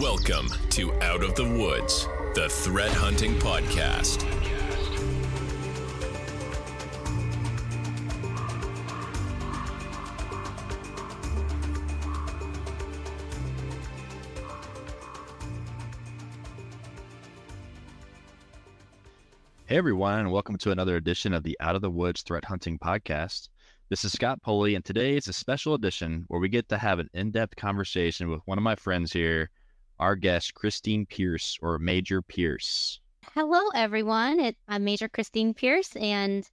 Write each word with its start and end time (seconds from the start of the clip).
Welcome 0.00 0.48
to 0.70 0.92
Out 1.00 1.22
of 1.22 1.34
the 1.36 1.48
Woods, 1.48 2.06
the 2.34 2.50
threat 2.50 2.90
hunting 2.92 3.32
podcast. 3.36 4.22
Hey 19.64 19.78
everyone, 19.78 20.18
and 20.18 20.30
welcome 20.30 20.58
to 20.58 20.72
another 20.72 20.96
edition 20.96 21.32
of 21.32 21.42
the 21.42 21.56
Out 21.60 21.74
of 21.74 21.80
the 21.80 21.90
Woods 21.90 22.20
Threat 22.20 22.44
Hunting 22.44 22.78
Podcast. 22.78 23.48
This 23.88 24.04
is 24.04 24.12
Scott 24.12 24.42
Poley, 24.42 24.74
and 24.74 24.84
today 24.84 25.16
is 25.16 25.28
a 25.28 25.32
special 25.32 25.72
edition 25.72 26.26
where 26.28 26.40
we 26.40 26.50
get 26.50 26.68
to 26.68 26.76
have 26.76 26.98
an 26.98 27.08
in 27.14 27.30
depth 27.30 27.56
conversation 27.56 28.28
with 28.28 28.42
one 28.44 28.58
of 28.58 28.64
my 28.64 28.74
friends 28.74 29.10
here, 29.10 29.48
our 29.98 30.16
guest, 30.16 30.54
Christine 30.54 31.06
Pierce, 31.06 31.58
or 31.62 31.78
Major 31.78 32.22
Pierce. 32.22 33.00
Hello, 33.34 33.68
everyone. 33.74 34.40
It, 34.40 34.56
I'm 34.68 34.84
Major 34.84 35.08
Christine 35.08 35.54
Pierce, 35.54 35.94
and 35.96 36.48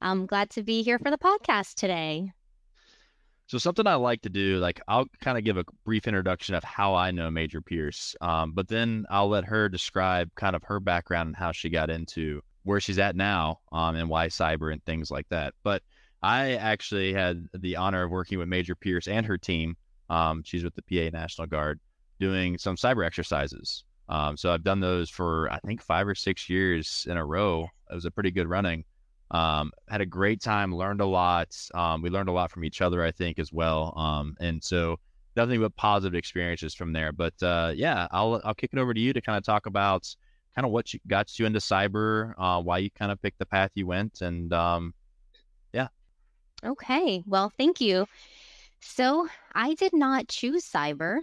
I'm 0.00 0.26
glad 0.26 0.50
to 0.50 0.62
be 0.62 0.82
here 0.82 0.98
for 0.98 1.10
the 1.10 1.18
podcast 1.18 1.74
today. 1.74 2.32
So, 3.48 3.58
something 3.58 3.86
I 3.86 3.94
like 3.94 4.22
to 4.22 4.28
do, 4.28 4.58
like 4.58 4.80
I'll 4.88 5.06
kind 5.20 5.38
of 5.38 5.44
give 5.44 5.56
a 5.56 5.64
brief 5.84 6.08
introduction 6.08 6.54
of 6.54 6.64
how 6.64 6.94
I 6.94 7.12
know 7.12 7.30
Major 7.30 7.60
Pierce, 7.60 8.16
um, 8.20 8.52
but 8.52 8.68
then 8.68 9.06
I'll 9.08 9.28
let 9.28 9.44
her 9.44 9.68
describe 9.68 10.34
kind 10.34 10.56
of 10.56 10.64
her 10.64 10.80
background 10.80 11.28
and 11.28 11.36
how 11.36 11.52
she 11.52 11.70
got 11.70 11.90
into 11.90 12.42
where 12.64 12.80
she's 12.80 12.98
at 12.98 13.14
now 13.14 13.60
um, 13.70 13.94
and 13.94 14.08
why 14.08 14.26
cyber 14.26 14.72
and 14.72 14.84
things 14.84 15.10
like 15.10 15.28
that. 15.28 15.54
But 15.62 15.82
I 16.22 16.54
actually 16.54 17.12
had 17.12 17.46
the 17.54 17.76
honor 17.76 18.02
of 18.02 18.10
working 18.10 18.38
with 18.38 18.48
Major 18.48 18.74
Pierce 18.74 19.06
and 19.06 19.24
her 19.26 19.38
team. 19.38 19.76
Um, 20.10 20.42
she's 20.44 20.64
with 20.64 20.74
the 20.74 20.82
PA 20.82 21.16
National 21.16 21.46
Guard 21.46 21.78
doing 22.18 22.58
some 22.58 22.76
cyber 22.76 23.04
exercises. 23.04 23.84
Um, 24.08 24.36
so 24.36 24.52
I've 24.52 24.62
done 24.62 24.80
those 24.80 25.10
for 25.10 25.50
I 25.50 25.58
think 25.60 25.82
five 25.82 26.06
or 26.06 26.14
six 26.14 26.48
years 26.48 27.06
in 27.08 27.16
a 27.16 27.24
row. 27.24 27.68
It 27.90 27.94
was 27.94 28.04
a 28.04 28.10
pretty 28.10 28.30
good 28.30 28.48
running. 28.48 28.84
Um, 29.32 29.72
had 29.88 30.00
a 30.00 30.06
great 30.06 30.40
time, 30.40 30.74
learned 30.74 31.00
a 31.00 31.06
lot. 31.06 31.56
Um, 31.74 32.02
we 32.02 32.10
learned 32.10 32.28
a 32.28 32.32
lot 32.32 32.50
from 32.50 32.64
each 32.64 32.80
other, 32.80 33.02
I 33.02 33.10
think, 33.10 33.38
as 33.38 33.52
well. 33.52 33.92
Um, 33.96 34.36
and 34.38 34.62
so 34.62 34.98
nothing 35.34 35.60
but 35.60 35.74
positive 35.76 36.16
experiences 36.16 36.74
from 36.74 36.92
there. 36.92 37.12
But 37.12 37.40
uh, 37.42 37.72
yeah, 37.74 38.06
I'll 38.10 38.40
I'll 38.44 38.54
kick 38.54 38.70
it 38.72 38.78
over 38.78 38.94
to 38.94 39.00
you 39.00 39.12
to 39.12 39.20
kind 39.20 39.36
of 39.36 39.44
talk 39.44 39.66
about 39.66 40.14
kind 40.54 40.64
of 40.64 40.72
what 40.72 40.94
you 40.94 41.00
got 41.06 41.38
you 41.38 41.46
into 41.46 41.58
cyber, 41.58 42.34
uh, 42.38 42.60
why 42.62 42.78
you 42.78 42.90
kind 42.90 43.12
of 43.12 43.20
picked 43.20 43.38
the 43.38 43.46
path 43.46 43.70
you 43.74 43.86
went, 43.86 44.22
and 44.22 44.52
um, 44.52 44.94
yeah. 45.72 45.88
Okay. 46.64 47.22
Well, 47.26 47.52
thank 47.56 47.80
you. 47.80 48.06
So 48.80 49.28
I 49.54 49.74
did 49.74 49.92
not 49.92 50.28
choose 50.28 50.64
cyber. 50.64 51.18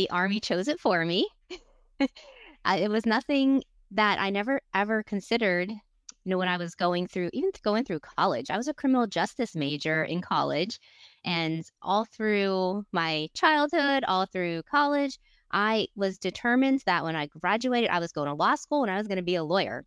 The 0.00 0.08
Army 0.08 0.40
chose 0.40 0.66
it 0.66 0.80
for 0.80 1.04
me. 1.04 1.28
it 2.00 2.90
was 2.90 3.04
nothing 3.04 3.62
that 3.90 4.18
I 4.18 4.30
never 4.30 4.62
ever 4.72 5.02
considered. 5.02 5.68
You 5.70 5.78
know, 6.24 6.38
when 6.38 6.48
I 6.48 6.56
was 6.56 6.74
going 6.74 7.06
through, 7.06 7.28
even 7.34 7.50
going 7.62 7.84
through 7.84 8.00
college, 8.00 8.48
I 8.48 8.56
was 8.56 8.66
a 8.66 8.72
criminal 8.72 9.06
justice 9.06 9.54
major 9.54 10.02
in 10.02 10.22
college. 10.22 10.80
And 11.26 11.70
all 11.82 12.06
through 12.06 12.86
my 12.92 13.28
childhood, 13.34 14.04
all 14.08 14.24
through 14.24 14.62
college, 14.62 15.18
I 15.52 15.88
was 15.96 16.16
determined 16.16 16.82
that 16.86 17.04
when 17.04 17.14
I 17.14 17.26
graduated, 17.26 17.90
I 17.90 17.98
was 17.98 18.12
going 18.12 18.28
to 18.28 18.32
law 18.32 18.54
school 18.54 18.80
and 18.80 18.90
I 18.90 18.96
was 18.96 19.06
going 19.06 19.18
to 19.18 19.22
be 19.22 19.34
a 19.34 19.44
lawyer. 19.44 19.84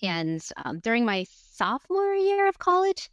And 0.00 0.40
um, 0.64 0.78
during 0.78 1.04
my 1.04 1.26
sophomore 1.28 2.14
year 2.14 2.48
of 2.48 2.60
college, 2.60 3.10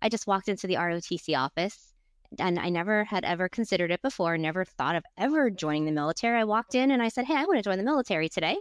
I 0.00 0.08
just 0.08 0.26
walked 0.26 0.48
into 0.48 0.66
the 0.66 0.76
ROTC 0.76 1.38
office 1.38 1.93
and 2.40 2.58
I 2.58 2.68
never 2.68 3.04
had 3.04 3.24
ever 3.24 3.48
considered 3.48 3.90
it 3.90 4.02
before, 4.02 4.36
never 4.36 4.64
thought 4.64 4.96
of 4.96 5.04
ever 5.16 5.50
joining 5.50 5.84
the 5.84 5.92
military. 5.92 6.38
I 6.38 6.44
walked 6.44 6.74
in 6.74 6.90
and 6.90 7.02
I 7.02 7.08
said, 7.08 7.24
Hey, 7.24 7.34
I 7.34 7.44
want 7.44 7.56
to 7.56 7.62
join 7.62 7.78
the 7.78 7.84
military 7.84 8.28
today. 8.28 8.56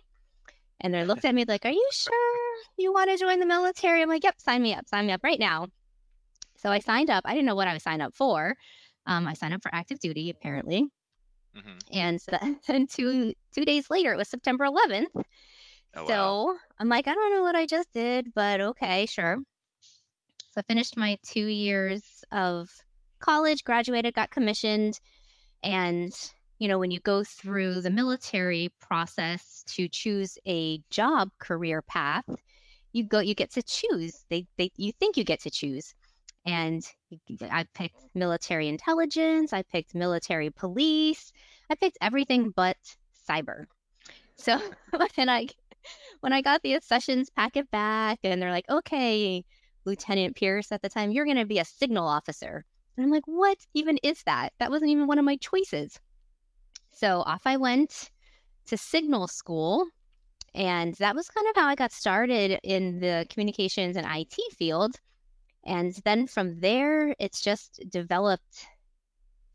And 0.82 0.94
they 0.94 1.06
looked 1.06 1.26
at 1.26 1.36
me 1.36 1.46
like, 1.48 1.66
Are 1.66 1.72
you 1.72 1.90
sure 1.92 2.56
you 2.78 2.94
want 2.94 3.10
to 3.10 3.18
join 3.18 3.40
the 3.40 3.46
military? 3.46 4.02
I'm 4.02 4.10
like, 4.10 4.24
Yep, 4.24 4.40
sign 4.40 4.62
me 4.62 4.74
up, 4.74 4.88
sign 4.88 5.08
me 5.08 5.14
up 5.14 5.24
right 5.24 5.40
now. 5.40 5.68
So 6.58 6.70
I 6.70 6.80
signed 6.80 7.10
up. 7.10 7.24
I 7.26 7.34
didn't 7.34 7.46
know 7.46 7.56
what 7.56 7.68
I 7.68 7.74
was 7.74 7.84
signed 7.84 8.02
up 8.02 8.16
for. 8.16 8.56
Um, 9.06 9.28
I 9.28 9.34
signed 9.34 9.54
up 9.54 9.62
for 9.62 9.74
active 9.74 10.00
duty, 10.00 10.30
apparently. 10.30 10.88
Mm-hmm. 11.56 11.78
And 11.92 12.22
so 12.22 12.38
two 12.90 13.34
two 13.54 13.66
days 13.66 13.90
later, 13.90 14.14
it 14.14 14.18
was 14.18 14.30
September 14.30 14.66
11th. 14.66 15.24
Oh, 15.96 16.08
so 16.08 16.46
wow. 16.46 16.56
I'm 16.80 16.90
like, 16.90 17.08
I 17.08 17.14
don't 17.14 17.34
know 17.34 17.44
what 17.44 17.56
I 17.56 17.66
just 17.66 17.92
did, 17.94 18.34
but 18.34 18.62
okay, 18.62 19.06
sure. 19.06 19.38
So 20.52 20.60
I 20.60 20.62
finished 20.64 20.98
my 20.98 21.18
two 21.26 21.46
years 21.46 22.24
of 22.32 22.70
college, 23.24 23.64
graduated, 23.64 24.14
got 24.14 24.32
commissioned, 24.32 25.00
and 25.64 26.14
you 26.60 26.68
know 26.68 26.78
when 26.78 26.92
you 26.92 27.00
go 27.00 27.24
through 27.24 27.82
the 27.82 27.90
military 27.90 28.70
process 28.82 29.64
to 29.68 29.88
choose 29.88 30.38
a 30.46 30.82
job 30.90 31.30
career 31.40 31.82
path, 31.82 32.26
you 32.92 33.04
go 33.06 33.20
you 33.20 33.34
get 33.34 33.52
to 33.52 33.64
choose. 33.64 34.26
They 34.30 34.46
they 34.58 34.72
you 34.78 34.92
think 35.00 35.18
you 35.18 35.24
get 35.24 35.42
to 35.42 35.50
choose. 35.50 35.94
And 36.46 36.84
I 37.50 37.66
picked 37.74 38.04
military 38.14 38.68
intelligence, 38.68 39.54
I 39.54 39.64
picked 39.64 39.96
military 39.96 40.50
police, 40.50 41.32
I 41.70 41.76
picked 41.76 41.98
everything 42.02 42.52
but 42.54 42.76
cyber. 43.30 43.66
So 44.38 44.60
when 45.16 45.30
I 45.30 45.48
when 46.20 46.34
I 46.34 46.42
got 46.42 46.62
the 46.62 46.76
accessions 46.76 47.30
packet 47.30 47.72
back 47.72 48.20
and 48.24 48.42
they're 48.42 48.52
like, 48.52 48.70
okay, 48.70 49.46
Lieutenant 49.86 50.36
Pierce 50.36 50.72
at 50.74 50.82
the 50.82 50.90
time, 50.90 51.12
you're 51.12 51.26
gonna 51.26 51.46
be 51.46 51.60
a 51.60 51.66
signal 51.66 52.08
officer. 52.08 52.66
And 52.96 53.06
I'm 53.06 53.12
like, 53.12 53.26
what 53.26 53.58
even 53.74 53.98
is 54.04 54.24
that? 54.26 54.54
That 54.60 54.72
wasn't 54.72 54.92
even 54.92 55.08
one 55.08 55.20
of 55.20 55.26
my 55.26 55.38
choices. 55.38 56.00
So 56.92 57.22
off 57.22 57.42
I 57.46 57.58
went 57.58 58.12
to 58.68 58.78
signal 58.78 59.28
school. 59.28 59.88
And 60.56 60.94
that 60.96 61.16
was 61.16 61.30
kind 61.30 61.48
of 61.48 61.56
how 61.56 61.68
I 61.68 61.76
got 61.76 61.92
started 61.92 62.60
in 62.64 63.00
the 63.00 63.26
communications 63.30 63.98
and 63.98 64.06
IT 64.08 64.36
field. 64.56 64.96
And 65.66 65.94
then 66.06 66.28
from 66.28 66.60
there, 66.60 67.16
it's 67.20 67.42
just 67.42 67.84
developed 67.90 68.68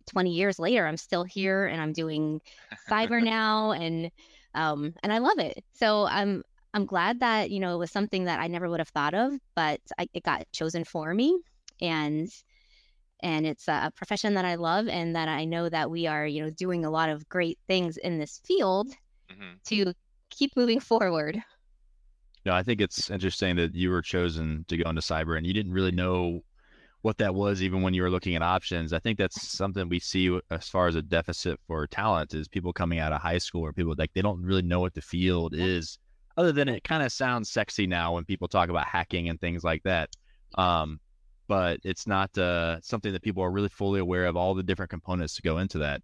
20 0.08 0.30
years 0.30 0.58
later. 0.58 0.86
I'm 0.86 0.96
still 0.96 1.22
here 1.22 1.66
and 1.66 1.80
I'm 1.80 1.92
doing 1.92 2.40
cyber 2.90 3.22
now 3.22 3.72
and 3.72 4.10
um 4.54 4.94
and 5.02 5.12
I 5.12 5.18
love 5.18 5.38
it. 5.38 5.64
So 5.74 6.06
I'm 6.06 6.42
I'm 6.74 6.86
glad 6.86 7.20
that, 7.20 7.50
you 7.50 7.60
know, 7.60 7.74
it 7.74 7.78
was 7.78 7.90
something 7.90 8.24
that 8.24 8.40
I 8.40 8.48
never 8.48 8.68
would 8.68 8.80
have 8.80 8.88
thought 8.88 9.14
of, 9.14 9.32
but 9.54 9.80
I, 9.98 10.08
it 10.12 10.22
got 10.22 10.44
chosen 10.52 10.84
for 10.84 11.14
me 11.14 11.38
and 11.80 12.28
and 13.22 13.46
it's 13.46 13.68
a 13.68 13.92
profession 13.94 14.34
that 14.34 14.44
I 14.44 14.54
love 14.54 14.88
and 14.88 15.14
that 15.16 15.28
I 15.28 15.44
know 15.44 15.68
that 15.68 15.90
we 15.90 16.06
are, 16.06 16.26
you 16.26 16.42
know, 16.42 16.50
doing 16.50 16.84
a 16.84 16.90
lot 16.90 17.08
of 17.08 17.28
great 17.28 17.58
things 17.66 17.96
in 17.96 18.18
this 18.18 18.40
field 18.44 18.88
mm-hmm. 19.30 19.54
to 19.66 19.92
keep 20.30 20.56
moving 20.56 20.80
forward. 20.80 21.42
No, 22.46 22.52
I 22.54 22.62
think 22.62 22.80
it's 22.80 23.10
interesting 23.10 23.56
that 23.56 23.74
you 23.74 23.90
were 23.90 24.02
chosen 24.02 24.64
to 24.68 24.76
go 24.76 24.88
into 24.88 25.02
cyber 25.02 25.36
and 25.36 25.46
you 25.46 25.52
didn't 25.52 25.72
really 25.72 25.90
know 25.90 26.42
what 27.02 27.18
that 27.18 27.34
was 27.34 27.62
even 27.62 27.82
when 27.82 27.94
you 27.94 28.02
were 28.02 28.10
looking 28.10 28.34
at 28.34 28.42
options. 28.42 28.92
I 28.92 28.98
think 28.98 29.18
that's 29.18 29.50
something 29.50 29.88
we 29.88 30.00
see 30.00 30.38
as 30.50 30.68
far 30.68 30.88
as 30.88 30.94
a 30.94 31.02
deficit 31.02 31.60
for 31.66 31.86
talent 31.86 32.34
is 32.34 32.48
people 32.48 32.72
coming 32.72 32.98
out 32.98 33.12
of 33.12 33.20
high 33.20 33.38
school 33.38 33.62
or 33.62 33.72
people 33.72 33.94
like 33.96 34.12
they 34.14 34.22
don't 34.22 34.42
really 34.42 34.62
know 34.62 34.80
what 34.80 34.94
the 34.94 35.00
field 35.00 35.54
is 35.54 35.98
other 36.36 36.52
than 36.52 36.68
it 36.68 36.84
kind 36.84 37.02
of 37.02 37.12
sounds 37.12 37.50
sexy 37.50 37.86
now 37.86 38.14
when 38.14 38.24
people 38.24 38.48
talk 38.48 38.68
about 38.68 38.86
hacking 38.86 39.28
and 39.28 39.40
things 39.40 39.64
like 39.64 39.82
that. 39.82 40.08
Um, 40.54 41.00
but 41.48 41.80
it's 41.82 42.06
not 42.06 42.36
uh, 42.38 42.80
something 42.82 43.12
that 43.12 43.22
people 43.22 43.42
are 43.42 43.50
really 43.50 43.68
fully 43.68 44.00
aware 44.00 44.26
of 44.26 44.36
all 44.36 44.54
the 44.54 44.62
different 44.62 44.90
components 44.90 45.34
to 45.36 45.42
go 45.42 45.58
into 45.58 45.78
that 45.78 46.02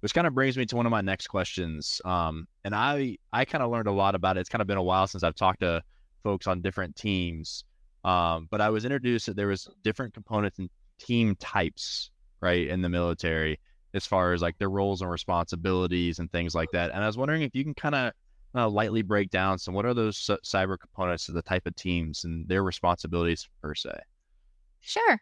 which 0.00 0.14
kind 0.14 0.26
of 0.26 0.34
brings 0.34 0.56
me 0.56 0.66
to 0.66 0.76
one 0.76 0.86
of 0.86 0.92
my 0.92 1.00
next 1.00 1.26
questions. 1.26 2.00
Um, 2.04 2.46
and 2.64 2.74
I 2.74 3.18
I 3.32 3.44
kind 3.44 3.62
of 3.62 3.70
learned 3.70 3.88
a 3.88 3.92
lot 3.92 4.14
about 4.14 4.36
it. 4.36 4.40
It's 4.40 4.48
kind 4.48 4.62
of 4.62 4.68
been 4.68 4.76
a 4.76 4.82
while 4.82 5.06
since 5.06 5.22
I've 5.24 5.34
talked 5.34 5.60
to 5.60 5.82
folks 6.22 6.46
on 6.46 6.60
different 6.60 6.96
teams. 6.96 7.64
Um, 8.04 8.46
but 8.50 8.60
I 8.60 8.70
was 8.70 8.84
introduced 8.84 9.26
that 9.26 9.36
there 9.36 9.48
was 9.48 9.68
different 9.82 10.14
components 10.14 10.58
and 10.58 10.70
team 10.98 11.34
types, 11.36 12.10
right, 12.40 12.68
in 12.68 12.82
the 12.82 12.88
military 12.88 13.58
as 13.94 14.06
far 14.06 14.32
as 14.32 14.42
like 14.42 14.58
their 14.58 14.70
roles 14.70 15.00
and 15.00 15.10
responsibilities 15.10 16.18
and 16.18 16.30
things 16.30 16.54
like 16.54 16.70
that. 16.72 16.90
And 16.92 17.02
I 17.02 17.06
was 17.06 17.16
wondering 17.16 17.42
if 17.42 17.54
you 17.54 17.64
can 17.64 17.74
kind 17.74 17.94
of 17.94 18.12
uh, 18.54 18.68
lightly 18.68 19.02
break 19.02 19.30
down 19.30 19.58
some 19.58 19.74
what 19.74 19.86
are 19.86 19.94
those 19.94 20.18
cyber 20.44 20.78
components 20.78 21.28
of 21.28 21.34
the 21.34 21.42
type 21.42 21.66
of 21.66 21.74
teams 21.74 22.24
and 22.24 22.46
their 22.46 22.62
responsibilities 22.62 23.48
per 23.60 23.74
se. 23.74 23.98
Sure. 24.86 25.20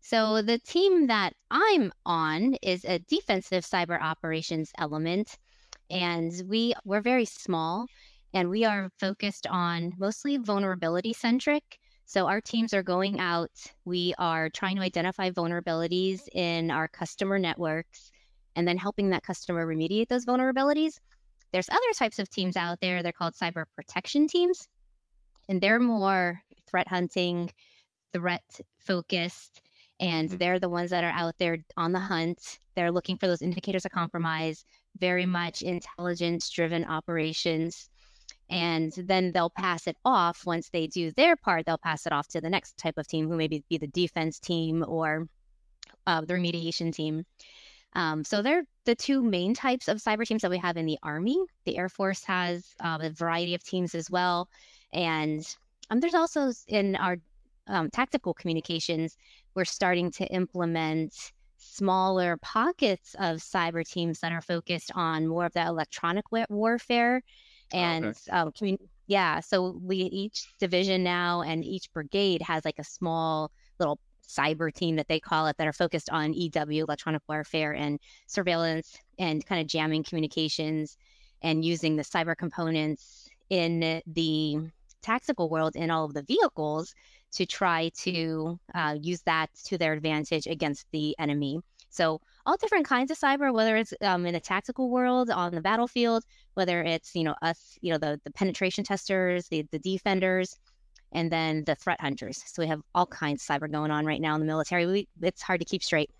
So 0.00 0.42
the 0.42 0.58
team 0.58 1.08
that 1.08 1.34
I'm 1.50 1.92
on 2.06 2.54
is 2.62 2.84
a 2.84 2.98
defensive 3.00 3.64
cyber 3.64 4.00
operations 4.00 4.72
element, 4.78 5.36
and 5.90 6.32
we 6.48 6.74
we're 6.84 7.00
very 7.02 7.24
small, 7.26 7.86
and 8.34 8.50
we 8.50 8.64
are 8.64 8.90
focused 9.00 9.46
on 9.48 9.94
mostly 9.98 10.38
vulnerability 10.38 11.12
centric. 11.14 11.78
So 12.06 12.26
our 12.28 12.40
teams 12.42 12.74
are 12.74 12.82
going 12.84 13.20
out. 13.20 13.52
We 13.84 14.14
are 14.18 14.50
trying 14.50 14.76
to 14.76 14.82
identify 14.82 15.30
vulnerabilities 15.30 16.28
in 16.34 16.70
our 16.70 16.88
customer 16.88 17.38
networks, 17.38 18.10
and 18.56 18.68
then 18.68 18.78
helping 18.78 19.10
that 19.10 19.22
customer 19.24 19.66
remediate 19.66 20.08
those 20.08 20.26
vulnerabilities. 20.26 20.98
There's 21.52 21.70
other 21.70 21.92
types 21.96 22.18
of 22.20 22.30
teams 22.30 22.56
out 22.56 22.80
there. 22.80 23.02
They're 23.02 23.12
called 23.12 23.34
cyber 23.34 23.64
protection 23.76 24.28
teams, 24.28 24.68
and 25.48 25.60
they're 25.60 25.80
more 25.80 26.40
threat 26.68 26.88
hunting, 26.88 27.50
threat 28.12 28.60
focused 28.78 29.62
and 30.00 30.28
mm-hmm. 30.28 30.38
they're 30.38 30.58
the 30.58 30.68
ones 30.68 30.90
that 30.90 31.04
are 31.04 31.10
out 31.10 31.34
there 31.38 31.58
on 31.76 31.92
the 31.92 31.98
hunt. 31.98 32.58
They're 32.74 32.92
looking 32.92 33.16
for 33.16 33.26
those 33.26 33.42
indicators 33.42 33.84
of 33.84 33.92
compromise, 33.92 34.64
very 34.98 35.26
much 35.26 35.62
intelligence 35.62 36.48
driven 36.50 36.84
operations. 36.84 37.90
And 38.50 38.92
then 38.92 39.32
they'll 39.32 39.50
pass 39.50 39.86
it 39.86 39.96
off 40.04 40.46
once 40.46 40.70
they 40.70 40.86
do 40.86 41.10
their 41.12 41.36
part, 41.36 41.66
they'll 41.66 41.76
pass 41.76 42.06
it 42.06 42.12
off 42.12 42.28
to 42.28 42.40
the 42.40 42.48
next 42.48 42.78
type 42.78 42.96
of 42.96 43.06
team, 43.06 43.28
who 43.28 43.36
maybe 43.36 43.62
be 43.68 43.76
the 43.76 43.88
defense 43.88 44.38
team 44.38 44.84
or 44.86 45.28
uh, 46.06 46.22
the 46.22 46.34
remediation 46.34 46.94
team. 46.94 47.26
Um, 47.94 48.24
so 48.24 48.40
they're 48.42 48.64
the 48.84 48.94
two 48.94 49.22
main 49.22 49.54
types 49.54 49.88
of 49.88 49.98
cyber 49.98 50.26
teams 50.26 50.42
that 50.42 50.50
we 50.50 50.58
have 50.58 50.76
in 50.76 50.86
the 50.86 50.98
Army. 51.02 51.38
The 51.64 51.76
Air 51.76 51.88
Force 51.88 52.22
has 52.24 52.74
uh, 52.80 52.98
a 53.02 53.10
variety 53.10 53.54
of 53.54 53.64
teams 53.64 53.94
as 53.94 54.10
well. 54.10 54.48
And 54.92 55.44
um, 55.90 56.00
there's 56.00 56.14
also 56.14 56.52
in 56.68 56.96
our 56.96 57.16
um, 57.68 57.90
tactical 57.90 58.34
communications, 58.34 59.16
we're 59.54 59.64
starting 59.64 60.10
to 60.12 60.26
implement 60.26 61.32
smaller 61.58 62.36
pockets 62.38 63.14
of 63.18 63.38
cyber 63.38 63.86
teams 63.86 64.20
that 64.20 64.32
are 64.32 64.40
focused 64.40 64.92
on 64.94 65.26
more 65.26 65.44
of 65.46 65.52
that 65.54 65.68
electronic 65.68 66.24
warfare. 66.48 67.22
And 67.72 68.06
okay. 68.06 68.30
um, 68.30 68.52
commun- 68.52 68.78
yeah, 69.06 69.40
so 69.40 69.78
we 69.82 69.96
each 69.96 70.46
division 70.58 71.02
now 71.02 71.42
and 71.42 71.64
each 71.64 71.92
brigade 71.92 72.42
has 72.42 72.64
like 72.64 72.78
a 72.78 72.84
small 72.84 73.50
little 73.78 73.98
cyber 74.26 74.72
team 74.72 74.96
that 74.96 75.08
they 75.08 75.18
call 75.18 75.46
it 75.46 75.56
that 75.56 75.66
are 75.66 75.72
focused 75.72 76.10
on 76.10 76.34
EW, 76.34 76.84
electronic 76.84 77.22
warfare, 77.28 77.72
and 77.72 77.98
surveillance 78.26 78.96
and 79.18 79.44
kind 79.46 79.60
of 79.60 79.66
jamming 79.66 80.04
communications 80.04 80.96
and 81.42 81.64
using 81.64 81.96
the 81.96 82.02
cyber 82.02 82.36
components 82.36 83.28
in 83.48 84.02
the 84.06 84.58
tactical 85.02 85.48
world 85.48 85.76
in 85.76 85.90
all 85.90 86.04
of 86.04 86.12
the 86.12 86.22
vehicles 86.22 86.94
to 87.32 87.46
try 87.46 87.90
to 88.00 88.58
uh, 88.74 88.96
use 89.00 89.22
that 89.22 89.50
to 89.66 89.78
their 89.78 89.92
advantage 89.92 90.46
against 90.46 90.86
the 90.92 91.14
enemy. 91.18 91.60
So 91.90 92.20
all 92.46 92.56
different 92.56 92.86
kinds 92.86 93.10
of 93.10 93.18
cyber, 93.18 93.52
whether 93.52 93.76
it's 93.76 93.92
um, 94.02 94.26
in 94.26 94.34
the 94.34 94.40
tactical 94.40 94.90
world 94.90 95.30
on 95.30 95.54
the 95.54 95.60
battlefield, 95.60 96.24
whether 96.54 96.82
it's 96.82 97.14
you 97.14 97.24
know 97.24 97.34
us, 97.42 97.78
you 97.80 97.92
know 97.92 97.98
the 97.98 98.20
the 98.24 98.30
penetration 98.30 98.84
testers, 98.84 99.48
the 99.48 99.66
the 99.70 99.78
defenders, 99.78 100.56
and 101.12 101.30
then 101.30 101.64
the 101.64 101.74
threat 101.74 102.00
hunters. 102.00 102.42
So 102.46 102.62
we 102.62 102.68
have 102.68 102.80
all 102.94 103.06
kinds 103.06 103.48
of 103.48 103.60
cyber 103.60 103.70
going 103.70 103.90
on 103.90 104.04
right 104.04 104.20
now 104.20 104.34
in 104.34 104.40
the 104.40 104.46
military. 104.46 104.86
We, 104.86 105.08
it's 105.22 105.42
hard 105.42 105.60
to 105.60 105.66
keep 105.66 105.82
straight. 105.82 106.10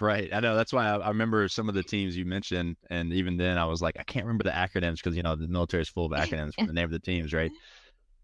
Right. 0.00 0.32
I 0.32 0.40
know. 0.40 0.56
That's 0.56 0.72
why 0.72 0.86
I, 0.86 0.96
I, 0.96 1.08
remember 1.08 1.48
some 1.48 1.68
of 1.68 1.74
the 1.74 1.82
teams 1.82 2.16
you 2.16 2.24
mentioned, 2.24 2.76
and 2.88 3.12
even 3.12 3.36
then 3.36 3.58
I 3.58 3.64
was 3.64 3.82
like, 3.82 3.96
I 3.98 4.04
can't 4.04 4.24
remember 4.24 4.44
the 4.44 4.50
acronyms 4.50 4.96
because 4.96 5.16
you 5.16 5.22
know 5.22 5.34
the 5.34 5.48
military 5.48 5.82
is 5.82 5.88
full 5.88 6.06
of 6.06 6.12
acronyms 6.20 6.54
for 6.54 6.66
the 6.66 6.72
name 6.72 6.84
of 6.84 6.92
the 6.92 6.98
teams, 6.98 7.32
right? 7.32 7.50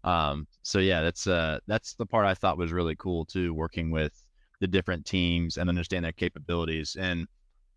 Um. 0.03 0.47
So 0.63 0.79
yeah, 0.79 1.01
that's 1.01 1.27
uh 1.27 1.59
that's 1.67 1.93
the 1.95 2.05
part 2.05 2.25
I 2.25 2.33
thought 2.33 2.57
was 2.57 2.71
really 2.71 2.95
cool 2.95 3.25
too, 3.25 3.53
working 3.53 3.91
with 3.91 4.13
the 4.59 4.67
different 4.67 5.05
teams 5.05 5.57
and 5.57 5.69
understand 5.69 6.05
their 6.05 6.11
capabilities. 6.11 6.95
And 6.99 7.27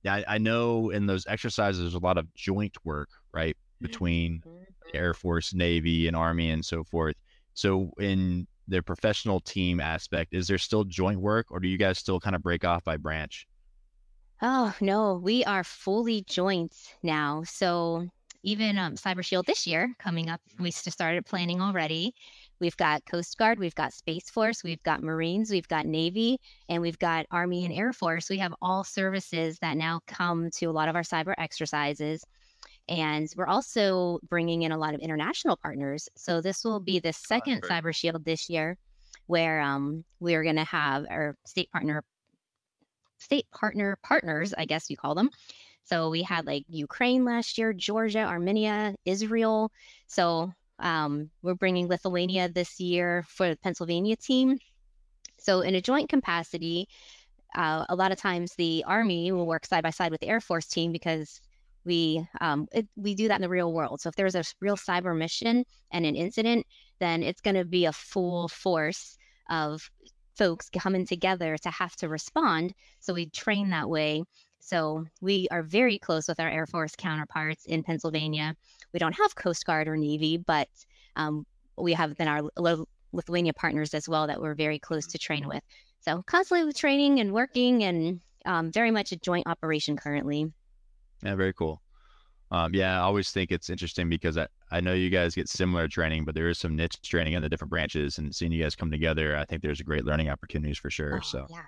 yeah, 0.03 0.15
I, 0.15 0.25
I 0.29 0.39
know 0.39 0.91
in 0.91 1.07
those 1.07 1.27
exercises 1.27 1.81
there's 1.81 1.95
a 1.95 1.99
lot 1.99 2.19
of 2.19 2.33
joint 2.35 2.77
work, 2.85 3.09
right, 3.33 3.57
between 3.81 4.43
mm-hmm. 4.47 4.97
Air 4.97 5.15
Force, 5.15 5.55
Navy, 5.55 6.07
and 6.07 6.17
Army, 6.17 6.51
and 6.51 6.65
so 6.65 6.85
forth. 6.85 7.17
So 7.55 7.91
in 7.99 8.47
the 8.69 8.83
professional 8.83 9.41
team 9.41 9.81
aspect, 9.81 10.35
is 10.35 10.47
there 10.47 10.59
still 10.59 10.85
joint 10.85 11.21
work 11.21 11.47
or 11.51 11.61
do 11.61 11.69
you 11.69 11.79
guys 11.79 11.99
still 11.99 12.21
kind 12.21 12.37
of 12.37 12.43
break 12.43 12.65
off 12.65 12.85
by 12.85 12.97
branch? 12.97 13.47
Oh, 14.43 14.75
no, 14.81 15.15
we 15.15 15.45
are 15.45 15.65
fully 15.65 16.23
joint 16.29 16.75
now. 17.03 17.43
So 17.45 18.07
even 18.47 18.79
um, 18.79 18.95
Cyber 18.95 19.25
Shield 19.25 19.45
this 19.45 19.67
year 19.67 19.93
coming 19.99 20.31
up, 20.31 20.41
we 20.61 20.71
started 20.71 21.27
planning 21.27 21.61
already. 21.61 22.15
We've 22.61 22.77
got 22.77 23.05
Coast 23.05 23.37
Guard, 23.37 23.59
we've 23.59 23.75
got 23.75 23.93
Space 23.93 24.31
Force, 24.31 24.63
we've 24.63 24.83
got 24.85 25.03
Marines, 25.03 25.51
we've 25.51 25.67
got 25.67 25.85
Navy, 25.85 26.39
and 26.69 26.81
we've 26.81 26.99
got 26.99 27.27
Army 27.33 27.65
and 27.65 27.75
Air 27.75 27.93
Force. 27.93 28.31
We 28.31 28.39
have 28.39 28.55
all 28.63 28.85
services 28.85 29.59
that 29.59 29.77
now 29.77 30.01
come 30.07 30.49
to 30.53 30.67
a 30.67 30.71
lot 30.71 30.89
of 30.89 30.95
our 30.95 31.03
cyber 31.03 31.35
exercises. 31.37 32.25
And 32.89 33.29
we're 33.37 33.49
also 33.49 34.21
bringing 34.29 34.63
in 34.63 34.71
a 34.71 34.79
lot 34.79 34.95
of 34.95 35.01
international 35.01 35.57
partners. 35.57 36.09
So 36.15 36.41
this 36.41 36.65
will 36.65 36.79
be 36.79 37.01
the 37.01 37.13
second 37.13 37.63
oh, 37.65 37.69
Cyber 37.69 37.93
Shield 37.93 38.25
this 38.25 38.49
year, 38.49 38.79
where 39.27 39.61
um, 39.61 40.05
we're 40.21 40.45
going 40.45 40.57
to 40.57 40.65
have 40.65 41.05
our 41.11 41.37
state 41.45 41.71
partner, 41.73 42.05
state 43.19 43.51
partner 43.51 43.99
partners, 44.05 44.55
I 44.57 44.67
guess 44.67 44.89
you 44.89 44.97
call 44.97 45.17
them. 45.17 45.31
So 45.87 46.11
we 46.11 46.23
had 46.23 46.47
like 46.47 46.65
Ukraine 46.69 47.25
last 47.25 47.59
year, 47.59 47.73
Georgia, 47.73 48.25
Armenia, 48.25 48.95
Israel. 49.05 49.71
So 50.07 50.53
um, 50.81 51.31
we're 51.43 51.55
bringing 51.55 51.89
Lithuania 51.89 52.49
this 52.49 52.81
year 52.81 53.25
for 53.29 53.49
the 53.49 53.57
Pennsylvania 53.57 54.17
team. 54.17 54.59
So 55.39 55.61
in 55.61 55.75
a 55.77 55.81
joint 55.81 56.09
capacity, 56.09 56.89
uh, 57.55 57.87
a 57.89 57.95
lot 57.95 58.13
of 58.13 58.19
times 58.19 58.55
the 58.55 58.85
Army 58.87 59.31
will 59.33 59.47
work 59.47 59.65
side 59.65 59.83
by 59.83 59.91
side 59.91 60.11
with 60.11 60.21
the 60.21 60.29
Air 60.29 60.41
Force 60.41 60.67
team 60.67 60.93
because 60.93 61.41
we 61.85 62.27
um, 62.41 62.67
it, 62.73 62.89
we 62.97 63.15
do 63.15 63.29
that 63.29 63.37
in 63.37 63.43
the 63.43 63.49
real 63.49 63.73
world. 63.73 64.01
So 64.01 64.09
if 64.09 64.17
there's 64.17 64.35
a 64.35 64.45
real 64.61 64.77
cyber 64.77 65.17
mission 65.17 65.65
and 65.93 66.05
an 66.05 66.17
incident, 66.17 66.67
then 66.99 67.23
it's 67.23 67.41
going 67.41 67.55
to 67.55 67.65
be 67.65 67.85
a 67.85 67.93
full 67.93 68.49
force 68.49 69.17
of 69.49 69.89
folks 70.37 70.69
coming 70.69 71.07
together 71.07 71.57
to 71.57 71.71
have 71.71 71.95
to 71.97 72.09
respond. 72.09 72.75
So 73.01 73.15
we 73.15 73.27
train 73.31 73.71
that 73.71 73.89
way. 73.89 74.25
So 74.67 75.07
we 75.21 75.47
are 75.53 75.63
very 75.63 75.97
close 75.97 76.27
with 76.27 76.41
our 76.41 76.51
Air 76.51 76.67
Force 76.67 76.97
counterparts 76.97 77.67
in 77.67 77.85
Pennsylvania. 77.85 78.57
We 78.93 78.99
don't 78.99 79.13
have 79.13 79.37
Coast 79.37 79.65
Guard 79.65 79.87
or 79.87 79.97
Navy, 79.97 80.39
but 80.39 80.69
um, 81.15 81.47
we 81.79 81.93
have 81.93 82.17
been 82.17 82.27
our 82.27 82.43
Lithuania 83.13 83.53
partners 83.53 83.95
as 83.95 84.09
well 84.09 84.27
that 84.27 84.41
we're 84.41 84.57
very 84.57 84.81
close 84.81 85.07
to 85.07 85.19
train 85.19 85.47
with. 85.47 85.63
So 86.01 86.21
constantly 86.27 86.73
training 86.73 87.21
and 87.21 87.33
working 87.33 87.85
and 87.85 88.21
um, 88.45 88.73
very 88.73 88.91
much 88.91 89.13
a 89.13 89.17
joint 89.17 89.47
operation 89.47 89.97
currently. 89.97 90.53
Yeah, 91.23 91.37
very 91.37 91.53
cool. 91.53 91.81
Um, 92.51 92.75
yeah, 92.75 92.99
I 92.99 93.03
always 93.03 93.31
think 93.31 93.53
it's 93.53 93.71
interesting 93.71 94.09
because 94.09 94.37
I, 94.37 94.49
I 94.73 94.81
know 94.81 94.95
you 94.95 95.11
guys 95.11 95.37
get 95.37 95.49
similar 95.49 95.87
training, 95.87 96.25
but 96.25 96.35
there 96.35 96.49
is 96.49 96.59
some 96.59 96.75
niche 96.75 97.01
training 97.03 97.35
in 97.35 97.43
the 97.43 97.49
different 97.49 97.71
branches 97.71 98.19
and 98.19 98.35
seeing 98.35 98.51
you 98.51 98.65
guys 98.65 98.75
come 98.75 98.91
together, 98.91 99.37
I 99.37 99.45
think 99.45 99.63
there's 99.63 99.81
a 99.81 99.85
great 99.85 100.05
learning 100.05 100.29
opportunities 100.29 100.79
for 100.79 100.91
sure. 100.91 101.19
Oh, 101.19 101.21
so 101.21 101.47
yeah. 101.51 101.63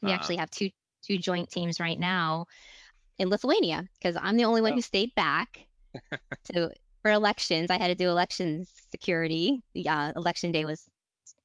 We 0.00 0.10
uh, 0.10 0.14
actually 0.14 0.36
have 0.36 0.50
two 0.50 0.70
two 1.02 1.18
joint 1.18 1.50
teams 1.50 1.80
right 1.80 1.98
now 1.98 2.46
in 3.18 3.28
Lithuania 3.28 3.84
because 3.98 4.16
I'm 4.20 4.36
the 4.36 4.44
only 4.44 4.60
one 4.60 4.72
oh. 4.72 4.74
who 4.76 4.82
stayed 4.82 5.14
back 5.14 5.66
to 6.52 6.70
for 7.02 7.10
elections. 7.10 7.70
I 7.70 7.78
had 7.78 7.88
to 7.88 7.94
do 7.94 8.08
elections 8.08 8.70
security. 8.90 9.62
The 9.74 9.88
uh, 9.88 10.12
election 10.16 10.52
day 10.52 10.64
was 10.64 10.88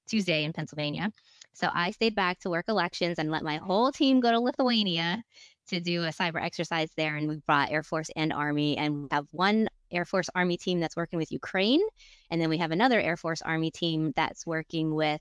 Tuesday 0.07 0.43
in 0.43 0.53
Pennsylvania. 0.53 1.11
So 1.53 1.69
I 1.73 1.91
stayed 1.91 2.15
back 2.15 2.39
to 2.41 2.49
work 2.49 2.65
elections 2.67 3.17
and 3.17 3.31
let 3.31 3.43
my 3.43 3.57
whole 3.57 3.91
team 3.91 4.19
go 4.19 4.31
to 4.31 4.39
Lithuania 4.39 5.23
to 5.69 5.79
do 5.79 6.03
a 6.03 6.09
cyber 6.09 6.41
exercise 6.41 6.91
there. 6.95 7.15
And 7.15 7.27
we 7.27 7.37
brought 7.47 7.71
Air 7.71 7.83
Force 7.83 8.09
and 8.15 8.31
Army, 8.31 8.77
and 8.77 9.03
we 9.03 9.07
have 9.11 9.25
one 9.31 9.67
Air 9.91 10.05
Force 10.05 10.29
Army 10.35 10.57
team 10.57 10.79
that's 10.79 10.95
working 10.95 11.17
with 11.17 11.31
Ukraine. 11.31 11.81
And 12.29 12.39
then 12.39 12.49
we 12.49 12.57
have 12.59 12.71
another 12.71 13.01
Air 13.01 13.17
Force 13.17 13.41
Army 13.41 13.71
team 13.71 14.13
that's 14.15 14.45
working 14.45 14.93
with 14.93 15.19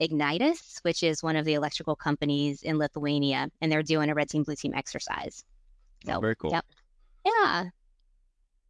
Ignitis, 0.00 0.78
which 0.82 1.02
is 1.02 1.22
one 1.22 1.36
of 1.36 1.44
the 1.44 1.54
electrical 1.54 1.96
companies 1.96 2.62
in 2.62 2.78
Lithuania. 2.78 3.48
And 3.60 3.70
they're 3.70 3.82
doing 3.82 4.10
a 4.10 4.14
red 4.14 4.28
team, 4.28 4.42
blue 4.42 4.56
team 4.56 4.72
exercise. 4.74 5.44
So, 6.06 6.14
oh, 6.14 6.20
very 6.20 6.36
cool. 6.36 6.50
Yep. 6.50 6.64
Yeah. 7.26 7.64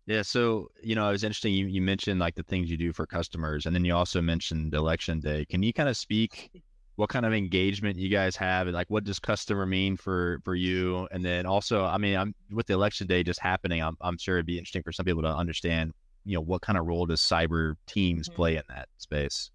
Yeah. 0.07 0.23
So, 0.23 0.69
you 0.83 0.95
know, 0.95 1.09
it 1.09 1.13
was 1.13 1.25
interesting. 1.25 1.55
You, 1.55 1.67
you 1.67 1.81
mentioned 1.81 2.21
like 2.21 2.35
the 2.35 2.43
things 2.43 2.71
you 2.71 2.77
do 2.77 2.93
for 2.93 3.07
customers, 3.07 3.67
and 3.67 3.75
then 3.75 3.85
you 3.85 3.95
also 3.95 4.21
mentioned 4.21 4.75
election 4.75 5.21
day. 5.21 5.45
Can 5.45 5.63
you 5.63 5.73
kind 5.73 5.89
of 5.89 5.97
speak 5.97 6.51
what 6.97 7.09
kind 7.09 7.25
of 7.25 7.33
engagement 7.33 7.99
you 7.99 8.09
guys 8.09 8.37
have 8.37 8.67
and 8.67 8.75
like 8.75 8.89
what 8.91 9.05
does 9.05 9.19
customer 9.19 9.67
mean 9.67 9.97
for 9.97 10.41
for 10.45 10.55
you 10.55 11.09
and 11.11 11.25
then 11.25 11.47
also 11.47 11.85
i 11.85 11.97
mean 11.97 12.17
i'm 12.17 12.35
with 12.51 12.67
the 12.67 12.75
election 12.75 13.07
day 13.07 13.23
just 13.23 13.41
happening 13.41 13.83
i'm, 13.83 13.97
I'm 14.01 14.19
sure 14.19 14.37
it'd 14.37 14.47
be 14.47 14.59
interesting 14.59 14.83
for 14.83 14.93
some 14.93 15.07
people 15.07 15.23
to 15.23 15.29
understand 15.29 15.93
you 16.25 16.35
know 16.35 16.43
what 16.43 16.63
kind 16.63 16.79
of 16.79 16.87
role 16.87 17.07
does 17.07 17.21
cyber 17.21 17.75
teams 17.87 18.29
mm-hmm. 18.29 18.37
play 18.37 18.57
in 18.57 18.63
that 18.69 18.89
space 18.99 19.51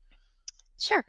sure 0.79 1.05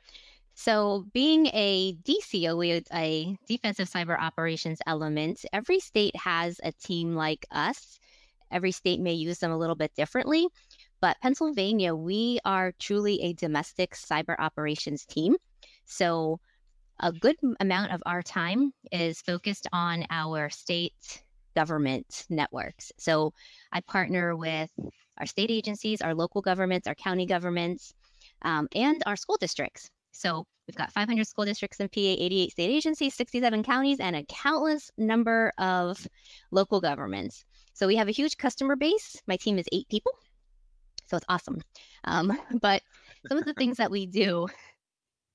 so 0.59 1.05
being 1.13 1.47
a 1.49 1.95
dco 2.03 2.83
a 2.93 3.37
defensive 3.47 3.89
cyber 3.89 4.19
operations 4.19 4.81
element 4.87 5.45
every 5.53 5.79
state 5.79 6.17
has 6.17 6.61
a 6.65 6.73
team 6.73 7.15
like 7.15 7.47
us 7.51 7.99
every 8.51 8.73
state 8.73 9.01
may 9.01 9.13
use 9.13 9.39
them 9.39 9.53
a 9.53 9.59
little 9.59 9.77
bit 9.77 9.95
differently 9.95 10.49
but 11.01 11.17
pennsylvania 11.23 11.95
we 11.95 12.39
are 12.45 12.73
truly 12.79 13.21
a 13.23 13.33
domestic 13.35 13.95
cyber 13.95 14.35
operations 14.39 15.05
team 15.05 15.37
so, 15.89 16.39
a 17.01 17.13
good 17.13 17.37
amount 17.61 17.93
of 17.93 18.03
our 18.05 18.23
time 18.23 18.73
is 18.93 19.23
focused 19.23 19.67
on 19.73 20.05
our 20.11 20.51
state 20.51 21.23
government 21.57 22.27
networks. 22.29 22.93
So, 22.99 23.33
I 23.73 23.81
partner 23.81 24.37
with 24.37 24.71
our 25.17 25.27
state 25.27 25.51
agencies, 25.51 26.03
our 26.03 26.15
local 26.15 26.43
governments, 26.43 26.87
our 26.87 26.95
county 26.95 27.27
governments, 27.27 27.95
um, 28.43 28.69
and 28.75 29.03
our 29.07 29.17
school 29.17 29.39
districts. 29.41 29.91
So, 30.13 30.45
we've 30.67 30.77
got 30.77 30.93
500 30.93 31.27
school 31.27 31.45
districts 31.45 31.81
in 31.81 31.89
PA, 31.89 32.01
88 32.01 32.51
state 32.53 32.71
agencies, 32.71 33.15
67 33.15 33.63
counties, 33.63 34.01
and 34.01 34.17
a 34.17 34.25
countless 34.25 34.91
number 34.99 35.53
of 35.59 36.07
local 36.51 36.81
governments. 36.81 37.45
So, 37.75 37.87
we 37.87 37.97
have 37.97 38.09
a 38.09 38.13
huge 38.13 38.37
customer 38.37 38.77
base. 38.77 39.21
My 39.27 39.37
team 39.37 39.59
is 39.59 39.67
eight 39.73 39.89
people. 39.89 40.13
So, 41.07 41.17
it's 41.17 41.27
awesome. 41.29 41.61
Um, 42.05 42.39
but 42.61 42.83
some 43.29 43.39
of 43.39 43.45
the 43.45 43.55
things 43.55 43.77
that 43.77 43.91
we 43.91 44.07
do 44.07 44.49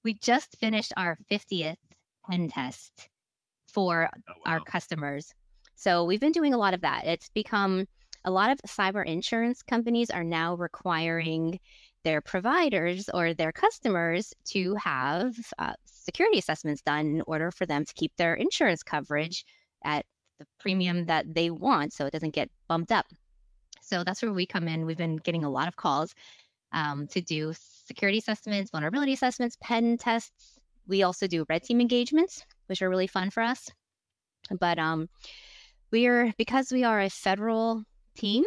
we 0.03 0.13
just 0.13 0.57
finished 0.59 0.93
our 0.97 1.17
50th 1.31 1.77
pen 2.29 2.49
test 2.49 3.09
for 3.67 4.09
Oh, 4.29 4.33
our 4.45 4.59
customers. 4.59 5.33
So 5.75 6.03
we've 6.03 6.19
been 6.19 6.31
doing 6.31 6.53
a 6.53 6.57
lot 6.57 6.73
of 6.73 6.81
that. 6.81 7.05
It's 7.05 7.29
become 7.29 7.87
a 8.25 8.31
lot 8.31 8.51
of 8.51 8.59
cyber 8.67 9.05
insurance 9.05 9.61
companies 9.61 10.09
are 10.09 10.23
now 10.23 10.55
requiring 10.55 11.59
their 12.03 12.21
providers 12.21 13.09
or 13.13 13.33
their 13.33 13.51
customers 13.51 14.33
to 14.45 14.75
have 14.75 15.35
uh, 15.57 15.73
security 15.85 16.37
assessments 16.37 16.81
done 16.81 17.05
in 17.07 17.23
order 17.27 17.51
for 17.51 17.65
them 17.65 17.85
to 17.85 17.93
keep 17.93 18.11
their 18.17 18.33
insurance 18.35 18.83
coverage 18.83 19.45
at 19.83 20.05
the 20.39 20.45
premium 20.59 21.05
that 21.05 21.33
they 21.33 21.49
want 21.49 21.93
so 21.93 22.05
it 22.05 22.11
doesn't 22.11 22.33
get 22.33 22.49
bumped 22.67 22.91
up. 22.91 23.05
So 23.81 24.03
that's 24.03 24.21
where 24.21 24.33
we 24.33 24.45
come 24.45 24.67
in. 24.67 24.85
We've 24.85 24.97
been 24.97 25.17
getting 25.17 25.43
a 25.43 25.49
lot 25.49 25.67
of 25.67 25.75
calls 25.75 26.13
um, 26.71 27.07
to 27.07 27.21
do 27.21 27.53
security 27.85 28.17
assessments, 28.17 28.71
vulnerability 28.71 29.13
assessments, 29.13 29.57
pen 29.61 29.97
tests. 29.97 30.59
We 30.87 31.03
also 31.03 31.27
do 31.27 31.45
red 31.49 31.63
team 31.63 31.79
engagements, 31.79 32.45
which 32.67 32.81
are 32.81 32.89
really 32.89 33.07
fun 33.07 33.29
for 33.29 33.43
us. 33.43 33.69
But 34.59 34.79
um, 34.79 35.09
we 35.91 36.07
are 36.07 36.33
because 36.37 36.71
we 36.71 36.83
are 36.83 37.01
a 37.01 37.09
federal 37.09 37.83
team 38.15 38.43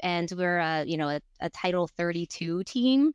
and 0.00 0.30
we're 0.36 0.58
a 0.58 0.84
you 0.84 0.96
know 0.96 1.08
a, 1.08 1.20
a 1.40 1.50
Title 1.50 1.88
32 1.88 2.64
team. 2.64 3.12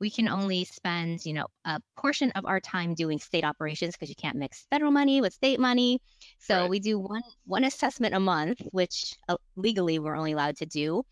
We 0.00 0.10
can 0.10 0.28
only 0.28 0.64
spend 0.64 1.24
you 1.24 1.32
know 1.34 1.46
a 1.64 1.80
portion 1.96 2.30
of 2.32 2.44
our 2.46 2.60
time 2.60 2.94
doing 2.94 3.18
state 3.18 3.44
operations 3.44 3.94
because 3.94 4.08
you 4.08 4.16
can't 4.16 4.36
mix 4.36 4.66
federal 4.70 4.90
money 4.92 5.20
with 5.20 5.32
state 5.34 5.60
money. 5.60 6.00
So 6.38 6.66
Right. 6.66 6.68
we 6.68 6.80
do 6.80 6.98
one 6.98 7.22
one 7.46 7.64
assessment 7.64 8.14
a 8.14 8.20
month, 8.20 8.60
which 8.72 9.14
uh, 9.28 9.36
legally 9.56 9.98
we're 9.98 10.16
only 10.16 10.32
allowed 10.32 10.56
to 10.58 10.66
do. 10.66 11.02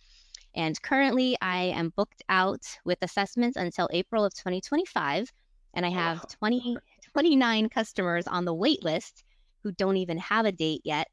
And 0.55 0.81
currently, 0.83 1.37
I 1.41 1.65
am 1.65 1.93
booked 1.97 2.23
out 2.29 2.63
with 2.85 2.99
assessments 3.03 3.57
until 3.57 3.89
April 3.93 4.25
of 4.25 4.35
2025. 4.35 5.31
And 5.75 5.87
I 5.87 5.91
have 5.91 6.23
Wow. 6.23 6.29
20, 6.29 6.83
29 7.13 7.69
customers 7.69 8.27
on 8.27 8.45
the 8.45 8.55
wait 8.55 8.83
list 8.85 9.23
who 9.63 9.73
don't 9.73 9.97
even 9.97 10.19
have 10.19 10.47
a 10.47 10.53
date 10.53 10.83
yet, 10.85 11.09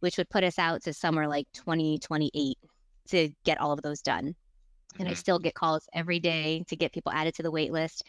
which 0.00 0.18
would 0.18 0.28
put 0.30 0.44
us 0.44 0.58
out 0.58 0.82
to 0.82 0.92
summer 0.92 1.26
like 1.26 1.46
2028 1.54 2.58
to 3.08 3.30
get 3.44 3.60
all 3.60 3.72
of 3.72 3.82
those 3.82 4.02
done. 4.02 4.34
And 4.98 5.08
I 5.08 5.12
Mhm. 5.12 5.14
still 5.14 5.38
get 5.38 5.54
calls 5.54 5.88
every 5.92 6.20
day 6.20 6.64
to 6.68 6.76
get 6.76 6.92
people 6.92 7.12
added 7.12 7.34
to 7.36 7.42
the 7.42 7.50
wait 7.50 7.72
list. 7.72 8.02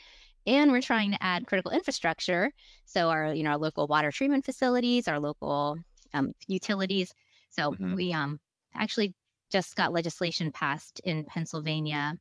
And 0.46 0.72
we're 0.72 0.82
trying 0.82 1.12
to 1.12 1.22
add 1.24 1.48
critical 1.48 1.72
infrastructure. 1.72 2.52
So 2.86 3.10
our, 3.10 3.34
you 3.34 3.44
know, 3.44 3.52
our 3.52 3.58
local 3.58 3.88
water 3.88 4.12
treatment 4.12 4.46
facilities, 4.46 5.08
our 5.08 5.20
local 5.20 5.78
um, 6.14 6.34
utilities. 6.48 7.14
So 7.50 7.76
Mhm. 7.80 7.98
we 7.98 8.14
um 8.14 8.40
actually 8.76 9.16
just 9.52 9.76
got 9.76 9.94
legislation 9.94 10.52
passed 10.52 11.00
in 11.04 11.26
Pennsylvania 11.26 12.16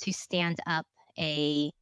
to 0.00 0.12
stand 0.12 0.60
up 0.66 0.86
a 1.18 1.72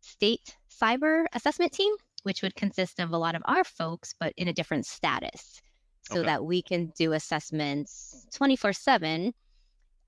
state 0.00 0.56
cyber 0.70 1.26
assessment 1.32 1.72
team, 1.72 1.94
which 2.22 2.42
would 2.42 2.54
consist 2.54 2.98
of 3.00 3.10
a 3.12 3.18
lot 3.18 3.34
of 3.34 3.42
our 3.46 3.64
folks, 3.64 4.14
but 4.18 4.32
in 4.36 4.48
a 4.48 4.52
different 4.52 4.86
status, 4.86 5.60
so 6.02 6.22
Okay. 6.22 6.24
that 6.24 6.44
we 6.44 6.62
can 6.62 6.92
do 6.96 7.12
assessments 7.12 8.26
24 8.34 8.72
7 8.72 9.34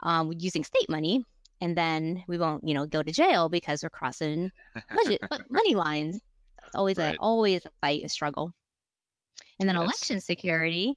um, 0.02 0.32
using 0.38 0.64
state 0.64 0.88
money. 0.88 1.24
And 1.60 1.76
then 1.76 2.24
we 2.26 2.38
won't, 2.38 2.66
you 2.66 2.72
know, 2.74 2.86
go 2.86 3.02
to 3.02 3.12
jail 3.12 3.48
because 3.48 3.82
we're 3.82 3.90
crossing 3.90 4.50
budget, 4.94 5.20
money 5.50 5.74
lines. 5.74 6.16
It's 6.66 6.74
always 6.74 6.96
Right. 6.98 7.16
a 7.16 7.18
always 7.20 7.64
a 7.66 7.70
fight, 7.80 8.04
a 8.04 8.08
struggle. 8.08 8.52
And 9.58 9.68
then 9.68 9.76
Yes. 9.76 9.84
election 9.84 10.20
security. 10.20 10.96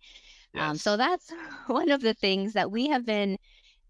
Um, 0.56 0.76
so 0.78 0.96
that's 0.98 1.30
one 1.68 1.92
of 1.92 2.02
the 2.02 2.14
things 2.14 2.54
that 2.54 2.72
we 2.72 2.88
have 2.88 3.06
been 3.06 3.38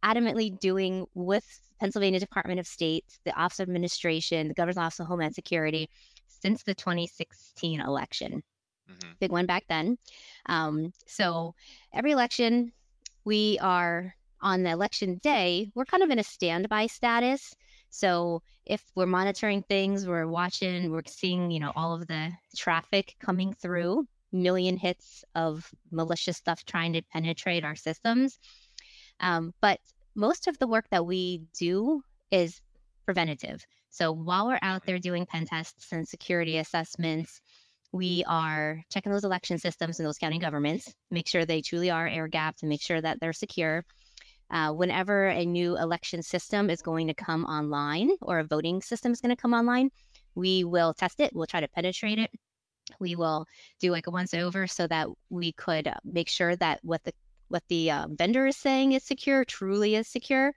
adamantly 0.03 0.57
doing 0.59 1.05
with 1.13 1.45
Pennsylvania 1.79 2.19
Department 2.19 2.59
of 2.59 2.67
State, 2.67 3.05
the 3.25 3.33
Office 3.39 3.59
of 3.59 3.69
Administration, 3.69 4.47
the 4.47 4.53
Governor's 4.53 4.77
Office 4.77 4.99
of 4.99 5.07
Homeland 5.07 5.35
Security 5.35 5.89
since 6.27 6.63
the 6.63 6.73
2016 6.73 7.81
election. 7.81 8.43
Mhm. 8.89 9.19
Big 9.19 9.31
one 9.31 9.45
back 9.45 9.65
then. 9.69 9.97
Um, 10.47 10.91
so 11.05 11.53
every 11.93 12.11
election, 12.11 12.73
we 13.25 13.59
are 13.61 14.15
on 14.43 14.63
the 14.63 14.69
election 14.69 15.19
day, 15.23 15.71
we're 15.73 15.85
kind 15.85 16.03
of 16.03 16.11
in 16.11 16.19
a 16.19 16.23
standby 16.23 16.87
status. 16.87 17.55
So 17.89 18.41
if 18.65 18.83
we're 18.95 19.05
monitoring 19.05 19.63
things, 19.63 20.05
we're 20.05 20.27
watching, 20.27 20.91
we're 20.91 21.01
seeing, 21.07 21.49
you 21.49 21.59
know, 21.59 21.71
all 21.75 21.93
of 21.93 22.07
the 22.07 22.31
traffic 22.55 23.15
coming 23.19 23.53
through, 23.53 24.05
million 24.31 24.77
hits 24.77 25.23
of 25.33 25.69
malicious 25.91 26.37
stuff 26.37 26.65
trying 26.65 26.93
to 26.93 27.01
penetrate 27.13 27.63
our 27.63 27.75
systems. 27.75 28.37
Um, 29.19 29.53
but 29.61 29.79
most 30.15 30.47
of 30.47 30.57
the 30.59 30.67
work 30.67 30.85
that 30.91 31.05
we 31.05 31.43
do 31.57 32.03
is 32.31 32.61
preventative. 33.05 33.65
So 33.89 34.11
while 34.11 34.47
we're 34.47 34.59
out 34.61 34.85
there 34.85 34.99
doing 34.99 35.25
pen 35.25 35.45
tests 35.45 35.91
and 35.91 36.07
security 36.07 36.57
assessments, 36.57 37.41
we 37.91 38.23
are 38.27 38.81
checking 38.89 39.11
those 39.11 39.23
election 39.23 39.59
systems 39.59 39.99
in 39.99 40.05
those 40.05 40.17
county 40.17 40.39
governments, 40.39 40.91
make 41.11 41.27
sure 41.27 41.45
they 41.45 41.61
truly 41.61 41.91
are 41.91 42.07
air 42.07 42.27
gapped 42.27 42.63
and 42.63 42.69
make 42.69 42.81
sure 42.81 42.99
that 42.99 43.19
they're 43.19 43.33
secure. 43.33 43.85
Uh, 44.49 44.71
whenever 44.71 45.27
a 45.27 45.45
new 45.45 45.77
election 45.77 46.21
system 46.21 46.69
is 46.69 46.81
going 46.81 47.07
to 47.07 47.13
come 47.13 47.43
online 47.45 48.11
or 48.21 48.39
a 48.39 48.43
voting 48.43 48.81
system 48.81 49.11
is 49.11 49.21
going 49.21 49.35
to 49.35 49.41
come 49.41 49.53
online, 49.53 49.89
we 50.35 50.63
will 50.63 50.93
test 50.93 51.19
it. 51.19 51.31
We'll 51.33 51.47
try 51.47 51.61
to 51.61 51.67
penetrate 51.67 52.19
it. 52.19 52.29
We 52.99 53.15
will 53.15 53.45
do 53.79 53.91
like 53.91 54.07
a 54.07 54.11
once 54.11 54.33
over 54.33 54.67
so 54.67 54.87
that 54.87 55.07
we 55.29 55.53
could 55.53 55.87
uh, 55.87 55.95
make 56.03 56.29
sure 56.29 56.55
that 56.57 56.79
what 56.83 57.03
the 57.03 57.13
what 57.47 57.63
the 57.69 57.91
uh, 57.91 58.07
vendor 58.09 58.47
is 58.47 58.57
saying 58.57 58.93
is 58.93 59.03
secure 59.03 59.45
truly 59.45 59.95
is 59.95 60.07
secure. 60.07 60.53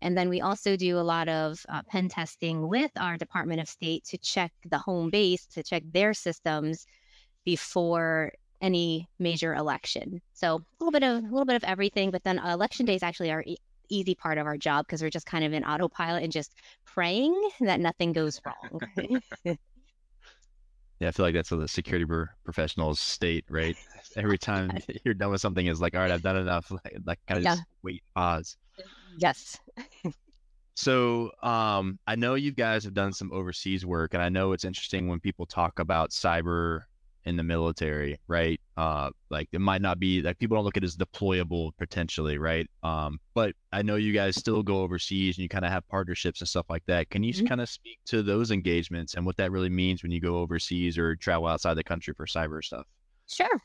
And 0.00 0.16
then 0.16 0.28
we 0.28 0.40
also 0.40 0.76
do 0.76 0.98
a 0.98 1.00
lot 1.00 1.28
of 1.28 1.58
uh, 1.68 1.82
pen 1.82 2.08
testing 2.08 2.68
with 2.68 2.90
our 2.96 3.16
Department 3.16 3.60
of 3.60 3.68
State 3.68 4.04
to 4.06 4.18
check 4.18 4.52
the 4.70 4.78
home 4.78 5.10
base, 5.10 5.46
to 5.46 5.62
check 5.62 5.82
their 5.90 6.14
systems 6.14 6.86
before 7.44 8.32
any 8.60 9.08
major 9.18 9.54
election. 9.54 10.20
So 10.34 10.56
a 10.56 10.84
little 10.84 10.92
bit 10.92 11.02
of 11.02 11.24
a 11.24 11.26
little 11.28 11.44
bit 11.44 11.56
of 11.56 11.64
everything, 11.64 12.10
but 12.10 12.22
then 12.24 12.38
uh, 12.38 12.52
election 12.52 12.86
days 12.86 13.02
actually 13.02 13.30
are 13.30 13.42
e- 13.46 13.56
easy 13.88 14.14
part 14.14 14.38
of 14.38 14.46
our 14.46 14.56
job 14.56 14.86
because 14.86 15.02
we're 15.02 15.10
just 15.10 15.26
kind 15.26 15.44
of 15.44 15.52
in 15.52 15.64
autopilot 15.64 16.22
and 16.22 16.32
just 16.32 16.52
praying 16.84 17.34
that 17.60 17.80
nothing 17.80 18.12
goes 18.12 18.40
wrong. 18.44 18.80
Yeah, 21.00 21.08
I 21.08 21.10
feel 21.12 21.26
like 21.26 21.34
that's 21.34 21.50
what 21.52 21.60
the 21.60 21.68
security 21.68 22.04
pro- 22.04 22.24
professionals 22.44 22.98
state, 22.98 23.44
right? 23.48 23.76
Every 24.16 24.36
time 24.38 24.76
you're 25.04 25.14
done 25.14 25.30
with 25.30 25.40
something, 25.40 25.64
is 25.66 25.80
like, 25.80 25.94
all 25.94 26.00
right, 26.00 26.10
I've 26.10 26.22
done 26.22 26.36
enough. 26.36 26.70
Like, 26.70 26.96
like 27.06 27.18
kind 27.28 27.38
of 27.38 27.44
Yeah. 27.44 27.54
just 27.54 27.62
wait, 27.84 28.02
pause. 28.16 28.56
yes. 29.16 29.58
So, 30.74 31.30
um, 31.42 31.98
I 32.06 32.14
know 32.16 32.34
you 32.34 32.52
guys 32.52 32.84
have 32.84 32.94
done 32.94 33.12
some 33.12 33.32
overseas 33.32 33.84
work, 33.84 34.14
and 34.14 34.22
I 34.22 34.28
know 34.28 34.52
it's 34.52 34.64
interesting 34.64 35.08
when 35.08 35.18
people 35.20 35.46
talk 35.46 35.78
about 35.78 36.10
cyber 36.10 36.82
in 37.28 37.36
the 37.36 37.42
military, 37.44 38.18
right? 38.28 38.60
Uh, 38.76 39.10
like 39.30 39.48
it 39.52 39.60
might 39.60 39.82
not 39.82 39.98
be 40.00 40.22
like 40.22 40.38
people 40.38 40.56
don't 40.56 40.64
look 40.64 40.76
at 40.76 40.82
it 40.84 40.86
as 40.86 40.96
deployable 40.96 41.72
potentially, 41.78 42.38
right? 42.38 42.68
Um, 42.82 43.20
but 43.34 43.54
I 43.72 43.82
know 43.82 43.96
you 43.96 44.12
guys 44.12 44.36
still 44.36 44.62
go 44.62 44.82
overseas 44.82 45.36
and 45.38 45.42
you 45.42 45.48
kind 45.48 45.64
of 45.64 45.70
have 45.70 45.86
partnerships 45.88 46.40
and 46.40 46.48
stuff 46.48 46.66
like 46.70 46.84
that. 46.86 47.10
Can 47.10 47.22
you 47.22 47.32
Mhm. 47.32 47.46
kind 47.46 47.60
of 47.60 47.68
speak 47.68 47.98
to 48.06 48.22
those 48.22 48.50
engagements 48.50 49.14
and 49.14 49.26
what 49.26 49.36
that 49.38 49.52
really 49.52 49.70
means 49.70 50.02
when 50.02 50.12
you 50.12 50.20
go 50.20 50.38
overseas 50.38 50.98
or 50.98 51.16
travel 51.16 51.46
outside 51.48 51.74
the 51.74 51.84
country 51.84 52.14
for 52.14 52.26
cyber 52.26 52.64
stuff? 52.64 52.86
Sure. 53.26 53.60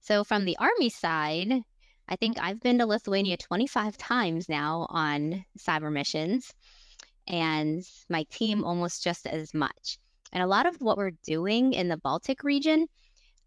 So 0.00 0.24
from 0.24 0.44
the 0.44 0.56
Army 0.58 0.90
side, 0.90 1.62
I 2.08 2.16
think 2.16 2.38
I've 2.38 2.60
been 2.60 2.78
to 2.78 2.86
Lithuania 2.86 3.36
25 3.38 3.96
times 3.98 4.48
now 4.48 4.86
on 4.90 5.44
cyber 5.58 5.92
missions, 5.92 6.52
and 7.28 7.84
my 8.10 8.24
team 8.30 8.64
almost 8.64 9.02
just 9.04 9.26
as 9.26 9.54
much. 9.54 9.98
And 10.32 10.42
a 10.42 10.46
lot 10.46 10.66
of 10.66 10.76
what 10.80 10.96
we're 10.96 11.12
doing 11.24 11.72
in 11.74 11.88
the 11.88 11.96
Baltic 11.96 12.42
region, 12.42 12.86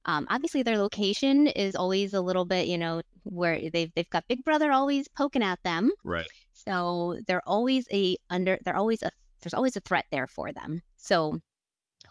um, 0.06 0.28
obviously 0.30 0.64
their 0.64 0.78
location 0.78 1.48
is 1.48 1.76
always 1.76 2.14
a 2.14 2.22
little 2.22 2.46
bit, 2.46 2.68
you 2.68 2.78
know, 2.78 3.02
where 3.24 3.60
they've 3.72 3.92
they've 3.96 4.10
got 4.10 4.28
Big 4.28 4.44
Brother 4.44 4.72
always 4.72 5.08
poking 5.08 5.44
at 5.44 5.62
them. 5.64 5.92
Right. 6.04 6.28
So 6.54 7.18
they're 7.28 7.48
always 7.48 7.88
a 7.92 8.18
under 8.30 8.60
they're 8.64 8.78
always 8.78 9.02
a 9.02 9.10
there's 9.42 9.54
always 9.54 9.76
a 9.76 9.82
threat 9.82 10.06
there 10.12 10.28
for 10.28 10.52
them. 10.52 10.82
So 10.98 11.40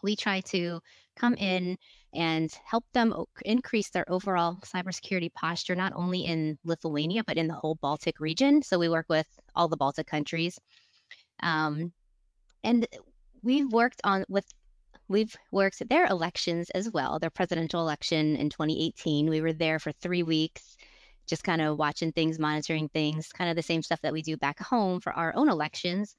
we 0.02 0.16
try 0.16 0.40
to 0.40 0.80
come 1.16 1.34
in 1.34 1.76
and 2.12 2.52
help 2.64 2.84
them 2.92 3.12
o- 3.12 3.28
increase 3.44 3.90
their 3.90 4.04
overall 4.10 4.58
cybersecurity 4.64 5.32
posture, 5.32 5.74
not 5.74 5.92
only 5.96 6.20
in 6.20 6.58
Lithuania, 6.64 7.24
but 7.24 7.36
in 7.36 7.48
the 7.48 7.54
whole 7.54 7.76
Baltic 7.80 8.20
region. 8.20 8.62
So 8.62 8.78
we 8.78 8.88
work 8.88 9.06
with 9.08 9.26
all 9.54 9.68
the 9.68 9.76
Baltic 9.76 10.06
countries. 10.06 10.58
Um, 11.42 11.92
and 12.62 12.86
we've 13.42 13.72
worked 13.72 14.00
on 14.04 14.24
with 14.28 14.46
we've 15.14 15.36
worked 15.52 15.80
at 15.80 15.88
their 15.88 16.06
elections 16.06 16.70
as 16.70 16.90
well, 16.90 17.20
their 17.20 17.30
presidential 17.30 17.80
election 17.80 18.34
in 18.34 18.50
2018. 18.50 19.30
We 19.30 19.40
were 19.40 19.52
there 19.52 19.78
for 19.78 19.92
three 19.92 20.24
weeks, 20.24 20.76
just 21.28 21.44
kind 21.44 21.62
of 21.62 21.78
watching 21.78 22.10
things, 22.10 22.40
monitoring 22.40 22.88
things, 22.88 23.28
kind 23.28 23.48
of 23.48 23.54
the 23.54 23.62
same 23.62 23.80
stuff 23.80 24.00
that 24.02 24.12
we 24.12 24.22
do 24.22 24.36
back 24.36 24.58
home 24.58 25.00
for 25.00 25.12
our 25.12 25.32
own 25.36 25.48
elections. 25.48 26.16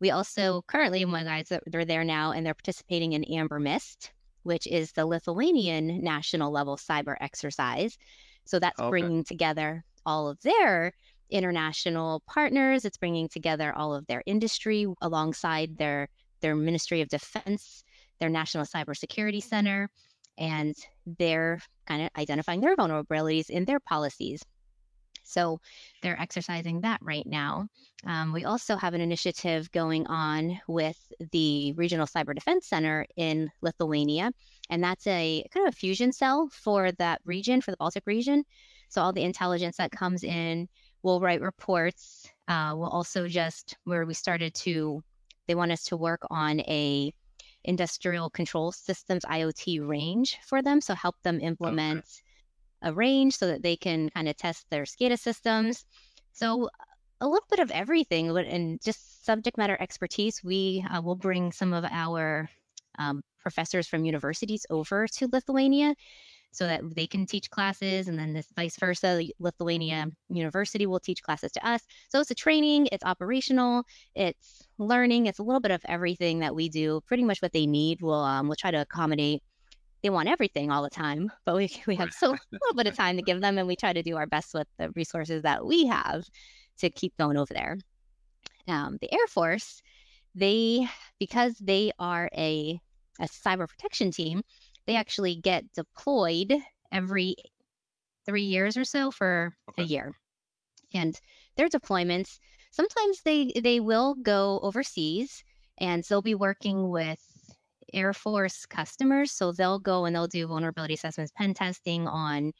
We 0.00 0.10
also 0.10 0.58
mm-hmm. 0.58 0.66
currently, 0.66 1.04
my 1.04 1.22
guys, 1.22 1.52
are- 1.52 1.62
they're 1.66 1.84
there 1.84 2.02
now 2.02 2.32
and 2.32 2.44
they're 2.44 2.52
participating 2.52 3.12
in 3.12 3.22
Amber 3.22 3.60
Mist, 3.60 4.10
which 4.42 4.66
is 4.66 4.90
the 4.90 5.06
Lithuanian 5.06 6.02
national 6.02 6.50
level 6.50 6.76
cyber 6.76 7.14
exercise. 7.20 7.96
So 8.44 8.58
that's 8.58 8.80
Okay. 8.80 8.90
bringing 8.90 9.22
together 9.22 9.84
all 10.04 10.28
of 10.28 10.40
their 10.40 10.92
international 11.30 12.24
partners. 12.26 12.84
It's 12.84 12.96
bringing 12.98 13.28
together 13.28 13.72
all 13.72 13.94
of 13.94 14.04
their 14.08 14.24
industry 14.26 14.84
alongside 15.00 15.78
their 15.78 16.08
their 16.40 16.54
Ministry 16.54 17.00
of 17.00 17.08
Defense, 17.08 17.82
their 18.20 18.28
National 18.28 18.64
Cybersecurity 18.64 19.42
Center, 19.42 19.88
and 20.38 20.74
they're 21.18 21.60
kind 21.86 22.02
of 22.02 22.10
identifying 22.18 22.60
their 22.60 22.76
vulnerabilities 22.76 23.50
in 23.50 23.64
their 23.64 23.80
policies. 23.80 24.42
So 25.24 25.60
they're 26.02 26.20
exercising 26.20 26.82
that 26.82 27.00
right 27.02 27.26
now. 27.26 27.66
Um, 28.06 28.32
we 28.32 28.44
also 28.44 28.76
have 28.76 28.94
an 28.94 29.00
initiative 29.00 29.70
going 29.72 30.06
on 30.06 30.60
with 30.68 30.96
the 31.32 31.72
Regional 31.72 32.06
Cyber 32.06 32.34
Defense 32.34 32.68
Center 32.68 33.06
in 33.16 33.50
Lithuania, 33.60 34.30
and 34.70 34.84
that's 34.84 35.06
a 35.06 35.44
kind 35.52 35.66
of 35.66 35.74
a 35.74 35.76
fusion 35.76 36.12
cell 36.12 36.48
for 36.52 36.92
that 36.92 37.20
region, 37.24 37.60
for 37.60 37.72
the 37.72 37.76
Baltic 37.76 38.04
region. 38.06 38.44
So 38.88 39.02
all 39.02 39.12
the 39.12 39.24
intelligence 39.24 39.78
that 39.78 39.90
comes 39.90 40.22
in, 40.22 40.68
we'll 41.02 41.20
write 41.20 41.40
reports. 41.40 42.30
Uh, 42.46 42.74
we'll 42.76 42.88
also 42.88 43.26
just 43.26 43.76
where 43.84 44.06
we 44.06 44.14
started 44.14 44.54
to, 44.54 45.02
they 45.48 45.56
want 45.56 45.72
us 45.72 45.82
to 45.84 45.96
work 45.96 46.22
on 46.30 46.60
a 46.60 47.12
industrial 47.66 48.30
control 48.30 48.72
systems 48.72 49.24
IoT 49.24 49.86
range 49.86 50.38
for 50.46 50.62
them. 50.62 50.80
So 50.80 50.94
help 50.94 51.16
them 51.22 51.40
implement 51.40 51.98
okay 51.98 52.22
a 52.82 52.92
range 52.92 53.36
so 53.36 53.46
that 53.46 53.62
they 53.62 53.76
can 53.76 54.10
kind 54.10 54.28
of 54.28 54.36
test 54.36 54.66
their 54.70 54.84
SCADA 54.84 55.18
systems. 55.18 55.84
So 56.32 56.68
a 57.20 57.26
little 57.26 57.46
bit 57.50 57.60
of 57.60 57.70
everything 57.70 58.36
and 58.36 58.80
just 58.82 59.24
subject 59.24 59.56
matter 59.56 59.76
expertise. 59.80 60.44
We 60.44 60.84
uh, 60.90 61.00
will 61.00 61.16
bring 61.16 61.52
some 61.52 61.72
of 61.72 61.84
our 61.84 62.48
um, 62.98 63.22
professors 63.40 63.88
from 63.88 64.04
universities 64.04 64.66
over 64.70 65.06
to 65.06 65.28
Lithuania 65.32 65.94
so 66.56 66.66
that 66.66 66.80
they 66.94 67.06
can 67.06 67.26
teach 67.26 67.50
classes 67.50 68.08
and 68.08 68.18
then 68.18 68.32
this 68.32 68.46
vice 68.56 68.76
versa 68.78 69.22
lithuania 69.38 70.06
university 70.28 70.86
will 70.86 71.00
teach 71.00 71.22
classes 71.22 71.52
to 71.52 71.66
us. 71.66 71.82
So 72.08 72.20
it's 72.20 72.30
a 72.30 72.34
training 72.34 72.88
it's 72.92 73.04
operational 73.04 73.84
it's 74.14 74.66
learning 74.78 75.26
it's 75.26 75.38
a 75.38 75.42
little 75.42 75.60
bit 75.60 75.70
of 75.70 75.82
everything 75.86 76.40
that 76.40 76.54
we 76.54 76.68
do 76.68 77.00
pretty 77.06 77.24
much 77.24 77.42
what 77.42 77.52
they 77.52 77.66
need 77.66 78.00
we'll 78.00 78.14
um, 78.14 78.48
we'll 78.48 78.56
try 78.56 78.70
to 78.70 78.80
accommodate. 78.80 79.42
They 80.02 80.10
want 80.10 80.28
everything 80.28 80.70
all 80.70 80.82
the 80.82 80.90
time, 80.90 81.32
but 81.44 81.56
we, 81.56 81.70
we 81.86 81.96
have 81.96 82.12
so 82.12 82.28
little 82.52 82.74
bit 82.76 82.86
of 82.86 82.96
time 82.96 83.16
to 83.16 83.22
give 83.22 83.40
them, 83.40 83.58
and 83.58 83.66
we 83.66 83.76
try 83.76 83.92
to 83.92 84.02
do 84.02 84.16
our 84.16 84.26
best 84.26 84.54
with 84.54 84.68
the 84.78 84.90
resources 84.90 85.42
that 85.42 85.64
we 85.64 85.86
have 85.86 86.24
to 86.78 86.90
keep 86.90 87.16
going 87.16 87.36
over 87.36 87.52
there. 87.52 87.78
Um, 88.68 88.98
the 89.00 89.12
Air 89.12 89.26
Force, 89.28 89.82
they 90.34 90.88
because 91.18 91.56
they 91.58 91.92
are 91.98 92.30
a 92.36 92.80
a 93.18 93.24
cyber 93.24 93.68
protection 93.68 94.10
team, 94.10 94.42
they 94.86 94.96
actually 94.96 95.36
get 95.36 95.72
deployed 95.72 96.54
every 96.92 97.36
three 98.24 98.42
years 98.42 98.76
or 98.76 98.84
so 98.84 99.10
for 99.10 99.56
okay. 99.70 99.82
a 99.82 99.86
year, 99.86 100.12
and 100.94 101.18
their 101.56 101.68
deployments 101.68 102.38
sometimes 102.76 103.22
they 103.22 103.52
they 103.62 103.80
will 103.80 104.14
go 104.14 104.60
overseas, 104.62 105.42
and 105.78 106.04
they'll 106.04 106.22
be 106.22 106.34
working 106.34 106.90
with 106.90 107.20
Air 107.92 108.12
Force 108.12 108.66
customers. 108.66 109.32
So 109.32 109.52
they'll 109.52 109.78
go 109.78 110.04
and 110.04 110.14
they'll 110.14 110.26
do 110.26 110.46
vulnerability 110.46 110.94
assessments, 110.94 111.32
pen 111.34 111.54
testing 111.54 112.06
on 112.06 112.52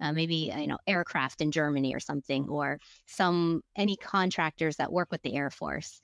uh, 0.00 0.12
maybe 0.12 0.52
you 0.56 0.66
know 0.66 0.78
aircraft 0.86 1.40
in 1.40 1.52
Germany 1.52 1.94
or 1.94 2.00
something, 2.00 2.48
or 2.48 2.78
some 3.06 3.62
any 3.76 3.96
contractors 3.96 4.76
that 4.76 4.92
work 4.92 5.08
with 5.10 5.22
the 5.22 5.34
Air 5.34 5.50
Force. 5.50 6.00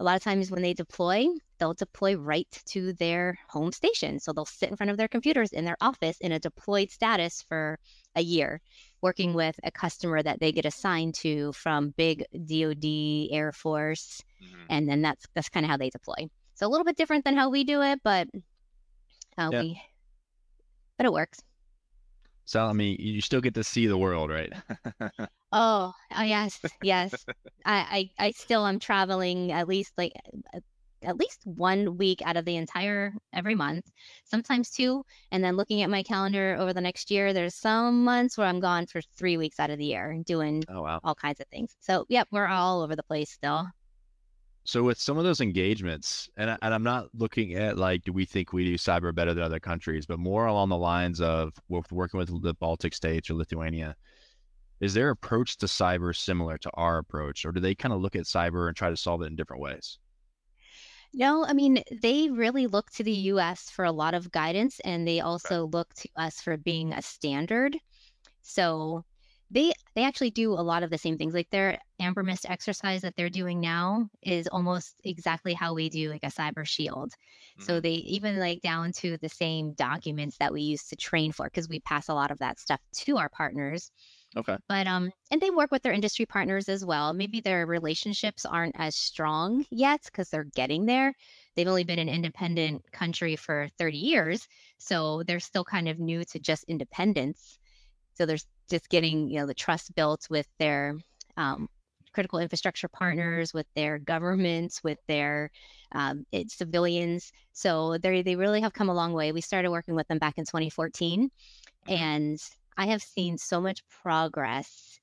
A 0.00 0.04
lot 0.04 0.16
of 0.16 0.22
times 0.22 0.50
when 0.50 0.62
they 0.62 0.74
deploy, 0.74 1.28
they'll 1.58 1.74
deploy 1.74 2.16
right 2.16 2.48
to 2.66 2.92
their 2.94 3.38
home 3.48 3.70
station. 3.70 4.18
So 4.18 4.32
they'll 4.32 4.44
sit 4.44 4.70
in 4.70 4.76
front 4.76 4.90
of 4.90 4.96
their 4.96 5.08
computers 5.08 5.52
in 5.52 5.64
their 5.64 5.76
office 5.80 6.16
in 6.20 6.32
a 6.32 6.40
deployed 6.40 6.90
status 6.90 7.42
for 7.48 7.78
a 8.16 8.20
year, 8.20 8.60
working 9.02 9.34
with 9.34 9.58
a 9.62 9.70
customer 9.70 10.22
that 10.22 10.40
they 10.40 10.50
get 10.50 10.64
assigned 10.64 11.14
to 11.14 11.52
from 11.52 11.90
big 11.96 12.24
DoD, 12.32 13.32
Air 13.32 13.52
Force, 13.52 14.22
mm-hmm. 14.42 14.64
and 14.68 14.88
then 14.88 15.02
that's 15.02 15.26
that's 15.34 15.48
kind 15.48 15.64
of 15.64 15.70
how 15.70 15.76
they 15.76 15.90
deploy. 15.90 16.28
It's 16.52 16.62
a 16.62 16.68
little 16.68 16.84
bit 16.84 16.96
different 16.96 17.24
than 17.24 17.36
how 17.36 17.50
we 17.50 17.64
do 17.64 17.82
it, 17.82 18.00
but 18.02 18.28
uh, 19.38 19.50
yeah. 19.52 19.60
we, 19.60 19.82
but 20.96 21.06
it 21.06 21.12
works. 21.12 21.40
So 22.46 22.64
I 22.64 22.72
mean, 22.72 22.96
you 22.98 23.20
still 23.20 23.40
get 23.40 23.54
to 23.54 23.64
see 23.64 23.86
the 23.86 23.96
world, 23.96 24.30
right? 24.30 24.52
oh, 25.54 25.92
oh 26.16 26.22
yes, 26.22 26.60
yes. 26.82 27.14
I, 27.64 28.10
I, 28.18 28.26
I 28.26 28.30
still 28.32 28.66
am 28.66 28.78
traveling 28.78 29.52
at 29.52 29.68
least 29.68 29.92
like 29.96 30.12
at 31.02 31.18
least 31.18 31.40
one 31.44 31.96
week 31.96 32.22
out 32.24 32.36
of 32.36 32.44
the 32.44 32.56
entire 32.56 33.12
every 33.32 33.54
month, 33.54 33.90
sometimes 34.24 34.70
two. 34.70 35.04
And 35.30 35.44
then 35.44 35.56
looking 35.56 35.82
at 35.82 35.90
my 35.90 36.02
calendar 36.02 36.56
over 36.58 36.72
the 36.72 36.80
next 36.80 37.10
year, 37.10 37.32
there's 37.32 37.54
some 37.54 38.04
months 38.04 38.36
where 38.36 38.46
I'm 38.46 38.60
gone 38.60 38.86
for 38.86 39.00
three 39.16 39.36
weeks 39.36 39.60
out 39.60 39.70
of 39.70 39.78
the 39.78 39.84
year 39.84 40.20
doing 40.26 40.64
oh, 40.68 40.82
wow. 40.82 41.00
all 41.04 41.14
kinds 41.14 41.40
of 41.40 41.46
things. 41.48 41.76
So, 41.80 42.06
yep, 42.08 42.28
we're 42.30 42.46
all 42.46 42.82
over 42.82 42.96
the 42.96 43.02
place 43.02 43.30
still. 43.30 43.66
So 44.66 44.82
with 44.82 44.98
some 44.98 45.18
of 45.18 45.24
those 45.24 45.42
engagements, 45.42 46.30
and 46.38 46.56
and 46.62 46.72
I'm 46.72 46.82
not 46.82 47.08
looking 47.12 47.54
at 47.54 47.76
like 47.76 48.02
do 48.02 48.14
we 48.14 48.24
think 48.24 48.54
we 48.54 48.64
do 48.64 48.78
cyber 48.78 49.14
better 49.14 49.34
than 49.34 49.44
other 49.44 49.60
countries, 49.60 50.06
but 50.06 50.18
more 50.18 50.46
along 50.46 50.70
the 50.70 50.78
lines 50.78 51.20
of 51.20 51.52
working 51.68 52.18
with 52.18 52.42
the 52.42 52.54
Baltic 52.54 52.94
states 52.94 53.28
or 53.28 53.34
Lithuania, 53.34 53.94
is 54.80 54.94
their 54.94 55.10
approach 55.10 55.56
to 55.58 55.66
cyber 55.66 56.14
similar 56.14 56.58
to 56.58 56.70
our 56.74 56.98
approach, 56.98 57.44
or 57.44 57.52
do 57.52 57.60
they 57.60 57.74
kind 57.74 57.94
of 57.94 58.00
look 58.00 58.16
at 58.16 58.24
cyber 58.24 58.68
and 58.68 58.76
try 58.76 58.90
to 58.90 58.96
solve 58.96 59.22
it 59.22 59.26
in 59.26 59.36
different 59.36 59.62
ways? 59.62 59.98
No, 61.12 61.44
I 61.46 61.52
mean, 61.52 61.82
they 62.02 62.28
really 62.28 62.66
look 62.66 62.90
to 62.92 63.04
the 63.04 63.12
US 63.12 63.70
for 63.70 63.84
a 63.84 63.92
lot 63.92 64.14
of 64.14 64.32
guidance, 64.32 64.80
and 64.80 65.06
they 65.06 65.20
also 65.20 65.66
look 65.66 65.94
to 65.94 66.08
us 66.16 66.40
for 66.40 66.56
being 66.56 66.92
a 66.92 67.02
standard. 67.02 67.78
So 68.42 69.04
they 69.50 69.72
they 69.94 70.04
actually 70.04 70.30
do 70.30 70.52
a 70.52 70.60
lot 70.62 70.82
of 70.82 70.90
the 70.90 70.98
same 70.98 71.16
things. 71.16 71.32
Like 71.32 71.48
their 71.50 71.78
Amber 72.00 72.24
Mist 72.24 72.46
exercise 72.48 73.02
that 73.02 73.14
they're 73.16 73.30
doing 73.30 73.60
now 73.60 74.08
is 74.22 74.48
almost 74.48 74.96
exactly 75.04 75.54
how 75.54 75.74
we 75.74 75.88
do 75.88 76.10
like 76.10 76.24
a 76.24 76.28
cyber 76.28 76.66
shield. 76.66 77.12
Mm-hmm. 77.12 77.62
So 77.62 77.80
they 77.80 77.92
even 77.92 78.40
like 78.40 78.60
down 78.62 78.90
to 78.94 79.16
the 79.18 79.28
same 79.28 79.72
documents 79.74 80.36
that 80.38 80.52
we 80.52 80.62
use 80.62 80.84
to 80.88 80.96
train 80.96 81.30
for 81.30 81.46
because 81.46 81.68
we 81.68 81.78
pass 81.80 82.08
a 82.08 82.14
lot 82.14 82.32
of 82.32 82.38
that 82.40 82.58
stuff 82.58 82.80
to 82.96 83.18
our 83.18 83.28
partners. 83.28 83.92
Okay. 84.36 84.56
But 84.68 84.86
um 84.86 85.12
and 85.30 85.40
they 85.40 85.50
work 85.50 85.70
with 85.70 85.82
their 85.82 85.92
industry 85.92 86.26
partners 86.26 86.68
as 86.68 86.84
well. 86.84 87.12
Maybe 87.12 87.40
their 87.40 87.66
relationships 87.66 88.44
aren't 88.44 88.74
as 88.78 88.96
strong 88.96 89.64
yet 89.70 90.00
because 90.04 90.30
they're 90.30 90.44
getting 90.54 90.86
there. 90.86 91.14
They've 91.54 91.68
only 91.68 91.84
been 91.84 92.00
an 92.00 92.08
independent 92.08 92.90
country 92.92 93.36
for 93.36 93.68
30 93.78 93.96
years, 93.96 94.48
so 94.78 95.22
they're 95.22 95.40
still 95.40 95.64
kind 95.64 95.88
of 95.88 96.00
new 96.00 96.24
to 96.26 96.38
just 96.40 96.64
independence. 96.64 97.58
So 98.14 98.26
there's 98.26 98.46
just 98.68 98.88
getting 98.88 99.28
you 99.28 99.40
know 99.40 99.46
the 99.46 99.54
trust 99.54 99.94
built 99.94 100.26
with 100.30 100.46
their 100.58 100.96
um, 101.36 101.68
critical 102.14 102.38
infrastructure 102.38 102.88
partners, 102.88 103.52
with 103.52 103.66
their 103.74 103.98
governments, 103.98 104.82
with 104.82 104.98
their 105.06 105.50
um, 105.92 106.24
it, 106.32 106.50
civilians. 106.50 107.32
So 107.52 107.98
they 107.98 108.22
they 108.22 108.36
really 108.36 108.60
have 108.62 108.72
come 108.72 108.88
a 108.88 108.94
long 108.94 109.12
way. 109.12 109.32
We 109.32 109.40
started 109.40 109.70
working 109.70 109.94
with 109.94 110.08
them 110.08 110.18
back 110.18 110.38
in 110.38 110.44
2014, 110.44 111.28
mm-hmm. 111.28 111.92
and 111.92 112.40
I 112.76 112.86
have 112.86 113.02
seen 113.02 113.38
so 113.38 113.60
much 113.60 113.86
progress 113.88 114.98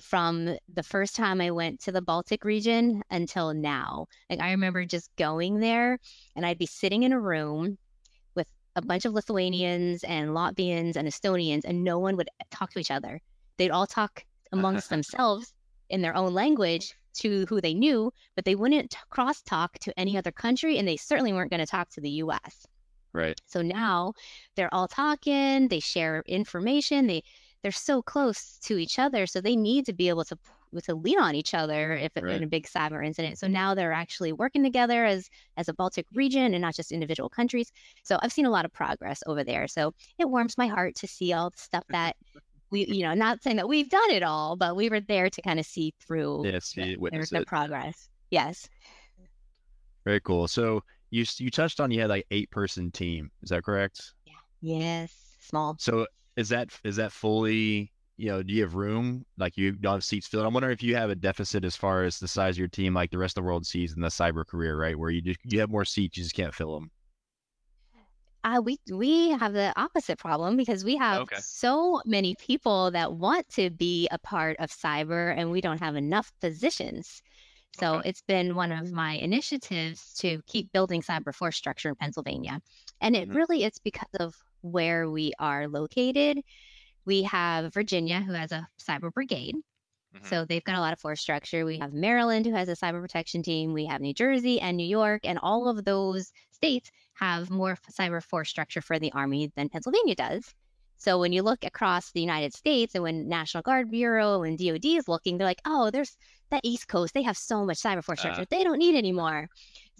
from 0.00 0.56
the 0.72 0.82
first 0.82 1.16
time 1.16 1.40
I 1.40 1.50
went 1.50 1.80
to 1.80 1.92
the 1.92 2.02
Baltic 2.02 2.44
region 2.44 3.02
until 3.10 3.52
now. 3.52 4.06
Like 4.30 4.40
I 4.40 4.52
remember 4.52 4.84
just 4.84 5.10
going 5.16 5.58
there 5.58 5.98
and 6.36 6.46
I'd 6.46 6.58
be 6.58 6.66
sitting 6.66 7.02
in 7.02 7.12
a 7.12 7.20
room 7.20 7.78
with 8.34 8.46
a 8.76 8.82
bunch 8.82 9.04
of 9.04 9.14
Lithuanians 9.14 10.04
and 10.04 10.30
Latvians 10.30 10.96
and 10.96 11.08
Estonians, 11.08 11.64
and 11.64 11.82
no 11.82 11.98
one 11.98 12.16
would 12.16 12.28
talk 12.50 12.72
to 12.72 12.78
each 12.78 12.90
other. 12.90 13.20
They'd 13.56 13.70
all 13.70 13.86
talk 13.86 14.24
amongst 14.52 14.88
themselves 14.90 15.52
in 15.90 16.02
their 16.02 16.14
own 16.14 16.34
language 16.34 16.94
to 17.14 17.46
who 17.46 17.60
they 17.60 17.74
knew, 17.74 18.12
but 18.36 18.44
they 18.44 18.54
wouldn't 18.54 18.96
cross 19.10 19.42
talk 19.42 19.78
to 19.80 19.98
any 19.98 20.16
other 20.16 20.30
country, 20.30 20.78
and 20.78 20.86
they 20.86 20.96
certainly 20.96 21.32
weren't 21.32 21.50
going 21.50 21.58
to 21.58 21.66
talk 21.66 21.90
to 21.90 22.00
the 22.00 22.10
U.S. 22.10 22.66
Right. 23.18 23.40
So 23.46 23.62
now 23.62 24.14
they're 24.54 24.72
all 24.72 24.86
talking. 24.86 25.68
They 25.68 25.80
share 25.80 26.22
information. 26.26 27.08
They 27.08 27.24
they're 27.62 27.72
so 27.72 28.00
close 28.00 28.58
to 28.62 28.78
each 28.78 29.00
other, 29.00 29.26
so 29.26 29.40
they 29.40 29.56
need 29.56 29.86
to 29.86 29.92
be 29.92 30.08
able 30.08 30.24
to 30.26 30.38
to 30.84 30.94
lean 30.94 31.18
on 31.18 31.34
each 31.34 31.54
other 31.54 31.94
if 31.94 32.12
right. 32.14 32.36
in 32.36 32.44
a 32.44 32.46
big 32.46 32.66
cyber 32.66 33.04
incident. 33.04 33.38
So 33.38 33.48
now 33.48 33.74
they're 33.74 33.92
actually 33.92 34.32
working 34.32 34.62
together 34.62 35.04
as 35.04 35.28
as 35.56 35.68
a 35.68 35.74
Baltic 35.74 36.06
region 36.14 36.54
and 36.54 36.62
not 36.62 36.76
just 36.76 36.92
individual 36.92 37.28
countries. 37.28 37.72
So 38.04 38.18
I've 38.22 38.32
seen 38.32 38.46
a 38.46 38.50
lot 38.50 38.64
of 38.64 38.72
progress 38.72 39.22
over 39.26 39.42
there. 39.42 39.66
So 39.66 39.94
it 40.18 40.28
warms 40.28 40.56
my 40.56 40.68
heart 40.68 40.94
to 40.96 41.08
see 41.08 41.32
all 41.32 41.50
the 41.50 41.58
stuff 41.58 41.84
that 41.88 42.16
we, 42.70 42.86
you 42.86 43.02
know, 43.02 43.14
not 43.14 43.42
saying 43.42 43.56
that 43.56 43.68
we've 43.68 43.88
done 43.88 44.10
it 44.10 44.22
all, 44.22 44.54
but 44.54 44.76
we 44.76 44.90
were 44.90 45.00
there 45.00 45.30
to 45.30 45.42
kind 45.42 45.58
of 45.58 45.66
see 45.66 45.94
through 46.06 46.46
yeah, 46.46 46.58
see, 46.60 46.96
the, 46.96 47.28
the 47.30 47.44
progress. 47.46 48.10
Yes. 48.30 48.68
Very 50.04 50.20
cool. 50.20 50.46
So 50.46 50.84
you 51.10 51.24
you 51.38 51.50
touched 51.50 51.80
on 51.80 51.90
you 51.90 52.00
had 52.00 52.10
like 52.10 52.26
eight 52.30 52.50
person 52.50 52.90
team. 52.90 53.30
Is 53.42 53.50
that 53.50 53.64
correct? 53.64 54.14
Yeah. 54.26 54.32
Yes. 54.60 55.12
Small. 55.40 55.76
So 55.78 56.06
is 56.36 56.48
that 56.50 56.70
is 56.84 56.96
that 56.96 57.12
fully 57.12 57.92
you 58.18 58.26
know, 58.26 58.42
do 58.42 58.52
you 58.52 58.62
have 58.62 58.74
room? 58.74 59.24
Like 59.38 59.56
you 59.56 59.72
don't 59.72 59.94
have 59.94 60.04
seats 60.04 60.26
filled. 60.26 60.44
I'm 60.44 60.52
wondering 60.52 60.72
if 60.72 60.82
you 60.82 60.96
have 60.96 61.08
a 61.08 61.14
deficit 61.14 61.64
as 61.64 61.76
far 61.76 62.02
as 62.02 62.18
the 62.18 62.26
size 62.26 62.56
of 62.56 62.58
your 62.58 62.68
team, 62.68 62.92
like 62.92 63.12
the 63.12 63.18
rest 63.18 63.38
of 63.38 63.44
the 63.44 63.46
world 63.46 63.64
sees 63.64 63.94
in 63.94 64.02
the 64.02 64.08
cyber 64.08 64.44
career, 64.44 64.76
right? 64.76 64.98
Where 64.98 65.10
you 65.10 65.22
just 65.22 65.38
you 65.44 65.60
have 65.60 65.70
more 65.70 65.84
seats, 65.84 66.18
you 66.18 66.24
just 66.24 66.34
can't 66.34 66.52
fill 66.52 66.74
them. 66.74 66.90
Uh, 68.44 68.60
we 68.62 68.78
we 68.92 69.30
have 69.30 69.52
the 69.52 69.72
opposite 69.76 70.18
problem 70.18 70.56
because 70.56 70.84
we 70.84 70.96
have 70.96 71.22
okay. 71.22 71.36
so 71.40 72.00
many 72.04 72.34
people 72.40 72.90
that 72.90 73.12
want 73.12 73.48
to 73.50 73.70
be 73.70 74.08
a 74.10 74.18
part 74.18 74.56
of 74.58 74.70
cyber, 74.70 75.34
and 75.36 75.50
we 75.50 75.60
don't 75.60 75.80
have 75.80 75.96
enough 75.96 76.32
positions. 76.40 77.22
So 77.72 77.98
Okay. 77.98 78.04
it's 78.04 78.22
been 78.22 78.54
one 78.56 78.72
of 78.72 78.92
my 78.92 79.12
initiatives 79.14 80.14
to 80.16 80.42
keep 80.46 80.72
building 80.72 81.02
cyber 81.02 81.34
force 81.34 81.56
structure 81.56 81.88
in 81.90 81.96
Pennsylvania. 81.96 82.60
And 83.00 83.14
it 83.16 83.28
Mhm. 83.28 83.34
really 83.34 83.64
it's 83.64 83.78
because 83.78 84.08
of 84.20 84.36
where 84.62 85.08
we 85.10 85.32
are 85.38 85.68
located. 85.68 86.40
We 87.06 87.24
have 87.24 87.74
Virginia, 87.74 88.20
who 88.22 88.32
has 88.32 88.52
a 88.52 88.68
cyber 88.80 89.12
brigade. 89.12 89.56
Mhm. 90.12 90.32
So 90.32 90.44
they've 90.44 90.64
got 90.64 90.76
a 90.76 90.80
lot 90.80 90.92
of 90.92 91.00
force 91.00 91.20
structure. 91.20 91.64
We 91.64 91.78
have 91.78 91.92
Maryland, 91.92 92.46
who 92.46 92.52
has 92.54 92.68
a 92.68 92.72
cyber 92.76 93.00
protection 93.00 93.42
team. 93.42 93.72
We 93.72 93.86
have 93.86 94.00
New 94.00 94.14
Jersey 94.14 94.60
and 94.60 94.76
New 94.76 94.86
York, 94.86 95.22
and 95.24 95.38
all 95.38 95.68
of 95.68 95.84
those 95.84 96.32
states 96.50 96.90
have 97.14 97.50
more 97.50 97.76
cyber 97.90 98.22
force 98.22 98.50
structure 98.50 98.82
for 98.82 98.98
the 98.98 99.12
Army 99.12 99.52
than 99.56 99.68
Pennsylvania 99.68 100.16
does. 100.16 100.54
So 100.98 101.18
when 101.18 101.32
you 101.32 101.42
look 101.42 101.64
across 101.64 102.10
the 102.10 102.20
United 102.20 102.52
States 102.54 102.94
and 102.94 103.04
when 103.04 103.28
National 103.28 103.62
Guard 103.62 103.90
Bureau 103.90 104.42
and 104.42 104.58
DoD 104.58 104.84
is 104.84 105.08
looking, 105.08 105.38
they're 105.38 105.46
like, 105.46 105.62
oh, 105.64 105.90
there's 105.90 106.16
that 106.50 106.60
East 106.64 106.88
Coast. 106.88 107.14
They 107.14 107.22
have 107.22 107.36
so 107.36 107.64
much 107.64 107.78
cyber 107.78 108.02
force 108.02 108.18
structure. 108.18 108.42
Uh. 108.42 108.46
they 108.50 108.64
don't 108.64 108.78
need 108.78 108.96
anymore. 108.96 109.48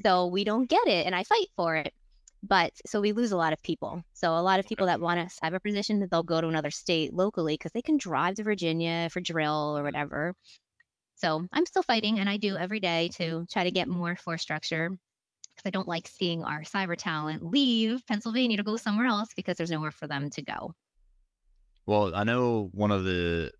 So 0.04 0.26
we 0.26 0.44
don't 0.44 0.68
get 0.68 0.86
it. 0.86 1.06
And 1.06 1.14
I 1.14 1.22
fight 1.22 1.46
for 1.56 1.76
it. 1.76 1.94
But 2.42 2.72
so 2.86 3.00
we 3.00 3.12
lose 3.12 3.32
a 3.32 3.36
lot 3.36 3.52
of 3.52 3.62
people. 3.62 4.02
So 4.12 4.36
a 4.36 4.42
lot 4.42 4.60
of 4.60 4.66
people 4.66 4.86
that 4.86 5.00
want 5.00 5.20
a 5.20 5.24
cyber 5.24 5.62
position, 5.62 6.06
they'll 6.10 6.22
go 6.22 6.40
to 6.40 6.48
another 6.48 6.70
state 6.70 7.12
locally 7.12 7.54
because 7.54 7.72
they 7.72 7.82
can 7.82 7.96
drive 7.96 8.36
to 8.36 8.44
Virginia 8.44 9.08
for 9.10 9.20
drill 9.20 9.76
or 9.78 9.82
whatever. 9.82 10.34
So 11.16 11.44
I'm 11.52 11.66
still 11.66 11.82
fighting, 11.82 12.20
and 12.20 12.28
I 12.28 12.36
do 12.36 12.56
every 12.56 12.78
day 12.78 13.08
to 13.14 13.44
try 13.50 13.64
to 13.64 13.72
get 13.72 13.88
more 13.88 14.14
force 14.14 14.40
structure 14.40 14.90
because 14.90 15.66
I 15.66 15.70
don't 15.70 15.88
like 15.88 16.06
seeing 16.06 16.44
our 16.44 16.62
cyber 16.62 16.96
talent 16.96 17.44
leave 17.44 18.06
Pennsylvania 18.06 18.56
to 18.58 18.62
go 18.62 18.76
somewhere 18.76 19.06
else 19.06 19.30
because 19.34 19.56
there's 19.56 19.72
nowhere 19.72 19.90
for 19.90 20.06
them 20.06 20.30
to 20.30 20.42
go. 20.42 20.74
Well, 21.88 22.14
I 22.14 22.22
know 22.22 22.68
one 22.74 22.90
of 22.90 23.04
the 23.04 23.50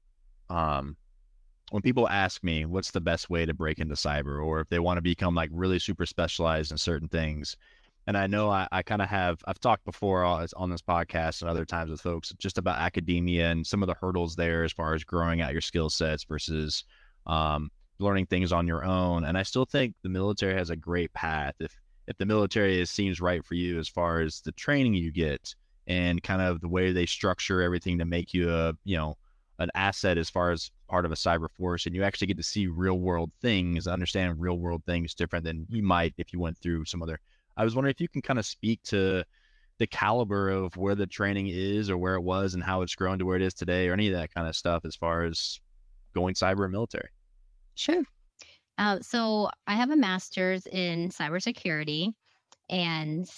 um 0.50 0.98
when 1.70 1.82
people 1.82 2.06
ask 2.10 2.44
me 2.44 2.66
what's 2.66 2.90
the 2.90 3.00
best 3.00 3.30
way 3.30 3.46
to 3.46 3.54
break 3.54 3.78
into 3.78 3.94
cyber 3.94 4.44
or 4.44 4.60
if 4.60 4.68
they 4.68 4.78
want 4.80 4.98
to 4.98 5.02
become 5.02 5.34
like 5.34 5.48
really 5.50 5.78
super 5.78 6.04
specialized 6.04 6.70
in 6.70 6.76
certain 6.76 7.08
things. 7.08 7.56
And 8.06 8.18
I 8.18 8.26
know 8.26 8.50
I, 8.50 8.68
I 8.70 8.82
kind 8.82 9.00
of 9.00 9.08
have 9.08 9.40
I've 9.46 9.60
talked 9.60 9.86
before 9.86 10.24
on 10.24 10.68
this 10.68 10.82
podcast 10.82 11.40
and 11.40 11.48
other 11.48 11.64
times 11.64 11.90
with 11.90 12.02
folks 12.02 12.34
just 12.38 12.58
about 12.58 12.78
academia 12.78 13.50
and 13.50 13.66
some 13.66 13.82
of 13.82 13.86
the 13.86 13.96
hurdles 13.98 14.36
there 14.36 14.62
as 14.62 14.72
far 14.72 14.92
as 14.92 15.04
growing 15.04 15.40
out 15.40 15.52
your 15.52 15.62
skill 15.62 15.88
sets 15.88 16.24
versus 16.24 16.84
um, 17.26 17.70
learning 17.98 18.26
things 18.26 18.52
on 18.52 18.66
your 18.66 18.84
own. 18.84 19.24
And 19.24 19.38
I 19.38 19.42
still 19.42 19.64
think 19.64 19.94
the 20.02 20.10
military 20.10 20.52
has 20.52 20.68
a 20.68 20.76
great 20.76 21.14
path 21.14 21.54
if 21.60 21.74
if 22.06 22.18
the 22.18 22.26
military 22.26 22.78
is, 22.78 22.90
seems 22.90 23.22
right 23.22 23.42
for 23.42 23.54
you 23.54 23.78
as 23.78 23.88
far 23.88 24.20
as 24.20 24.42
the 24.42 24.52
training 24.52 24.92
you 24.92 25.12
get 25.12 25.54
and 25.88 26.22
kind 26.22 26.40
of 26.40 26.60
the 26.60 26.68
way 26.68 26.92
they 26.92 27.06
structure 27.06 27.60
everything 27.60 27.98
to 27.98 28.04
make 28.04 28.32
you 28.32 28.50
a 28.50 28.72
you 28.84 28.96
know 28.96 29.16
an 29.58 29.70
asset 29.74 30.16
as 30.16 30.30
far 30.30 30.52
as 30.52 30.70
part 30.88 31.04
of 31.04 31.10
a 31.10 31.16
cyber 31.16 31.50
force 31.50 31.86
and 31.86 31.94
you 31.94 32.04
actually 32.04 32.28
get 32.28 32.36
to 32.36 32.42
see 32.42 32.68
real 32.68 33.00
world 33.00 33.32
things 33.40 33.88
understand 33.88 34.40
real 34.40 34.58
world 34.58 34.82
things 34.86 35.14
different 35.14 35.44
than 35.44 35.66
you 35.68 35.82
might 35.82 36.14
if 36.16 36.32
you 36.32 36.38
went 36.38 36.56
through 36.58 36.84
some 36.84 37.02
other 37.02 37.18
i 37.56 37.64
was 37.64 37.74
wondering 37.74 37.90
if 37.90 38.00
you 38.00 38.08
can 38.08 38.22
kind 38.22 38.38
of 38.38 38.46
speak 38.46 38.80
to 38.84 39.24
the 39.78 39.86
caliber 39.86 40.48
of 40.48 40.76
where 40.76 40.94
the 40.94 41.06
training 41.06 41.48
is 41.48 41.90
or 41.90 41.98
where 41.98 42.14
it 42.14 42.22
was 42.22 42.54
and 42.54 42.62
how 42.62 42.82
it's 42.82 42.94
grown 42.94 43.18
to 43.18 43.24
where 43.24 43.36
it 43.36 43.42
is 43.42 43.54
today 43.54 43.88
or 43.88 43.92
any 43.92 44.08
of 44.08 44.14
that 44.14 44.32
kind 44.32 44.46
of 44.46 44.54
stuff 44.54 44.84
as 44.84 44.94
far 44.94 45.24
as 45.24 45.60
going 46.14 46.34
cyber 46.34 46.64
and 46.64 46.72
military 46.72 47.08
Sure. 47.78 48.02
Uh, 48.76 48.98
so 49.00 49.50
I 49.68 49.74
have 49.74 49.90
a 49.90 49.96
master's 49.96 50.66
in 50.66 51.10
cybersecurity, 51.10 52.12
and 52.68 53.28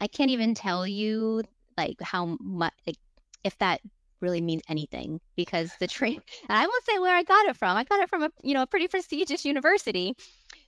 I 0.00 0.06
can't 0.06 0.30
even 0.30 0.54
tell 0.54 0.86
you 0.86 1.42
like 1.84 2.00
how 2.02 2.36
much, 2.40 2.74
like, 2.86 2.98
if 3.44 3.56
that 3.58 3.80
really 4.20 4.40
means 4.40 4.62
anything 4.68 5.20
because 5.36 5.70
the 5.80 5.86
train, 5.86 6.20
and 6.48 6.58
I 6.58 6.66
won't 6.66 6.84
say 6.84 6.98
where 6.98 7.16
I 7.16 7.22
got 7.22 7.46
it 7.46 7.56
from. 7.56 7.76
I 7.76 7.84
got 7.84 8.00
it 8.00 8.08
from 8.08 8.22
a 8.22 8.30
you 8.42 8.54
know 8.54 8.62
a 8.62 8.66
pretty 8.66 8.88
prestigious 8.88 9.44
university, 9.44 10.14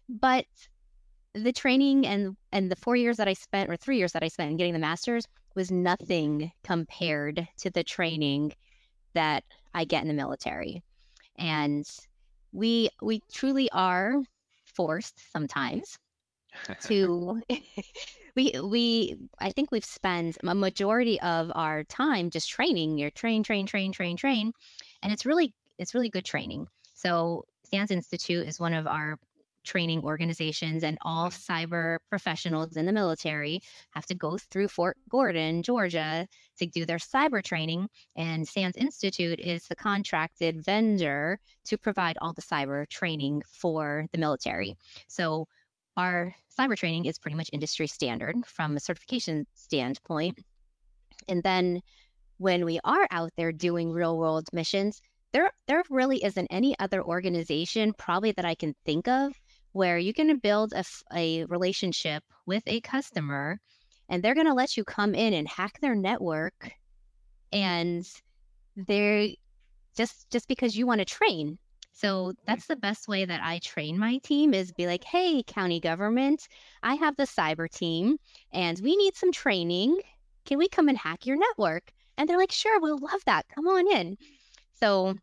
but 0.09 0.46
the 1.35 1.53
training 1.53 2.07
and 2.07 2.37
and 2.53 2.70
the 2.70 2.77
four 2.77 2.96
years 2.96 3.16
that 3.18 3.29
I 3.29 3.35
spent 3.35 3.70
or 3.70 3.77
three 3.77 3.98
years 3.98 4.12
that 4.12 4.22
I 4.22 4.29
spent 4.29 4.51
in 4.51 4.57
getting 4.57 4.72
the 4.72 4.79
master's 4.79 5.27
was 5.55 5.70
nothing 5.70 6.51
compared 6.64 7.46
to 7.59 7.70
the 7.70 7.85
training 7.85 8.53
that 9.14 9.44
I 9.75 9.85
get 9.85 10.03
in 10.03 10.09
the 10.09 10.14
military, 10.14 10.83
and 11.37 11.85
we 12.53 12.88
we 13.03 13.20
truly 13.33 13.70
are 13.70 14.16
forced 14.64 15.31
sometimes 15.33 15.98
to 16.83 17.42
we 18.35 18.53
we 18.62 19.16
I 19.38 19.51
think 19.51 19.71
we've 19.71 19.85
spent 19.85 20.38
a 20.42 20.55
majority 20.55 21.21
of 21.21 21.53
our 21.55 21.85
time 21.85 22.31
just 22.31 22.51
training. 22.51 22.99
You're 22.99 23.11
train, 23.11 23.42
train, 23.42 23.66
train, 23.66 23.92
train, 23.92 24.16
train, 24.16 24.53
and 25.03 25.12
it's 25.12 25.27
really 25.27 25.55
it's 25.79 25.95
really 25.95 26.11
good 26.11 26.25
training. 26.25 26.66
So 26.95 27.45
SANS 27.64 27.90
Institute 27.90 28.47
is 28.47 28.61
one 28.61 28.75
of 28.75 28.87
our 28.87 29.18
training 29.64 30.03
organizations, 30.03 30.83
and 30.83 30.99
all 31.03 31.31
cyber 31.31 31.99
professionals 32.09 32.77
in 32.77 32.87
the 32.87 32.92
military 32.92 33.61
have 33.90 34.07
to 34.07 34.14
go 34.14 34.37
through 34.37 34.68
Fort 34.68 34.97
Gordon, 35.09 35.62
Georgia, 35.62 36.27
to 36.59 36.66
do 36.66 36.85
their 36.85 36.99
cyber 36.99 37.42
training. 37.42 37.88
And 38.16 38.47
SANS 38.47 38.77
Institute 38.77 39.40
is 39.40 39.66
the 39.68 39.77
contracted 39.77 40.64
vendor 40.64 41.38
to 41.64 41.79
provide 41.79 42.18
all 42.21 42.33
the 42.33 42.42
cyber 42.42 42.88
training 42.88 43.42
for 43.49 44.07
the 44.12 44.18
military. 44.18 44.77
So 45.09 45.47
our 45.96 46.35
cyber 46.59 46.76
training 46.76 47.07
is 47.07 47.18
pretty 47.18 47.37
much 47.37 47.50
industry 47.52 47.87
standard 47.87 48.37
from 48.46 48.76
a 48.76 48.81
certification 48.81 49.46
standpoint. 49.55 50.38
And 51.28 51.42
then 51.42 51.81
when 52.38 52.64
we 52.64 52.81
are 52.85 53.07
out 53.11 53.31
there 53.37 53.52
doing 53.52 53.92
real 53.92 54.18
world 54.18 54.48
missions, 54.52 55.00
there 55.33 55.50
there 55.66 55.83
really 55.90 56.22
isn't 56.24 56.48
any 56.50 56.78
other 56.78 57.02
organization 57.02 57.92
probably 57.94 58.33
that 58.33 58.44
I 58.44 58.55
can 58.55 58.74
think 58.85 59.09
of 59.09 59.33
where 59.72 59.98
you 59.98 60.12
can 60.12 60.37
build 60.38 60.74
a, 60.74 60.85
a 61.14 61.44
relationship 61.46 62.22
with 62.46 62.62
a 62.66 62.81
customer 62.81 63.59
and 64.09 64.22
they're 64.22 64.35
going 64.35 64.46
to 64.46 64.55
let 64.55 64.76
you 64.76 64.85
come 64.85 65.14
in 65.14 65.33
and 65.33 65.48
hack 65.48 65.81
their 65.81 65.94
network 65.94 66.72
and 67.52 68.07
they're 68.76 69.28
just 69.96 70.31
just 70.31 70.48
because 70.48 70.76
you 70.76 70.87
want 70.87 70.98
to 70.98 71.05
train 71.05 71.59
so 71.92 72.33
that's 72.46 72.66
the 72.66 72.76
best 72.76 73.09
way 73.09 73.24
that 73.24 73.40
I 73.42 73.59
train 73.61 73.98
my 73.98 74.18
team 74.18 74.55
is 74.55 74.72
be 74.72 74.87
like, 74.87 75.05
hey, 75.05 75.42
county 75.46 75.81
government, 75.81 76.48
I 76.83 76.94
have 76.94 77.16
the 77.16 77.24
cyber 77.24 77.68
team 77.70 78.16
and 78.52 78.81
we 78.83 78.96
need 78.96 79.16
some 79.16 79.33
training. 79.33 80.00
Can 80.46 80.59
we 80.59 80.68
come 80.68 80.88
and 80.88 80.98
hack 80.98 81.26
your 81.26 81.37
network? 81.37 81.92
And 82.16 82.28
they're 82.28 82.38
like, 82.38 82.52
sure, 82.52 82.81
we'll 82.81 82.98
love 82.98 83.22
that. 83.26 83.46
Come 83.55 83.66
on 83.68 83.90
in. 83.90 84.16
So, 84.72 85.14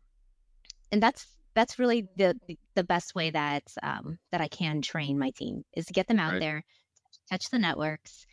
and 0.92 1.02
that's 1.02 1.26
that's 1.54 1.78
really 1.78 2.08
the 2.16 2.38
the 2.74 2.84
best 2.84 3.14
way 3.14 3.30
that 3.30 3.64
um, 3.82 4.18
that 4.32 4.40
I 4.40 4.48
can 4.48 4.82
train 4.82 5.18
my 5.18 5.30
team 5.30 5.64
is 5.74 5.86
to 5.86 5.92
get 5.92 6.06
them 6.08 6.20
out 6.20 6.34
Right. 6.34 6.40
there, 6.40 6.62
touch 7.30 7.50
the 7.50 7.58
networks, 7.58 8.26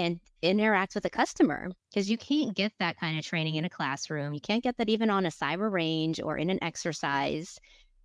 and 0.00 0.20
interact 0.42 0.94
with 0.94 1.04
a 1.04 1.10
customer 1.10 1.70
because 1.90 2.10
you 2.10 2.16
can't 2.16 2.54
get 2.54 2.72
that 2.78 2.98
kind 2.98 3.18
of 3.18 3.24
training 3.24 3.56
in 3.56 3.64
a 3.64 3.70
classroom. 3.70 4.34
You 4.34 4.40
can't 4.40 4.62
get 4.62 4.76
that 4.78 4.88
even 4.88 5.10
on 5.10 5.26
a 5.26 5.30
cyber 5.30 5.70
range 5.70 6.20
or 6.20 6.36
in 6.38 6.50
an 6.50 6.62
exercise 6.62 7.58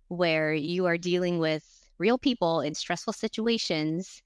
where 0.08 0.52
you 0.52 0.86
are 0.86 0.98
dealing 0.98 1.38
with 1.38 1.64
real 1.98 2.18
people 2.18 2.60
in 2.60 2.74
stressful 2.74 3.12
situations 3.12 4.22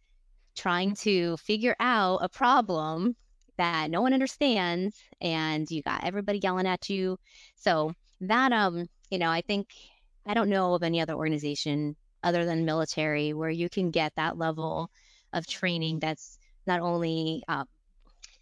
trying 0.56 0.94
to 0.94 1.36
figure 1.38 1.76
out 1.80 2.18
a 2.22 2.28
problem 2.28 3.16
that 3.56 3.90
no 3.90 4.00
one 4.00 4.14
understands 4.14 4.96
and 5.20 5.70
you 5.70 5.82
got 5.82 6.04
everybody 6.04 6.40
yelling 6.42 6.66
at 6.66 6.88
you. 6.88 7.16
So 7.56 7.92
that 8.20 8.52
um, 8.52 8.86
you 9.10 9.18
know, 9.18 9.30
I 9.30 9.42
think 9.42 9.68
I 10.26 10.34
don't 10.34 10.50
know 10.50 10.74
of 10.74 10.82
any 10.82 11.00
other 11.00 11.14
organization 11.14 11.96
other 12.22 12.44
than 12.44 12.64
military 12.64 13.32
where 13.32 13.50
you 13.50 13.68
can 13.68 13.90
get 13.90 14.12
that 14.16 14.36
level 14.36 14.90
of 15.32 15.46
training 15.46 16.00
that's 16.00 16.38
not 16.66 16.80
only 16.80 17.42
uh, 17.48 17.64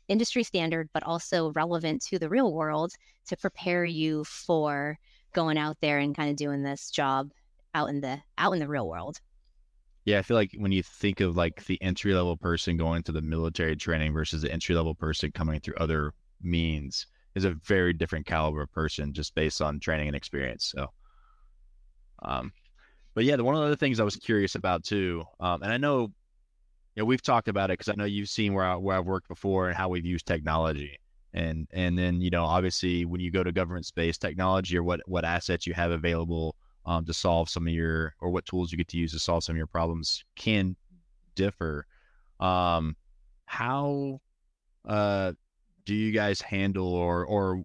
industry 0.09 0.42
standard 0.42 0.88
but 0.92 1.02
also 1.02 1.52
relevant 1.52 2.02
to 2.02 2.18
the 2.18 2.28
real 2.28 2.52
world 2.52 2.92
to 3.26 3.37
prepare 3.37 3.85
you 3.85 4.24
for 4.24 4.98
going 5.35 5.59
out 5.59 5.76
there 5.81 5.98
and 5.98 6.16
kind 6.16 6.31
of 6.31 6.37
doing 6.37 6.62
this 6.62 6.90
job 6.90 7.31
out 7.74 7.88
in 7.88 8.00
the 8.00 8.18
out 8.38 8.52
in 8.52 8.59
the 8.59 8.68
real 8.68 8.88
world. 8.88 9.18
Yeah, 10.04 10.18
I 10.18 10.22
feel 10.22 10.37
like 10.37 10.52
when 10.57 10.72
you 10.72 10.83
think 10.83 11.20
of 11.20 11.37
like 11.37 11.66
the 11.66 11.81
entry 11.83 12.14
level 12.14 12.37
person 12.37 12.78
going 12.78 13.02
to 13.02 13.12
the 13.12 13.20
military 13.20 13.76
training 13.76 14.14
versus 14.14 14.40
the 14.40 14.50
entry 14.50 14.74
level 14.74 14.94
person 14.94 15.31
coming 15.33 15.61
through 15.61 15.74
other 15.76 16.14
means 16.40 17.07
is 17.35 17.44
a 17.44 17.54
very 17.64 17.92
different 17.92 18.24
caliber 18.24 18.62
of 18.62 18.72
person 18.72 19.12
just 19.12 19.35
based 19.35 19.61
on 19.61 19.78
training 19.78 20.09
and 20.09 20.16
experience. 20.16 20.72
So, 20.74 20.87
um, 22.22 22.52
but 23.14 23.24
yeah, 23.24 23.37
the 23.37 23.44
one 23.44 23.54
of 23.54 23.61
the 23.61 23.66
other 23.66 23.76
things 23.76 24.00
I 24.00 24.04
was 24.04 24.16
curious 24.16 24.54
about 24.54 24.83
too, 24.83 25.24
um, 25.40 25.62
and 25.62 25.72
I 25.72 25.76
know, 25.76 26.11
you 26.98 27.02
know, 27.04 27.06
we've 27.06 27.22
talked 27.22 27.46
about 27.46 27.70
it 27.70 27.78
because 27.78 27.88
I 27.88 27.94
know 27.94 28.06
you've 28.06 28.28
seen 28.28 28.54
where 28.54 28.64
I, 28.64 28.74
where 28.74 28.98
I've 28.98 29.06
worked 29.06 29.28
before 29.28 29.68
and 29.68 29.76
how 29.76 29.88
we've 29.88 30.04
used 30.04 30.26
technology, 30.26 30.98
and 31.32 31.68
and 31.72 31.96
then 31.96 32.20
you 32.20 32.28
know, 32.28 32.44
obviously 32.44 33.04
when 33.04 33.20
you 33.20 33.30
go 33.30 33.44
to 33.44 33.52
government 33.52 33.87
space, 33.87 34.18
technology 34.18 34.76
or 34.76 34.82
what 34.82 34.98
what 35.06 35.24
assets 35.24 35.64
you 35.64 35.74
have 35.74 35.92
available 35.92 36.56
um, 36.87 37.04
to 37.04 37.14
solve 37.14 37.48
some 37.48 37.68
of 37.68 37.72
your 37.72 38.16
or 38.20 38.30
what 38.30 38.46
tools 38.46 38.72
you 38.72 38.78
get 38.78 38.88
to 38.88 38.96
use 38.96 39.12
to 39.12 39.20
solve 39.20 39.44
some 39.44 39.52
of 39.52 39.58
your 39.58 39.68
problems 39.68 40.24
can 40.34 40.74
differ. 41.37 41.87
Um, 42.40 42.96
how 43.46 44.20
uh, 44.84 45.34
do 45.84 45.94
you 45.94 46.11
guys 46.11 46.40
handle 46.40 46.92
or 46.92 47.24
or 47.24 47.62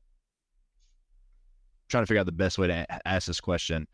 trying 1.90 2.04
to 2.04 2.06
figure 2.06 2.20
out 2.20 2.28
the 2.28 2.32
best 2.32 2.60
way 2.60 2.68
to 2.68 2.86
ask 3.08 3.26
this 3.26 3.42
question 3.42 3.88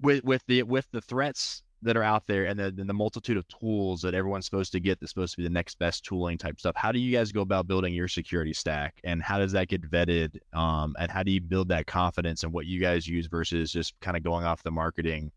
with 0.00 0.24
with 0.24 0.42
the 0.46 0.62
with 0.62 0.90
the 0.90 1.02
threats 1.02 1.62
that 1.84 1.96
are 1.96 2.02
out 2.02 2.26
there 2.26 2.46
and 2.46 2.58
the, 2.58 2.70
the 2.70 2.92
multitude 2.92 3.36
of 3.36 3.46
tools 3.48 4.00
that 4.00 4.14
everyone's 4.14 4.46
supposed 4.46 4.72
to 4.72 4.80
get 4.80 4.98
that's 4.98 5.12
supposed 5.12 5.32
to 5.32 5.36
be 5.36 5.42
the 5.44 5.50
next 5.50 5.78
best 5.78 6.04
tooling 6.04 6.38
type 6.38 6.58
stuff 6.58 6.74
how 6.74 6.90
do 6.90 6.98
you 6.98 7.16
guys 7.16 7.30
go 7.30 7.42
about 7.42 7.66
building 7.66 7.92
your 7.92 8.08
security 8.08 8.52
stack 8.52 8.98
and 9.04 9.22
how 9.22 9.38
does 9.38 9.52
that 9.52 9.68
get 9.68 9.82
vetted 9.82 10.36
um, 10.54 10.96
and 10.98 11.10
how 11.10 11.22
do 11.22 11.30
you 11.30 11.40
build 11.40 11.68
that 11.68 11.86
confidence 11.86 12.42
in 12.42 12.50
what 12.50 12.66
you 12.66 12.80
guys 12.80 13.06
use 13.06 13.26
versus 13.26 13.70
just 13.70 13.94
kind 14.00 14.16
of 14.16 14.22
going 14.22 14.44
off 14.44 14.62
the 14.62 14.70
marketing 14.70 15.30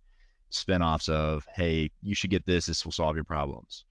spinoffs 0.52 1.10
of 1.10 1.46
hey 1.54 1.90
you 2.02 2.16
should 2.16 2.30
get 2.30 2.46
this 2.46 2.66
this 2.66 2.86
will 2.86 2.92
solve 2.92 3.16
your 3.16 3.26
problems 3.26 3.84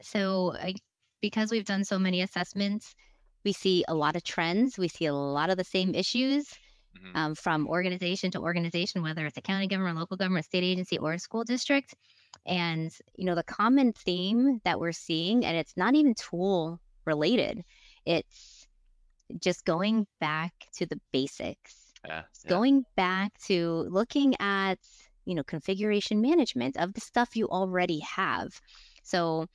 so 0.00 0.54
I, 0.54 0.74
because 1.20 1.50
we've 1.50 1.64
done 1.64 1.84
so 1.84 1.98
many 1.98 2.22
assessments 2.22 2.94
we 3.44 3.52
see 3.52 3.84
a 3.88 3.94
lot 3.94 4.14
of 4.14 4.22
trends 4.22 4.78
we 4.78 4.86
see 4.86 5.06
a 5.06 5.14
lot 5.14 5.50
of 5.50 5.56
the 5.56 5.64
same 5.64 5.94
issues 5.94 6.46
mm-hmm. 6.96 7.16
um, 7.16 7.34
from 7.34 7.66
organization 7.68 8.30
to 8.32 8.40
organization, 8.40 9.02
whether 9.02 9.26
it's 9.26 9.36
a 9.36 9.42
county 9.42 9.66
government, 9.66 9.98
local 9.98 10.16
government, 10.16 10.44
state 10.44 10.64
agency, 10.64 10.98
or 10.98 11.12
a 11.14 11.18
school 11.18 11.44
district. 11.44 11.94
And, 12.46 12.90
you 13.16 13.24
know, 13.24 13.34
the 13.34 13.44
common 13.44 13.92
theme 13.92 14.60
that 14.64 14.80
we're 14.80 14.92
seeing, 14.92 15.44
and 15.44 15.56
it's 15.56 15.76
not 15.76 15.94
even 15.94 16.14
tool 16.14 16.80
related, 17.04 17.62
it's 18.04 18.66
just 19.40 19.64
going 19.64 20.06
back 20.20 20.52
to 20.74 20.86
the 20.86 21.00
basics. 21.12 21.76
Yeah, 22.06 22.22
yeah. 22.44 22.50
Going 22.50 22.84
back 22.96 23.32
to 23.46 23.86
looking 23.88 24.34
at, 24.40 24.78
you 25.24 25.34
know, 25.34 25.44
configuration 25.44 26.20
management 26.20 26.76
of 26.76 26.94
the 26.94 27.00
stuff 27.00 27.36
you 27.36 27.48
already 27.48 28.00
have. 28.00 28.48
So 29.04 29.46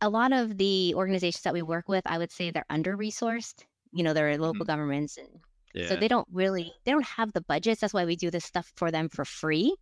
a 0.00 0.08
lot 0.08 0.32
of 0.32 0.56
the 0.56 0.94
organizations 0.94 1.42
that 1.42 1.52
we 1.52 1.62
work 1.62 1.88
with, 1.88 2.02
I 2.06 2.18
would 2.18 2.32
say 2.32 2.50
they're 2.50 2.64
under 2.70 2.96
resourced. 2.96 3.64
You 3.92 4.04
know, 4.04 4.12
they're 4.12 4.38
local 4.38 4.64
mm-hmm. 4.64 4.72
governments 4.72 5.18
and 5.18 5.28
yeah. 5.74 5.88
So 5.88 5.96
they 5.96 6.08
don't 6.08 6.28
really 6.32 6.72
they 6.84 6.92
don't 6.92 7.04
have 7.04 7.32
the 7.32 7.40
budgets. 7.42 7.80
That's 7.80 7.94
why 7.94 8.04
we 8.04 8.16
do 8.16 8.30
this 8.30 8.44
stuff 8.44 8.72
for 8.76 8.90
them 8.90 9.08
for 9.08 9.24
free. 9.24 9.74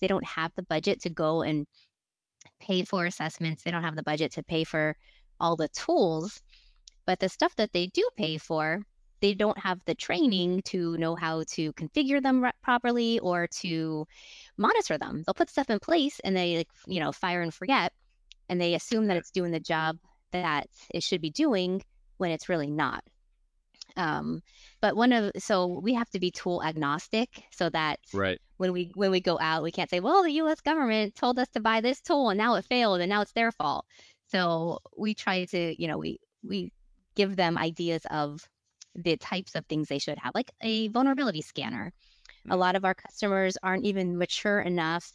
They 0.00 0.06
don't 0.06 0.26
have 0.26 0.52
the 0.56 0.62
budget 0.62 1.02
to 1.02 1.10
go 1.10 1.42
and 1.42 1.66
pay 2.60 2.84
for 2.84 3.06
assessments. 3.06 3.62
They 3.62 3.70
don't 3.70 3.82
have 3.82 3.96
the 3.96 4.02
budget 4.02 4.32
to 4.32 4.42
pay 4.42 4.64
for 4.64 4.96
all 5.40 5.56
the 5.56 5.68
tools. 5.68 6.40
But 7.06 7.20
the 7.20 7.28
stuff 7.28 7.54
that 7.56 7.72
they 7.72 7.86
do 7.86 8.08
pay 8.16 8.36
for, 8.36 8.82
they 9.20 9.34
don't 9.34 9.58
have 9.58 9.80
the 9.86 9.94
training 9.94 10.62
to 10.66 10.96
know 10.96 11.14
how 11.14 11.44
to 11.52 11.72
configure 11.74 12.22
them 12.22 12.50
properly 12.62 13.18
or 13.20 13.46
to 13.58 14.06
monitor 14.56 14.98
them. 14.98 15.22
They'll 15.24 15.34
put 15.34 15.50
stuff 15.50 15.70
in 15.70 15.78
place 15.78 16.20
and 16.24 16.36
they 16.36 16.56
like, 16.56 16.68
you 16.86 17.00
know, 17.00 17.12
fire 17.12 17.42
and 17.42 17.54
forget 17.54 17.92
and 18.48 18.60
they 18.60 18.74
assume 18.74 19.06
that 19.06 19.16
it's 19.16 19.30
doing 19.30 19.52
the 19.52 19.60
job 19.60 19.98
that 20.32 20.68
it 20.90 21.02
should 21.02 21.20
be 21.20 21.30
doing 21.30 21.82
when 22.18 22.30
it's 22.30 22.48
really 22.48 22.70
not. 22.70 23.02
Um, 23.96 24.42
but 24.86 24.94
one 24.94 25.12
of 25.12 25.32
so 25.36 25.66
we 25.66 25.94
have 25.94 26.08
to 26.10 26.20
be 26.20 26.30
tool 26.30 26.62
agnostic 26.62 27.42
so 27.50 27.68
that 27.68 27.98
right 28.12 28.38
when 28.58 28.72
we 28.72 28.92
when 28.94 29.10
we 29.10 29.20
go 29.20 29.36
out 29.40 29.64
we 29.64 29.72
can't 29.72 29.90
say 29.90 29.98
well 29.98 30.22
the 30.22 30.30
U.S. 30.42 30.60
government 30.60 31.16
told 31.16 31.40
us 31.40 31.48
to 31.48 31.60
buy 31.60 31.80
this 31.80 32.00
tool 32.00 32.30
and 32.30 32.38
now 32.38 32.54
it 32.54 32.64
failed 32.64 33.00
and 33.00 33.10
now 33.10 33.20
it's 33.20 33.32
their 33.32 33.50
fault. 33.50 33.84
So 34.28 34.78
we 34.96 35.12
try 35.12 35.44
to 35.46 35.82
you 35.82 35.88
know 35.88 35.98
we 35.98 36.20
we 36.44 36.70
give 37.16 37.34
them 37.34 37.58
ideas 37.58 38.02
of 38.12 38.48
the 38.94 39.16
types 39.16 39.56
of 39.56 39.66
things 39.66 39.88
they 39.88 39.98
should 39.98 40.18
have, 40.18 40.32
like 40.36 40.52
a 40.60 40.86
vulnerability 40.88 41.42
scanner. 41.42 41.92
A 42.48 42.54
mm. 42.54 42.58
lot 42.58 42.76
of 42.76 42.84
our 42.84 42.94
customers 42.94 43.58
aren't 43.64 43.84
even 43.84 44.16
mature 44.16 44.60
enough 44.60 45.10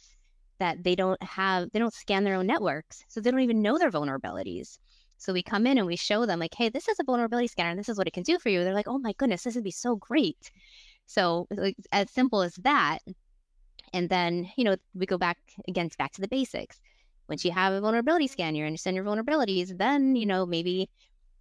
that 0.58 0.84
they 0.84 0.94
don't 0.94 1.22
have 1.22 1.70
they 1.72 1.78
don't 1.78 1.94
scan 1.94 2.24
their 2.24 2.34
own 2.34 2.46
networks, 2.46 3.04
so 3.08 3.22
they 3.22 3.30
don't 3.30 3.40
even 3.40 3.62
know 3.62 3.78
their 3.78 3.90
vulnerabilities. 3.90 4.76
So 5.22 5.32
we 5.32 5.42
come 5.44 5.68
in 5.68 5.78
and 5.78 5.86
we 5.86 5.94
show 5.94 6.26
them 6.26 6.40
like, 6.40 6.52
hey, 6.52 6.68
this 6.68 6.88
is 6.88 6.98
a 6.98 7.04
vulnerability 7.04 7.46
scanner 7.46 7.70
and 7.70 7.78
this 7.78 7.88
is 7.88 7.96
what 7.96 8.08
it 8.08 8.12
can 8.12 8.24
do 8.24 8.40
for 8.40 8.48
you. 8.48 8.64
They're 8.64 8.74
like, 8.74 8.88
oh 8.88 8.98
my 8.98 9.12
goodness, 9.18 9.44
this 9.44 9.54
would 9.54 9.62
be 9.62 9.70
so 9.70 9.94
great. 9.94 10.50
So 11.06 11.46
like, 11.50 11.76
as 11.92 12.10
simple 12.10 12.42
as 12.42 12.56
that. 12.56 12.98
And 13.92 14.08
then, 14.08 14.50
you 14.56 14.64
know, 14.64 14.76
we 14.94 15.06
go 15.06 15.18
back 15.18 15.38
again 15.68 15.90
back 15.96 16.12
to 16.14 16.20
the 16.20 16.26
basics. 16.26 16.80
Once 17.28 17.44
you 17.44 17.52
have 17.52 17.72
a 17.72 17.80
vulnerability 17.80 18.26
scan, 18.26 18.56
you 18.56 18.64
understand 18.64 18.96
your 18.96 19.04
vulnerabilities, 19.04 19.78
then, 19.78 20.16
you 20.16 20.26
know, 20.26 20.44
maybe 20.44 20.90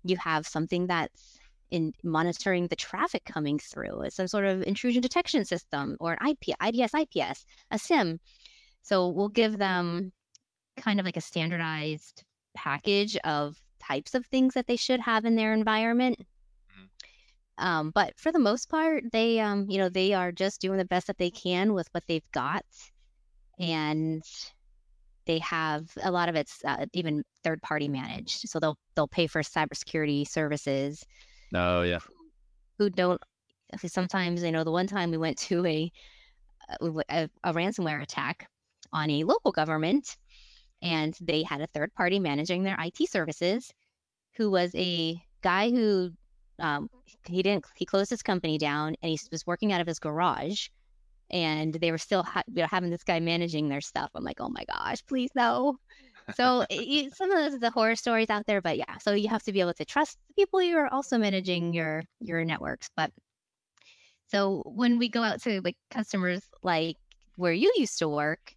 you 0.03 0.15
have 0.17 0.45
something 0.45 0.85
that's 0.85 1.39
in 1.71 1.91
monitoring 2.03 2.67
the 2.67 2.75
traffic 2.75 3.25
coming 3.25 3.57
through, 3.57 4.03
some 4.09 4.27
sort 4.27 4.45
of 4.45 4.61
intrusion 4.63 5.01
detection 5.01 5.43
system 5.43 5.97
or 5.99 6.17
an 6.19 6.29
IP, 6.29 6.55
IDS, 6.61 6.93
IPS, 6.93 7.45
a 7.71 7.79
SIEM. 7.79 8.19
So 8.83 9.07
we'll 9.07 9.29
give 9.29 9.57
them 9.57 10.11
kind 10.77 10.99
of 10.99 11.05
like 11.05 11.17
a 11.17 11.21
standardized 11.21 12.23
package 12.53 13.17
of 13.23 13.57
types 13.87 14.13
of 14.13 14.25
things 14.25 14.53
that 14.53 14.67
they 14.67 14.75
should 14.75 14.99
have 14.99 15.25
in 15.25 15.35
their 15.35 15.53
environment. 15.53 16.17
Mm-hmm. 16.19 17.65
Um, 17.65 17.91
but 17.93 18.13
for 18.17 18.31
the 18.31 18.39
most 18.39 18.69
part, 18.69 19.03
they, 19.11 19.39
um, 19.39 19.65
you 19.69 19.77
know, 19.77 19.89
they 19.89 20.13
are 20.13 20.31
just 20.31 20.61
doing 20.61 20.77
the 20.77 20.85
best 20.85 21.07
that 21.07 21.17
they 21.17 21.29
can 21.29 21.73
with 21.73 21.87
what 21.91 22.03
they've 22.07 22.31
got, 22.31 22.65
and 23.59 24.23
they 25.25 25.39
have 25.39 25.89
a 26.03 26.11
lot 26.11 26.29
of 26.29 26.35
it's 26.35 26.59
uh, 26.65 26.85
even 26.93 27.23
third 27.43 27.61
party 27.61 27.87
managed. 27.87 28.49
So 28.49 28.59
they'll 28.59 28.77
they'll 28.95 29.07
pay 29.07 29.27
for 29.27 29.41
cybersecurity 29.41 30.27
services. 30.27 31.05
Oh 31.53 31.81
yeah. 31.83 31.99
Who 32.77 32.89
don't? 32.89 33.21
Sometimes 33.85 34.43
you 34.43 34.51
know 34.51 34.63
the 34.63 34.71
one 34.71 34.87
time 34.87 35.11
we 35.11 35.17
went 35.17 35.37
to 35.39 35.65
a 35.65 35.91
a, 36.79 37.29
a 37.43 37.53
ransomware 37.53 38.01
attack 38.01 38.49
on 38.93 39.09
a 39.09 39.23
local 39.23 39.51
government 39.51 40.17
and 40.81 41.15
they 41.21 41.43
had 41.43 41.61
a 41.61 41.67
third 41.67 41.93
party 41.93 42.19
managing 42.19 42.63
their 42.63 42.77
IT 42.79 43.09
services 43.09 43.71
who 44.35 44.49
was 44.49 44.73
a 44.75 45.21
guy 45.41 45.69
who 45.69 46.11
um, 46.59 46.89
he 47.25 47.41
didn't 47.41 47.65
he 47.75 47.85
closed 47.85 48.09
his 48.09 48.23
company 48.23 48.57
down 48.57 48.95
and 49.01 49.11
he 49.11 49.19
was 49.31 49.45
working 49.45 49.73
out 49.73 49.81
of 49.81 49.87
his 49.87 49.99
garage 49.99 50.67
and 51.29 51.73
they 51.75 51.91
were 51.91 51.97
still 51.97 52.23
ha- 52.23 52.43
you 52.47 52.61
know, 52.61 52.67
having 52.69 52.89
this 52.89 53.03
guy 53.03 53.19
managing 53.19 53.69
their 53.69 53.81
stuff. 53.81 54.09
I'm 54.15 54.23
like 54.23 54.39
oh 54.39 54.49
my 54.49 54.63
gosh 54.65 55.05
please 55.07 55.29
no. 55.35 55.77
So 56.35 56.65
it, 56.69 57.15
some 57.15 57.31
of 57.31 57.37
those 57.37 57.53
are 57.55 57.59
the 57.59 57.71
horror 57.71 57.95
stories 57.95 58.29
out 58.29 58.45
there 58.45 58.61
but 58.61 58.77
yeah 58.77 58.97
so 58.99 59.11
you 59.13 59.27
have 59.29 59.43
to 59.43 59.51
be 59.51 59.61
able 59.61 59.73
to 59.73 59.85
trust 59.85 60.17
the 60.27 60.33
people 60.35 60.61
you're 60.61 60.87
also 60.87 61.17
managing 61.17 61.73
your 61.73 62.03
your 62.19 62.43
networks 62.45 62.89
but 62.95 63.11
so 64.27 64.63
when 64.65 64.97
we 64.97 65.09
go 65.09 65.23
out 65.23 65.41
to 65.41 65.61
like 65.61 65.75
customers 65.89 66.41
like 66.63 66.97
where 67.35 67.51
you 67.51 67.73
used 67.75 67.99
to 67.99 68.07
work 68.07 68.55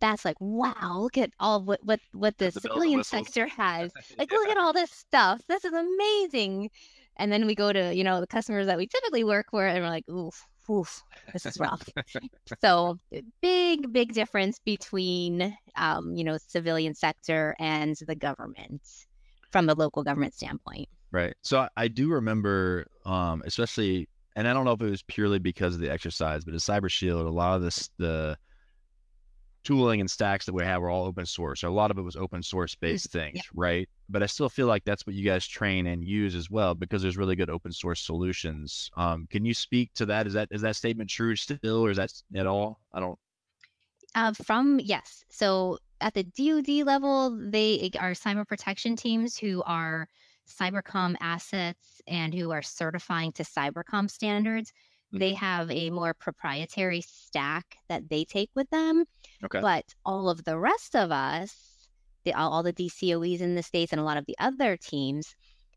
that's 0.00 0.24
like, 0.24 0.36
wow, 0.40 0.98
look 0.98 1.18
at 1.18 1.30
all 1.40 1.62
what 1.62 1.80
what 1.84 2.00
what 2.12 2.36
the, 2.38 2.50
civilian 2.50 3.04
sector 3.04 3.46
has. 3.46 3.90
Like, 4.18 4.30
yeah. 4.30 4.38
look 4.38 4.48
at 4.48 4.56
all 4.56 4.72
this 4.72 4.90
stuff. 4.90 5.42
This 5.48 5.64
is 5.64 5.72
amazing. 5.72 6.70
And 7.16 7.32
then 7.32 7.46
we 7.46 7.54
go 7.54 7.72
to 7.72 7.94
you 7.94 8.04
know 8.04 8.20
the 8.20 8.26
customers 8.26 8.66
that 8.66 8.78
we 8.78 8.86
typically 8.86 9.24
work 9.24 9.46
for, 9.50 9.66
and 9.66 9.82
we're 9.82 9.90
like, 9.90 10.08
oof, 10.08 10.46
oof, 10.70 11.02
this 11.32 11.46
is 11.46 11.58
rough. 11.58 11.88
so 12.60 12.98
big 13.40 13.92
big 13.92 14.12
difference 14.12 14.58
between 14.64 15.56
um, 15.76 16.14
you 16.14 16.24
know 16.24 16.38
civilian 16.38 16.94
sector 16.94 17.54
and 17.58 17.96
the 18.06 18.14
government 18.14 18.82
from 19.50 19.66
the 19.66 19.74
local 19.74 20.02
government 20.02 20.34
standpoint. 20.34 20.88
Right. 21.10 21.34
So 21.42 21.60
I, 21.60 21.68
I 21.76 21.88
do 21.88 22.10
remember, 22.10 22.86
um, 23.06 23.42
especially, 23.46 24.08
and 24.36 24.46
I 24.46 24.52
don't 24.52 24.66
know 24.66 24.72
if 24.72 24.82
it 24.82 24.90
was 24.90 25.02
purely 25.02 25.38
because 25.38 25.74
of 25.74 25.80
the 25.80 25.90
exercise, 25.90 26.44
but 26.44 26.52
at 26.52 26.60
Cyber 26.60 26.90
Shield, 26.90 27.26
a 27.26 27.30
lot 27.30 27.56
of 27.56 27.62
this 27.62 27.90
the 27.98 28.36
tooling 29.68 30.00
and 30.00 30.10
stacks 30.10 30.46
that 30.46 30.54
we 30.54 30.64
have 30.64 30.80
were 30.80 30.88
all 30.88 31.04
open 31.04 31.26
source. 31.26 31.60
So 31.60 31.68
a 31.68 31.70
lot 31.70 31.90
of 31.90 31.98
it 31.98 32.02
was 32.02 32.16
open 32.16 32.42
source 32.42 32.74
based 32.74 33.12
things, 33.12 33.34
yeah. 33.34 33.42
right? 33.52 33.86
But 34.08 34.22
I 34.22 34.26
still 34.26 34.48
feel 34.48 34.66
like 34.66 34.82
that's 34.84 35.06
what 35.06 35.14
you 35.14 35.22
guys 35.22 35.46
train 35.46 35.88
and 35.88 36.02
use 36.02 36.34
as 36.34 36.48
well 36.48 36.74
because 36.74 37.02
there's 37.02 37.18
really 37.18 37.36
good 37.36 37.50
open 37.50 37.70
source 37.72 38.00
solutions. 38.00 38.90
Um, 38.96 39.28
can 39.30 39.44
you 39.44 39.52
speak 39.52 39.92
to 39.96 40.06
that? 40.06 40.26
Is 40.26 40.32
that 40.32 40.48
is 40.50 40.62
that 40.62 40.74
statement 40.74 41.10
true 41.10 41.36
still, 41.36 41.84
or 41.84 41.90
is 41.90 41.98
that 41.98 42.10
at 42.34 42.46
all? 42.46 42.80
I 42.94 43.00
don't. 43.00 43.18
Uh, 44.14 44.32
from 44.32 44.80
yes, 44.82 45.22
so 45.28 45.76
at 46.00 46.14
the 46.14 46.24
DoD 46.24 46.86
level, 46.86 47.38
they 47.50 47.90
are 48.00 48.12
cyber 48.12 48.48
protection 48.48 48.96
teams 48.96 49.36
who 49.36 49.62
are 49.66 50.08
cybercom 50.48 51.14
assets 51.20 52.00
and 52.06 52.32
who 52.32 52.50
are 52.52 52.62
certifying 52.62 53.32
to 53.32 53.42
cybercom 53.42 54.10
standards. 54.10 54.72
They 55.12 55.32
mm-hmm. 55.32 55.44
have 55.44 55.70
a 55.70 55.90
more 55.90 56.12
proprietary 56.12 57.00
stack 57.00 57.76
that 57.88 58.08
they 58.08 58.24
take 58.24 58.50
with 58.54 58.68
them. 58.70 59.04
Okay. 59.44 59.60
But 59.60 59.84
all 60.04 60.28
of 60.28 60.44
the 60.44 60.58
rest 60.58 60.94
of 60.94 61.10
us, 61.10 61.88
the, 62.24 62.34
all, 62.34 62.52
all 62.52 62.62
the 62.62 62.72
DCOEs 62.72 63.40
in 63.40 63.54
the 63.54 63.62
States 63.62 63.92
and 63.92 64.00
a 64.00 64.04
lot 64.04 64.18
of 64.18 64.26
the 64.26 64.36
other 64.38 64.76
teams, 64.76 65.34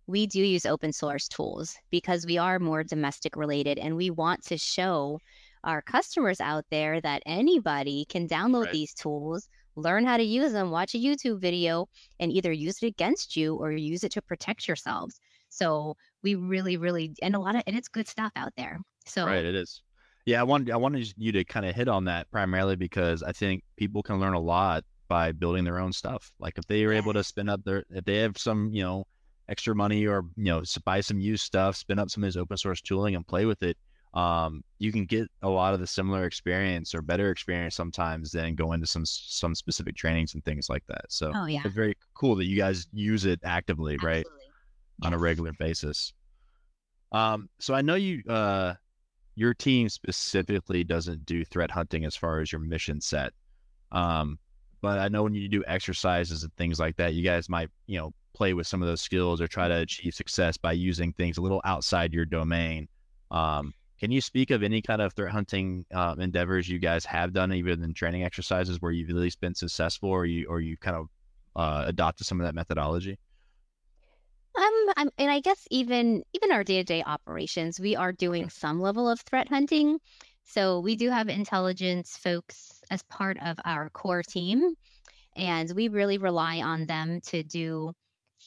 we 0.08 0.28
do 0.28 0.40
use 0.40 0.66
open 0.66 0.92
source 0.92 1.28
tools 1.30 1.78
because 1.90 2.26
we 2.26 2.38
are 2.38 2.60
more 2.60 2.84
domestic 2.84 3.38
related 3.38 3.78
and 3.78 3.96
we 3.96 4.10
want 4.10 4.44
to 4.48 4.58
show 4.58 5.20
our 5.64 5.82
customers 5.82 6.42
out 6.42 6.66
there 6.70 7.00
that 7.00 7.24
anybody 7.26 8.06
can 8.10 8.28
download 8.28 8.66
right. 8.66 8.74
these 8.74 8.94
tools, 8.94 9.48
learn 9.76 10.06
how 10.06 10.18
to 10.18 10.24
use 10.24 10.52
them, 10.52 10.72
watch 10.72 10.96
a 10.96 10.98
YouTube 10.98 11.40
video, 11.40 11.88
and 12.20 12.32
either 12.32 12.52
use 12.52 12.82
it 12.82 12.88
against 12.88 13.38
you 13.38 13.56
or 13.56 13.72
use 13.72 14.04
it 14.04 14.12
to 14.12 14.22
protect 14.22 14.68
yourselves. 14.68 15.20
So 15.50 15.96
we 16.24 16.36
really, 16.36 16.78
really, 16.78 17.16
and 17.22 17.36
a 17.36 17.40
lot 17.40 17.56
of, 17.56 17.64
and 17.68 17.76
it's 17.78 17.88
good 17.90 18.08
stuff 18.08 18.32
out 18.36 18.54
there. 18.58 18.80
So 19.06 19.26
right, 19.26 19.46
it 19.46 19.56
is. 19.56 19.82
Yeah, 20.26 20.40
I 20.42 20.44
wanted 20.44 20.72
I 20.72 20.78
wanted 20.78 21.14
you 21.18 21.32
to 21.34 21.44
kind 21.44 21.66
of 21.66 21.76
hit 21.76 21.88
on 21.88 22.06
that 22.06 22.30
primarily 22.32 22.76
because 22.76 23.24
I 23.24 23.32
think 23.32 23.64
people 23.78 24.04
can 24.04 24.20
learn 24.20 24.34
a 24.34 24.40
lot 24.40 24.84
by 25.08 25.32
building 25.32 25.64
their 25.64 25.80
own 25.80 25.94
stuff. 25.94 26.32
Like 26.40 26.58
if 26.58 26.66
they 26.68 26.84
are 26.86 26.94
able 26.94 27.14
to 27.14 27.24
spin 27.24 27.50
up 27.50 27.64
their, 27.64 27.84
if 27.90 28.06
they 28.06 28.18
have 28.18 28.38
some, 28.38 28.70
you 28.72 28.84
know, 28.84 29.06
extra 29.50 29.76
money 29.76 30.06
or 30.08 30.24
you 30.38 30.46
know, 30.46 30.64
buy 30.86 31.02
some 31.02 31.20
used 31.20 31.44
stuff, 31.44 31.76
spin 31.76 32.00
up 32.00 32.10
some 32.10 32.24
of 32.24 32.28
this 32.28 32.38
open 32.38 32.58
source 32.58 32.82
tooling 32.82 33.16
and 33.16 33.28
play 33.28 33.46
with 33.46 33.64
it. 33.64 33.78
um, 34.14 34.62
you 34.80 34.92
can 34.92 35.06
get 35.06 35.28
a 35.42 35.50
lot 35.50 35.74
of 35.74 35.80
the 35.80 35.88
similar 35.88 36.26
experience 36.26 36.94
or 36.94 37.02
better 37.02 37.32
experience 37.32 37.76
sometimes 37.76 38.32
than 38.32 38.56
go 38.56 38.74
into 38.74 38.86
some 38.88 39.06
some 39.06 39.56
specific 39.56 39.96
trainings 39.96 40.34
and 40.36 40.44
things 40.46 40.70
like 40.70 40.84
that. 40.88 41.06
So 41.10 41.34
Oh 41.34 41.46
yeah. 41.48 41.64
it's 41.64 41.74
very 41.76 41.96
cool 42.14 42.36
that 42.36 42.46
you 42.46 42.58
guys 42.58 42.88
use 42.94 43.26
it 43.26 43.40
actively, 43.44 43.98
right, 43.98 44.28
Absolutely. 44.28 44.41
On 45.02 45.14
a 45.14 45.18
regular 45.18 45.54
basis. 45.54 46.14
Um, 47.12 47.50
so 47.60 47.74
I 47.74 47.82
know 47.82 47.96
you, 47.96 48.24
uh, 48.30 48.76
your 49.36 49.54
team 49.54 49.90
specifically 49.90 50.84
doesn't 50.84 51.26
do 51.26 51.44
threat 51.44 51.72
hunting 51.72 52.06
as 52.06 52.16
far 52.16 52.42
as 52.42 52.52
your 52.52 52.62
mission 52.62 53.02
set. 53.02 53.34
Um, 53.92 54.40
but 54.82 55.00
I 55.00 55.10
know 55.10 55.24
when 55.24 55.34
you 55.34 55.48
do 55.48 55.64
exercises 55.68 56.44
and 56.44 56.54
things 56.56 56.80
like 56.80 56.96
that, 56.98 57.14
you 57.14 57.24
guys 57.24 57.50
might, 57.50 57.70
you 57.88 57.98
know, 58.00 58.14
play 58.34 58.54
with 58.54 58.66
some 58.66 58.82
of 58.82 58.88
those 58.88 59.02
skills 59.02 59.42
or 59.42 59.48
try 59.48 59.68
to 59.68 59.76
achieve 59.76 60.14
success 60.14 60.58
by 60.58 60.72
using 60.72 61.14
things 61.14 61.38
a 61.38 61.42
little 61.42 61.62
outside 61.66 62.14
your 62.14 62.26
domain. 62.26 62.88
Um, 63.30 63.74
can 64.00 64.10
you 64.10 64.22
speak 64.22 64.50
of 64.50 64.64
any 64.64 64.82
kind 64.82 65.02
of 65.02 65.14
threat 65.14 65.32
hunting 65.32 65.86
um, 65.94 66.20
endeavors 66.20 66.68
you 66.68 66.80
guys 66.80 67.06
have 67.06 67.34
done, 67.34 67.54
even 67.54 67.84
in 67.84 67.94
training 67.94 68.24
exercises, 68.24 68.82
where 68.82 68.92
you've 68.92 69.10
at 69.12 69.16
least 69.16 69.40
been 69.40 69.54
successful, 69.54 70.10
or 70.10 70.26
you 70.26 70.48
or 70.48 70.60
you 70.60 70.76
kind 70.78 70.98
of 70.98 71.08
uh, 71.56 71.84
adopted 71.86 72.26
some 72.26 72.42
of 72.42 72.46
that 72.48 72.56
methodology? 72.56 73.20
Um, 74.56 74.94
I'm, 74.98 75.10
and 75.18 75.32
I 75.32 75.40
guess 75.40 75.66
even 75.72 76.24
even 76.34 76.52
our 76.52 76.64
day-to-day 76.64 77.04
operations, 77.06 77.80
we 77.80 77.96
are 77.96 78.12
doing 78.12 78.50
some 78.50 78.82
level 78.82 79.10
of 79.10 79.20
threat 79.22 79.48
hunting. 79.48 80.00
So 80.44 80.82
we 80.82 80.96
do 80.96 81.10
have 81.10 81.30
intelligence 81.30 82.18
folks 82.18 82.82
as 82.92 83.02
part 83.04 83.38
of 83.42 83.58
our 83.64 83.90
core 83.92 84.24
team, 84.24 84.74
and 85.38 85.72
we 85.74 85.88
really 85.88 86.18
rely 86.18 86.62
on 86.62 86.86
them 86.86 87.22
to 87.28 87.44
do 87.44 87.94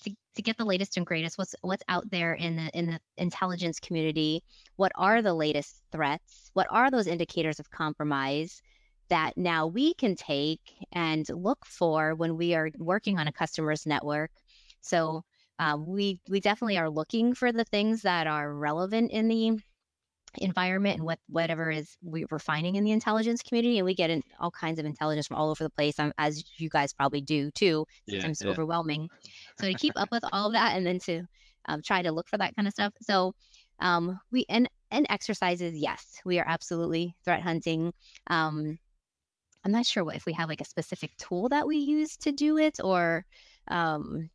to, 0.02 0.10
to 0.34 0.42
get 0.42 0.58
the 0.58 0.66
latest 0.66 0.96
and 0.98 1.06
greatest. 1.06 1.38
What's 1.38 1.54
what's 1.62 1.84
out 1.88 2.10
there 2.10 2.34
in 2.34 2.56
the 2.56 2.70
in 2.78 2.86
the 2.86 3.00
intelligence 3.16 3.80
community? 3.80 4.42
What 4.76 4.92
are 4.96 5.22
the 5.22 5.34
latest 5.34 5.80
threats? 5.90 6.50
What 6.52 6.66
are 6.70 6.90
those 6.90 7.06
indicators 7.06 7.60
of 7.60 7.70
compromise? 7.70 8.60
That 9.08 9.36
now 9.36 9.66
we 9.66 9.94
can 9.94 10.16
take 10.16 10.60
and 10.92 11.26
look 11.30 11.64
for 11.64 12.14
when 12.14 12.36
we 12.36 12.54
are 12.54 12.70
working 12.78 13.18
on 13.18 13.28
a 13.28 13.32
customer's 13.32 13.86
network. 13.86 14.30
So 14.80 15.22
um, 15.58 15.86
we 15.86 16.20
we 16.28 16.40
definitely 16.40 16.78
are 16.78 16.90
looking 16.90 17.34
for 17.34 17.52
the 17.52 17.64
things 17.64 18.02
that 18.02 18.26
are 18.26 18.52
relevant 18.52 19.10
in 19.12 19.28
the 19.28 19.58
environment 20.38 20.96
and 20.96 21.04
what 21.04 21.18
whatever 21.28 21.70
is 21.70 21.96
we, 22.02 22.24
we're 22.30 22.38
finding 22.38 22.74
in 22.74 22.84
the 22.84 22.90
intelligence 22.90 23.42
community 23.42 23.78
and 23.78 23.84
we 23.84 23.94
get 23.94 24.10
in 24.10 24.22
all 24.40 24.50
kinds 24.50 24.78
of 24.78 24.86
intelligence 24.86 25.26
from 25.26 25.36
all 25.36 25.50
over 25.50 25.62
the 25.62 25.70
place 25.70 25.98
um, 25.98 26.12
as 26.18 26.44
you 26.56 26.68
guys 26.68 26.92
probably 26.92 27.20
do 27.20 27.50
too 27.52 27.86
sometimes 28.08 28.42
yeah. 28.42 28.50
overwhelming. 28.50 29.08
So 29.60 29.66
to 29.66 29.74
keep 29.74 29.92
up 29.96 30.10
with 30.10 30.24
all 30.32 30.48
of 30.48 30.52
that 30.54 30.76
and 30.76 30.86
then 30.86 30.98
to 31.00 31.22
um, 31.66 31.82
try 31.82 32.02
to 32.02 32.12
look 32.12 32.28
for 32.28 32.36
that 32.38 32.54
kind 32.56 32.66
of 32.66 32.74
stuff. 32.74 32.92
So 33.00 33.34
um, 33.80 34.18
we 34.32 34.44
and 34.48 34.68
and 34.90 35.06
exercises 35.08 35.74
yes 35.76 36.20
we 36.24 36.38
are 36.38 36.46
absolutely 36.48 37.14
threat 37.24 37.42
hunting. 37.42 37.92
Um, 38.28 38.78
i'm 39.64 39.72
not 39.72 39.86
sure 39.86 40.04
what 40.04 40.16
if 40.16 40.26
we 40.26 40.32
have 40.34 40.48
like 40.48 40.60
a 40.60 40.64
specific 40.66 41.10
tool 41.16 41.48
that 41.48 41.66
we 41.66 41.78
use 41.78 42.18
to 42.18 42.32
do 42.32 42.58
it 42.58 42.78
or 42.84 43.24
um, 43.68 44.28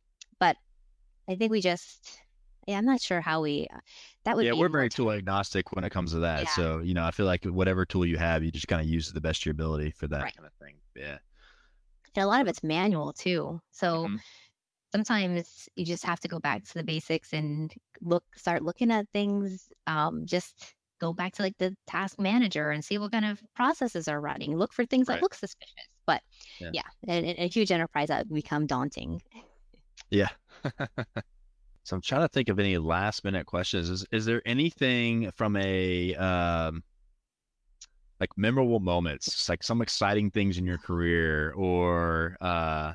I 1.30 1.36
think 1.36 1.50
we 1.52 1.60
just, 1.62 2.20
yeah, 2.66 2.78
I'm 2.78 2.84
not 2.86 3.00
sure 3.00 3.20
how 3.22 3.42
we, 3.42 3.68
uh, 3.72 3.80
that 4.24 4.36
would 4.36 4.42
yeah, 4.44 4.50
be 4.50 4.58
we're 4.58 4.68
very 4.68 4.88
tool 4.88 5.12
agnostic 5.12 5.72
when 5.72 5.84
it 5.84 5.90
comes 5.90 6.12
to 6.12 6.20
that. 6.20 6.40
Yeah. 6.40 6.48
So, 6.48 6.78
you 6.80 6.94
know, 6.94 7.04
I 7.04 7.10
feel 7.10 7.26
like 7.26 7.44
whatever 7.44 7.84
tool 7.84 8.06
you 8.06 8.16
have, 8.16 8.42
you 8.42 8.50
just 8.50 8.68
kind 8.68 8.80
of 8.80 8.88
use 8.88 9.12
the 9.12 9.20
best 9.20 9.42
of 9.42 9.46
your 9.46 9.52
ability 9.52 9.90
for 9.90 10.06
that 10.08 10.20
Right. 10.22 10.34
kind 10.34 10.46
of 10.46 10.52
thing. 10.54 10.80
Yeah. 10.94 11.18
and 12.14 12.24
a 12.24 12.26
lot 12.26 12.40
of 12.40 12.48
it's 12.48 12.62
manual 12.62 13.12
too. 13.12 13.60
So 13.70 14.08
Mhm. 14.08 14.20
sometimes 14.92 15.68
you 15.76 15.86
just 15.86 16.04
have 16.04 16.20
to 16.22 16.28
go 16.28 16.40
back 16.40 16.64
to 16.64 16.74
the 16.74 16.84
basics 16.84 17.34
and 17.34 17.74
look, 18.02 18.24
start 18.36 18.62
looking 18.62 18.92
at 18.92 19.08
things. 19.12 19.70
Um, 19.86 20.26
just 20.26 20.74
go 21.00 21.12
back 21.14 21.34
to 21.34 21.42
like 21.42 21.58
the 21.58 21.76
task 21.86 22.20
manager 22.20 22.70
and 22.70 22.84
see 22.84 22.98
what 22.98 23.12
kind 23.12 23.26
of 23.26 23.42
processes 23.54 24.08
are 24.08 24.20
running. 24.20 24.56
Look 24.56 24.72
for 24.74 24.86
things 24.86 25.08
Right. 25.08 25.18
that 25.18 25.22
look 25.22 25.34
suspicious. 25.34 25.88
But 26.06 26.22
Yeah. 26.58 26.72
yeah, 26.72 26.84
in, 27.08 27.24
in 27.26 27.44
a 27.44 27.48
huge 27.48 27.72
enterprise 27.72 28.08
that 28.08 28.28
would 28.28 28.34
become 28.34 28.66
daunting. 28.66 29.22
Yeah. 30.10 30.28
so 31.84 31.96
I'm 31.96 32.02
trying 32.02 32.22
to 32.22 32.28
think 32.28 32.48
of 32.48 32.58
any 32.58 32.76
last 32.78 33.24
minute 33.24 33.46
questions. 33.46 33.88
Is 33.88 34.06
is 34.12 34.24
there 34.24 34.42
anything 34.44 35.30
from 35.32 35.56
a 35.56 36.14
um 36.16 36.82
like 38.18 38.36
memorable 38.36 38.80
moments, 38.80 39.48
like 39.48 39.62
some 39.62 39.80
exciting 39.80 40.30
things 40.30 40.58
in 40.58 40.66
your 40.66 40.78
career 40.78 41.52
or 41.52 42.36
uh 42.40 42.92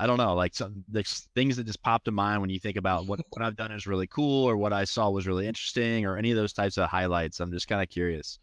I 0.00 0.06
don't 0.06 0.18
know, 0.18 0.34
like 0.34 0.54
some 0.54 0.84
like 0.92 1.08
things 1.34 1.56
that 1.56 1.64
just 1.64 1.82
pop 1.82 2.04
to 2.04 2.12
mind 2.12 2.40
when 2.40 2.50
you 2.50 2.60
think 2.60 2.76
about 2.76 3.06
what 3.06 3.20
what 3.30 3.42
I've 3.42 3.56
done 3.56 3.72
is 3.72 3.86
really 3.86 4.06
cool 4.06 4.44
or 4.44 4.56
what 4.56 4.72
I 4.72 4.84
saw 4.84 5.10
was 5.10 5.26
really 5.26 5.46
interesting 5.46 6.04
or 6.04 6.16
any 6.16 6.30
of 6.30 6.36
those 6.36 6.52
types 6.52 6.76
of 6.76 6.88
highlights. 6.88 7.40
I'm 7.40 7.50
just 7.50 7.68
kind 7.68 7.82
of 7.82 7.88
curious. 7.88 8.38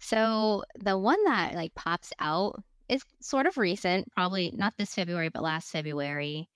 So 0.00 0.64
the 0.78 0.98
one 0.98 1.22
that 1.24 1.54
like 1.54 1.74
pops 1.74 2.12
out 2.18 2.62
is 2.88 3.02
sort 3.20 3.46
of 3.46 3.58
recent, 3.58 4.10
probably 4.12 4.52
not 4.54 4.74
this 4.76 4.94
February, 4.94 5.28
but 5.28 5.42
last 5.42 5.70
February. 5.70 6.48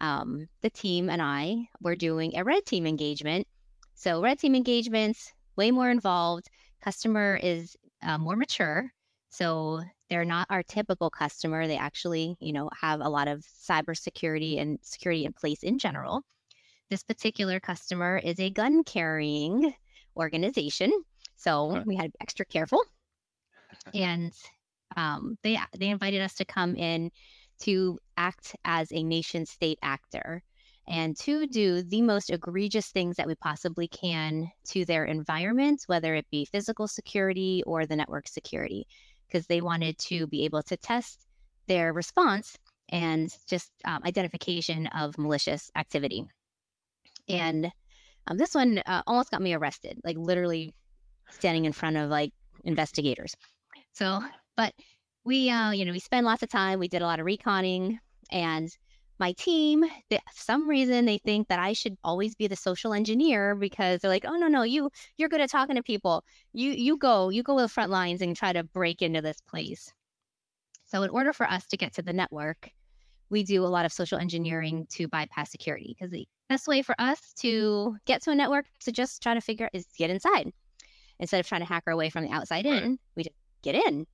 Um, 0.00 0.48
the 0.62 0.70
team 0.70 1.10
and 1.10 1.20
I 1.20 1.68
were 1.80 1.96
doing 1.96 2.36
a 2.36 2.44
red 2.44 2.64
team 2.66 2.86
engagement. 2.86 3.46
So 3.94 4.22
red 4.22 4.38
team 4.38 4.54
engagements, 4.54 5.32
way 5.56 5.70
more 5.70 5.90
involved. 5.90 6.48
Customer 6.80 7.38
is 7.42 7.76
uh, 8.02 8.18
more 8.18 8.36
mature, 8.36 8.92
so 9.30 9.82
they're 10.08 10.24
not 10.24 10.46
our 10.50 10.62
typical 10.62 11.10
customer. 11.10 11.66
They 11.66 11.76
actually, 11.76 12.36
you 12.40 12.52
know, 12.52 12.70
have 12.80 13.00
a 13.00 13.08
lot 13.08 13.28
of 13.28 13.44
cybersecurity 13.68 14.60
and 14.60 14.78
security 14.82 15.24
in 15.24 15.32
place 15.32 15.62
in 15.62 15.78
general. 15.78 16.22
This 16.90 17.02
particular 17.02 17.60
customer 17.60 18.18
is 18.22 18.40
a 18.40 18.50
gun 18.50 18.84
carrying 18.84 19.74
organization. 20.16 20.92
So 21.36 21.82
we 21.84 21.96
had 21.96 22.04
to 22.04 22.10
be 22.10 22.16
extra 22.20 22.46
careful. 22.46 22.82
And 23.94 24.32
um, 24.96 25.36
they 25.42 25.58
they 25.78 25.88
invited 25.88 26.22
us 26.22 26.34
to 26.36 26.44
come 26.44 26.74
in 26.76 27.10
to 27.60 27.98
act 28.16 28.56
as 28.64 28.92
a 28.92 29.02
nation 29.02 29.46
state 29.46 29.78
actor 29.82 30.42
and 30.88 31.16
to 31.18 31.46
do 31.46 31.82
the 31.82 32.00
most 32.00 32.30
egregious 32.30 32.86
things 32.88 33.16
that 33.16 33.26
we 33.26 33.34
possibly 33.34 33.88
can 33.88 34.50
to 34.64 34.84
their 34.84 35.04
environment, 35.04 35.82
whether 35.86 36.14
it 36.14 36.26
be 36.30 36.46
physical 36.46 36.88
security 36.88 37.62
or 37.66 37.84
the 37.84 37.96
network 37.96 38.26
security, 38.26 38.86
because 39.26 39.46
they 39.46 39.60
wanted 39.60 39.98
to 39.98 40.26
be 40.26 40.44
able 40.44 40.62
to 40.62 40.76
test 40.78 41.26
their 41.66 41.92
response 41.92 42.56
and 42.88 43.36
just 43.46 43.70
um, 43.84 44.00
identification 44.06 44.86
of 44.88 45.18
malicious 45.18 45.70
activity. 45.76 46.24
And 47.28 47.70
um, 48.26 48.38
this 48.38 48.54
one 48.54 48.78
uh, 48.86 49.02
almost 49.06 49.30
got 49.30 49.42
me 49.42 49.52
arrested, 49.52 50.00
like 50.04 50.16
literally 50.16 50.72
standing 51.30 51.66
in 51.66 51.72
front 51.72 51.98
of 51.98 52.08
like 52.08 52.32
investigators. 52.64 53.34
So, 53.92 54.22
but 54.56 54.72
we, 55.28 55.50
uh, 55.50 55.72
you 55.72 55.84
know, 55.84 55.92
we 55.92 55.98
spend 55.98 56.24
lots 56.24 56.42
of 56.42 56.48
time. 56.48 56.78
We 56.78 56.88
did 56.88 57.02
a 57.02 57.06
lot 57.06 57.20
of 57.20 57.26
reconning, 57.26 57.98
and 58.32 58.74
my 59.20 59.32
team, 59.32 59.84
they, 60.08 60.16
for 60.16 60.42
some 60.42 60.66
reason, 60.66 61.04
they 61.04 61.18
think 61.18 61.48
that 61.48 61.58
I 61.58 61.74
should 61.74 61.98
always 62.02 62.34
be 62.34 62.46
the 62.46 62.56
social 62.56 62.94
engineer 62.94 63.54
because 63.54 64.00
they're 64.00 64.10
like, 64.10 64.24
oh 64.26 64.36
no, 64.36 64.48
no, 64.48 64.62
you, 64.62 64.90
you're 65.18 65.28
good 65.28 65.42
at 65.42 65.50
talking 65.50 65.76
to 65.76 65.82
people. 65.82 66.24
You, 66.54 66.70
you 66.70 66.96
go, 66.96 67.28
you 67.28 67.42
go 67.42 67.56
to 67.56 67.62
the 67.62 67.68
front 67.68 67.90
lines 67.90 68.22
and 68.22 68.34
try 68.34 68.54
to 68.54 68.64
break 68.64 69.02
into 69.02 69.20
this 69.20 69.40
place. 69.42 69.92
So, 70.86 71.02
in 71.02 71.10
order 71.10 71.34
for 71.34 71.46
us 71.46 71.66
to 71.66 71.76
get 71.76 71.92
to 71.94 72.02
the 72.02 72.14
network, 72.14 72.70
we 73.28 73.44
do 73.44 73.64
a 73.64 73.66
lot 73.66 73.84
of 73.84 73.92
social 73.92 74.18
engineering 74.18 74.86
to 74.92 75.08
bypass 75.08 75.50
security 75.50 75.94
because 75.94 76.10
the 76.10 76.26
best 76.48 76.66
way 76.66 76.80
for 76.80 76.94
us 76.98 77.34
to 77.40 77.96
get 78.06 78.22
to 78.22 78.30
a 78.30 78.34
network 78.34 78.64
to 78.80 78.92
just 78.92 79.22
try 79.22 79.34
to 79.34 79.42
figure 79.42 79.66
out 79.66 79.74
is 79.74 79.84
get 79.98 80.08
inside 80.08 80.50
instead 81.20 81.38
of 81.38 81.46
trying 81.46 81.60
to 81.60 81.66
hack 81.66 81.82
our 81.86 81.96
way 81.96 82.08
from 82.08 82.24
the 82.24 82.30
outside 82.30 82.64
in. 82.64 82.98
We 83.14 83.24
just 83.24 83.36
get 83.62 83.74
in. 83.74 84.06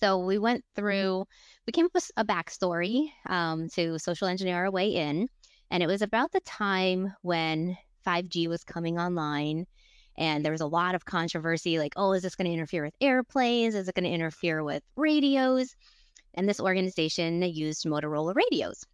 So 0.00 0.18
we 0.18 0.38
went 0.38 0.64
through, 0.74 1.24
we 1.66 1.72
came 1.72 1.86
up 1.86 1.94
with 1.94 2.10
a 2.16 2.24
backstory 2.24 3.10
um, 3.28 3.68
to 3.70 3.98
social 3.98 4.28
engineer 4.28 4.56
our 4.56 4.70
way 4.70 4.88
in. 4.88 5.28
And 5.70 5.82
it 5.82 5.86
was 5.86 6.02
about 6.02 6.32
the 6.32 6.40
time 6.40 7.12
when 7.22 7.76
5G 8.06 8.48
was 8.48 8.62
coming 8.62 8.98
online. 8.98 9.66
And 10.18 10.44
there 10.44 10.52
was 10.52 10.60
a 10.60 10.66
lot 10.66 10.94
of 10.94 11.04
controversy 11.04 11.78
like, 11.78 11.92
oh, 11.96 12.12
is 12.12 12.22
this 12.22 12.36
going 12.36 12.46
to 12.46 12.54
interfere 12.54 12.84
with 12.84 12.94
airplanes? 13.00 13.74
Is 13.74 13.88
it 13.88 13.94
going 13.94 14.04
to 14.04 14.10
interfere 14.10 14.62
with 14.62 14.82
radios? 14.96 15.74
And 16.34 16.48
this 16.48 16.60
organization 16.60 17.42
used 17.42 17.84
Motorola 17.84 18.34
radios. 18.34 18.84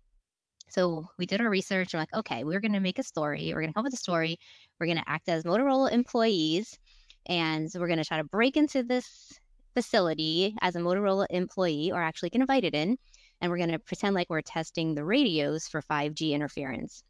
So 0.70 1.06
we 1.18 1.26
did 1.26 1.40
our 1.40 1.50
research. 1.50 1.92
And 1.92 2.00
like, 2.00 2.14
okay, 2.14 2.44
we're 2.44 2.60
going 2.60 2.72
to 2.72 2.80
make 2.80 2.98
a 2.98 3.04
story. 3.04 3.52
We're 3.52 3.60
going 3.60 3.70
to 3.70 3.74
come 3.74 3.82
up 3.82 3.86
with 3.86 3.94
a 3.94 3.98
story. 3.98 4.38
We're 4.78 4.86
going 4.86 4.98
to 4.98 5.08
act 5.08 5.28
as 5.28 5.44
Motorola 5.44 5.92
employees. 5.92 6.78
And 7.26 7.68
we're 7.74 7.86
going 7.86 7.98
to 7.98 8.04
try 8.04 8.16
to 8.16 8.24
break 8.24 8.56
into 8.56 8.82
this 8.82 9.38
facility 9.74 10.54
as 10.60 10.76
a 10.76 10.80
Motorola 10.80 11.26
employee 11.30 11.90
or 11.92 12.02
actually 12.02 12.30
get 12.30 12.40
invited 12.40 12.74
in. 12.74 12.98
And 13.40 13.50
we're 13.50 13.58
going 13.58 13.72
to 13.72 13.78
pretend 13.78 14.14
like 14.14 14.30
we're 14.30 14.40
testing 14.40 14.94
the 14.94 15.04
radios 15.04 15.66
for 15.66 15.82
5G 15.82 16.32
interference. 16.32 17.02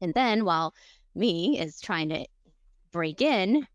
And 0.00 0.12
then 0.12 0.44
while 0.44 0.74
me 1.14 1.58
is 1.58 1.80
trying 1.80 2.10
to 2.10 2.26
break 2.92 3.22
in, 3.22 3.66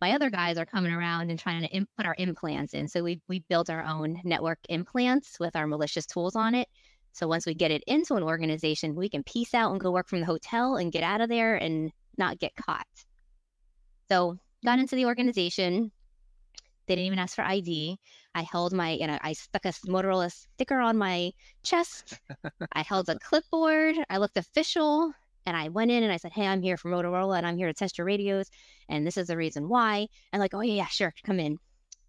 my 0.00 0.12
other 0.12 0.30
guys 0.30 0.58
are 0.58 0.66
coming 0.66 0.92
around 0.92 1.30
and 1.30 1.38
trying 1.38 1.62
to 1.62 1.68
im- 1.68 1.88
put 1.96 2.06
our 2.06 2.14
implants 2.18 2.74
in. 2.74 2.88
So 2.88 3.02
we 3.02 3.20
we 3.28 3.40
built 3.48 3.70
our 3.70 3.84
own 3.84 4.20
network 4.24 4.58
implants 4.68 5.38
with 5.40 5.56
our 5.56 5.66
malicious 5.66 6.06
tools 6.06 6.36
on 6.36 6.54
it. 6.54 6.68
So 7.12 7.26
once 7.26 7.46
we 7.46 7.54
get 7.54 7.70
it 7.70 7.82
into 7.86 8.14
an 8.14 8.22
organization, 8.22 8.94
we 8.94 9.08
can 9.08 9.24
peace 9.24 9.54
out 9.54 9.72
and 9.72 9.80
go 9.80 9.90
work 9.90 10.08
from 10.08 10.20
the 10.20 10.26
hotel 10.26 10.76
and 10.76 10.92
get 10.92 11.02
out 11.02 11.20
of 11.20 11.28
there 11.28 11.56
and 11.56 11.90
not 12.16 12.38
get 12.38 12.54
caught. 12.54 12.86
So 14.08 14.38
got 14.64 14.78
into 14.78 14.96
the 14.96 15.06
organization. 15.06 15.90
They 16.88 16.94
didn't 16.94 17.06
even 17.06 17.18
ask 17.18 17.36
for 17.36 17.44
ID. 17.44 17.98
I 18.34 18.42
held 18.42 18.72
my, 18.72 18.92
you 18.92 19.06
know, 19.06 19.18
I 19.20 19.34
stuck 19.34 19.66
a 19.66 19.68
Motorola 19.68 20.32
sticker 20.32 20.80
on 20.80 20.96
my 20.96 21.32
chest. 21.62 22.18
I 22.72 22.82
held 22.82 23.10
a 23.10 23.18
clipboard. 23.18 23.96
I 24.08 24.16
looked 24.16 24.38
official. 24.38 25.12
And 25.44 25.56
I 25.56 25.68
went 25.68 25.90
in 25.90 26.02
and 26.02 26.12
I 26.12 26.16
said, 26.16 26.32
Hey, 26.32 26.46
I'm 26.46 26.62
here 26.62 26.76
for 26.76 26.90
Motorola 26.90 27.36
and 27.38 27.46
I'm 27.46 27.56
here 27.56 27.68
to 27.68 27.74
test 27.74 27.98
your 27.98 28.06
radios. 28.06 28.50
And 28.88 29.06
this 29.06 29.16
is 29.16 29.28
the 29.28 29.36
reason 29.36 29.68
why. 29.68 30.08
And 30.32 30.40
like, 30.40 30.54
oh, 30.54 30.60
yeah, 30.60 30.74
yeah, 30.74 30.86
sure, 30.86 31.14
come 31.24 31.38
in. 31.40 31.58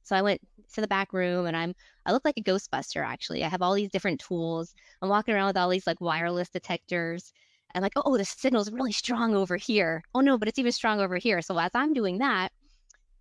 So 0.04 0.16
I 0.16 0.22
went 0.22 0.42
to 0.74 0.82
the 0.82 0.88
back 0.88 1.14
room 1.14 1.46
and 1.46 1.56
I'm, 1.56 1.74
I 2.06 2.12
look 2.14 2.26
like 2.26 2.38
a 2.38 2.42
Ghostbuster 2.42 3.06
actually. 3.06 3.44
I 3.44 3.50
have 3.50 3.62
all 3.62 3.74
these 3.74 3.92
different 3.92 4.20
tools. 4.20 4.74
I'm 5.02 5.10
walking 5.10 5.36
around 5.36 5.48
with 5.48 5.58
all 5.58 5.70
these 5.70 5.88
like 5.88 6.02
wireless 6.02 6.50
detectors. 6.50 7.34
And 7.76 7.84
like, 7.84 7.94
oh, 7.96 8.02
oh, 8.06 8.18
the 8.18 8.26
signal's 8.26 8.72
really 8.72 8.92
strong 8.92 9.36
over 9.36 9.56
here. 9.58 10.04
Oh 10.16 10.22
no, 10.22 10.38
but 10.38 10.48
it's 10.48 10.60
even 10.60 10.72
strong 10.72 11.00
over 11.00 11.18
here. 11.18 11.42
So 11.42 11.58
as 11.60 11.72
I'm 11.76 11.94
doing 11.94 12.18
that, 12.20 12.52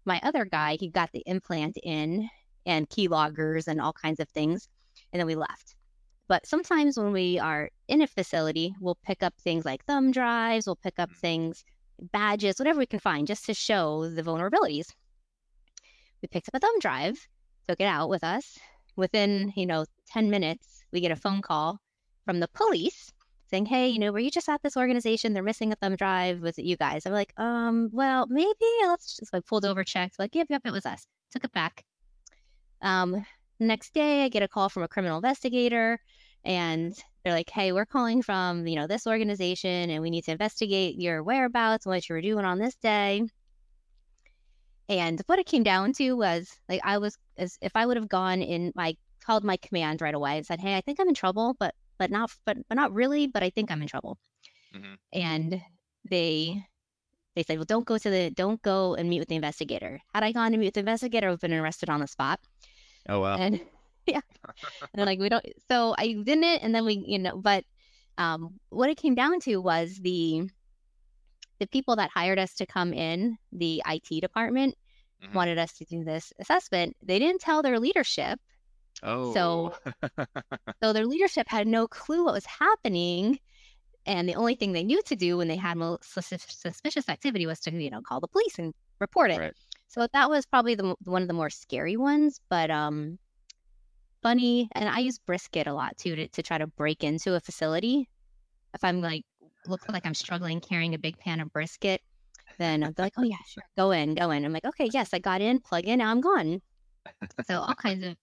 my 0.09 0.21
other 0.25 0.45
guy, 0.45 0.77
he 0.81 0.89
got 0.89 1.13
the 1.13 1.23
implant 1.27 1.79
in 1.85 2.29
and 2.67 2.89
key 2.89 3.07
loggers 3.07 3.69
and 3.69 3.81
all 3.81 3.93
kinds 3.93 4.19
of 4.19 4.29
things. 4.31 4.69
And 5.13 5.21
then 5.21 5.27
we 5.27 5.37
left. 5.37 5.77
But 6.27 6.47
sometimes 6.47 6.99
when 6.99 7.13
we 7.13 7.39
are 7.39 7.71
in 7.87 8.03
a 8.03 8.07
facility, 8.07 8.75
we'll 8.81 8.99
pick 9.05 9.23
up 9.23 9.35
things 9.39 9.65
like 9.65 9.85
thumb 9.85 10.11
drives, 10.11 10.67
we'll 10.67 10.77
pick 10.77 10.99
up 10.99 11.11
mm-hmm. 11.11 11.21
things, 11.21 11.65
badges, 12.13 12.59
whatever 12.59 12.79
we 12.79 12.87
can 12.87 13.01
find 13.01 13.27
just 13.27 13.47
to 13.47 13.55
show 13.55 14.09
the 14.09 14.23
vulnerabilities. 14.23 14.89
We 16.21 16.29
picked 16.29 16.49
up 16.49 16.55
a 16.55 16.59
thumb 16.59 16.79
drive, 16.81 17.17
took 17.69 17.81
it 17.81 17.85
out 17.85 18.09
with 18.09 18.25
us. 18.25 18.59
Within, 18.97 19.53
you 19.57 19.65
know, 19.65 19.85
10 20.09 20.29
minutes, 20.29 20.83
we 20.93 21.01
get 21.01 21.13
a 21.13 21.17
phone 21.17 21.35
mm-hmm. 21.35 21.41
call 21.43 21.79
from 22.25 22.41
the 22.41 22.49
police 22.49 23.13
saying, 23.49 23.67
Hey, 23.67 23.89
you 23.89 23.99
know, 23.99 24.13
were 24.13 24.19
you 24.19 24.31
just 24.31 24.49
at 24.49 24.63
this 24.63 24.77
organization? 24.77 25.33
They're 25.33 25.43
missing 25.43 25.73
a 25.73 25.77
thumb 25.77 25.97
drive. 25.97 26.41
Was 26.41 26.59
it 26.59 26.65
you 26.65 26.77
guys? 26.77 27.07
I'm 27.07 27.13
like, 27.13 27.33
um, 27.37 27.91
well, 27.93 28.27
maybe 28.29 28.67
let's 28.83 29.17
just 29.17 29.33
like 29.33 29.47
pulled 29.47 29.65
over, 29.65 29.85
checked, 29.85 30.19
like, 30.19 30.35
yep, 30.35 30.49
yep, 30.51 30.63
it 30.65 30.73
was 30.73 30.87
us. 30.87 31.07
Took 31.33 31.45
it 31.45 31.53
back. 31.53 31.85
Um, 32.83 33.25
next 33.61 33.93
day 33.95 34.25
I 34.25 34.29
get 34.29 34.43
a 34.43 34.49
call 34.49 34.69
from 34.69 34.83
a 34.83 34.89
criminal 34.89 35.17
investigator 35.17 36.01
and 36.45 36.95
they're 37.25 37.33
like, 37.33 37.51
"Hey, 37.51 37.73
we're 37.73 37.87
calling 37.87 38.23
from 38.23 38.67
you 38.67 38.77
know 38.77 38.87
this 38.87 39.07
organization, 39.07 39.91
and 39.91 40.03
we 40.03 40.11
need 40.11 40.25
to 40.25 40.33
investigate 40.33 40.97
your 40.97 41.23
whereabouts 41.23 41.87
and 41.87 41.95
what 41.95 42.09
you 42.09 42.15
were 42.15 42.23
doing 42.23 42.45
on 42.45 42.59
this 42.59 42.75
day." 42.77 43.23
And 44.89 45.21
what 45.27 45.39
it 45.39 45.47
came 45.47 45.63
down 45.63 45.93
to 45.95 46.13
was 46.13 46.51
like 46.69 46.81
I 46.85 46.99
was 46.99 47.19
as 47.37 47.59
if 47.61 47.73
I 47.75 47.85
would 47.87 47.97
have 47.97 48.09
gone 48.09 48.41
in, 48.41 48.73
I 48.79 48.97
called 49.25 49.45
my 49.45 49.59
command 49.59 50.01
right 50.01 50.15
away 50.15 50.39
and 50.39 50.47
said, 50.47 50.61
"Hey, 50.61 50.77
I 50.77 50.81
think 50.81 51.01
I'm 51.01 51.09
in 51.09 51.15
trouble, 51.15 51.55
but 51.59 51.75
but 51.99 52.11
not 52.11 52.31
but 52.45 52.57
but 52.69 52.75
not 52.75 52.93
really, 52.93 53.27
but 53.27 53.43
I 53.43 53.51
think 53.51 53.71
I'm 53.71 53.83
in 53.83 53.89
trouble." 53.89 54.19
Mm-hmm. 54.75 54.95
And 55.13 55.63
they 56.09 56.65
they 57.35 57.43
said, 57.43 57.59
"Well, 57.59 57.65
don't 57.65 57.87
go 57.87 57.99
to 57.99 58.11
the 58.11 58.31
don't 58.31 58.61
go 58.63 58.95
and 58.95 59.09
meet 59.09 59.21
with 59.21 59.29
the 59.29 59.37
investigator." 59.37 60.01
Had 60.15 60.25
I 60.25 60.33
gone 60.33 60.53
to 60.53 60.59
meet 60.59 60.67
with 60.67 60.75
the 60.75 60.81
investigator, 60.81 61.29
I 61.29 61.31
would 61.31 61.41
have 61.43 61.51
been 61.51 61.59
arrested 61.59 61.91
on 61.91 62.01
the 62.01 62.07
spot. 62.07 62.41
Oh 63.09 63.21
wow! 63.21 63.37
And 63.37 63.61
yeah. 64.07 64.21
And 64.81 64.91
then 64.95 65.07
like 65.07 65.21
we 65.21 65.29
don't 65.29 65.45
so 65.71 65.95
I 65.99 66.13
didn't 66.13 66.45
and 66.45 66.75
then 66.75 66.85
we, 66.85 67.05
you 67.07 67.19
know, 67.19 67.37
but 67.37 67.65
um 68.17 68.59
what 68.71 68.91
it 68.91 68.97
came 68.97 69.15
down 69.15 69.41
to 69.41 69.57
was 69.59 69.99
the 69.99 70.49
the 71.59 71.67
people 71.67 71.97
that 71.97 72.11
hired 72.11 72.39
us 72.39 72.55
to 72.55 72.67
come 72.67 72.93
in, 72.93 73.37
the 73.53 73.83
IT 73.87 74.21
department, 74.21 74.77
mm-hmm. 75.23 75.35
wanted 75.35 75.59
us 75.59 75.73
to 75.75 75.85
do 75.85 76.05
this 76.05 76.33
assessment. 76.39 76.97
They 77.03 77.19
didn't 77.19 77.41
tell 77.41 77.63
their 77.63 77.79
leadership. 77.79 78.41
Oh. 79.03 79.33
So 79.33 79.75
so 80.83 80.93
their 80.93 81.07
leadership 81.07 81.49
had 81.49 81.67
no 81.67 81.87
clue 81.87 82.25
what 82.25 82.35
was 82.35 82.47
happening. 82.47 83.39
And 84.07 84.29
the 84.29 84.35
only 84.35 84.55
thing 84.55 84.73
they 84.73 84.85
knew 84.85 85.03
to 85.03 85.17
do 85.17 85.37
when 85.37 85.49
they 85.49 85.57
had 85.57 85.77
suspicious 86.01 87.09
activity 87.09 87.47
was 87.47 87.61
to, 87.61 87.71
you 87.71 87.91
know, 87.91 88.01
call 88.01 88.21
the 88.21 88.29
police 88.29 88.59
and 88.59 88.73
report 89.01 89.31
it. 89.31 89.39
Right. 89.39 89.55
So 89.89 90.07
that 90.13 90.31
was 90.31 90.47
probably 90.47 90.75
the 90.75 90.95
one 91.05 91.23
of 91.23 91.29
the 91.29 91.35
more 91.35 91.51
scary 91.51 91.97
ones. 91.97 92.41
But 92.49 92.71
um, 92.71 93.19
funny. 94.23 94.69
And 94.73 94.89
I 94.89 95.01
use 95.01 95.19
brisket 95.19 95.67
a 95.67 95.75
lot 95.75 95.97
too 95.99 96.17
to, 96.17 96.29
to 96.29 96.43
try 96.43 96.59
to 96.59 96.67
break 96.67 97.05
into 97.05 97.35
a 97.35 97.41
facility. 97.41 98.09
If 98.75 98.83
I'm 98.83 99.01
like, 99.01 99.25
look 99.67 99.89
like 99.89 100.07
I'm 100.07 100.15
struggling 100.15 100.61
carrying 100.61 100.95
a 100.95 100.99
big 100.99 101.19
pan 101.19 101.41
of 101.41 101.53
brisket, 101.53 102.01
then 102.59 102.81
they're 102.81 102.93
like, 103.05 103.13
oh, 103.19 103.23
yeah, 103.23 103.37
sure, 103.47 103.63
go 103.77 103.91
in, 103.91 104.15
go 104.15 104.31
in. 104.31 104.45
I'm 104.45 104.53
like, 104.53 104.65
okay, 104.65 104.89
yes, 104.93 105.11
I 105.13 105.19
got 105.19 105.41
in, 105.41 105.61
plug 105.61 105.85
in, 105.85 105.99
now 105.99 106.11
I'm 106.11 106.21
gone. 106.21 106.61
So 107.47 107.61
all 107.61 107.75
kinds 107.75 108.05
of 108.05 108.17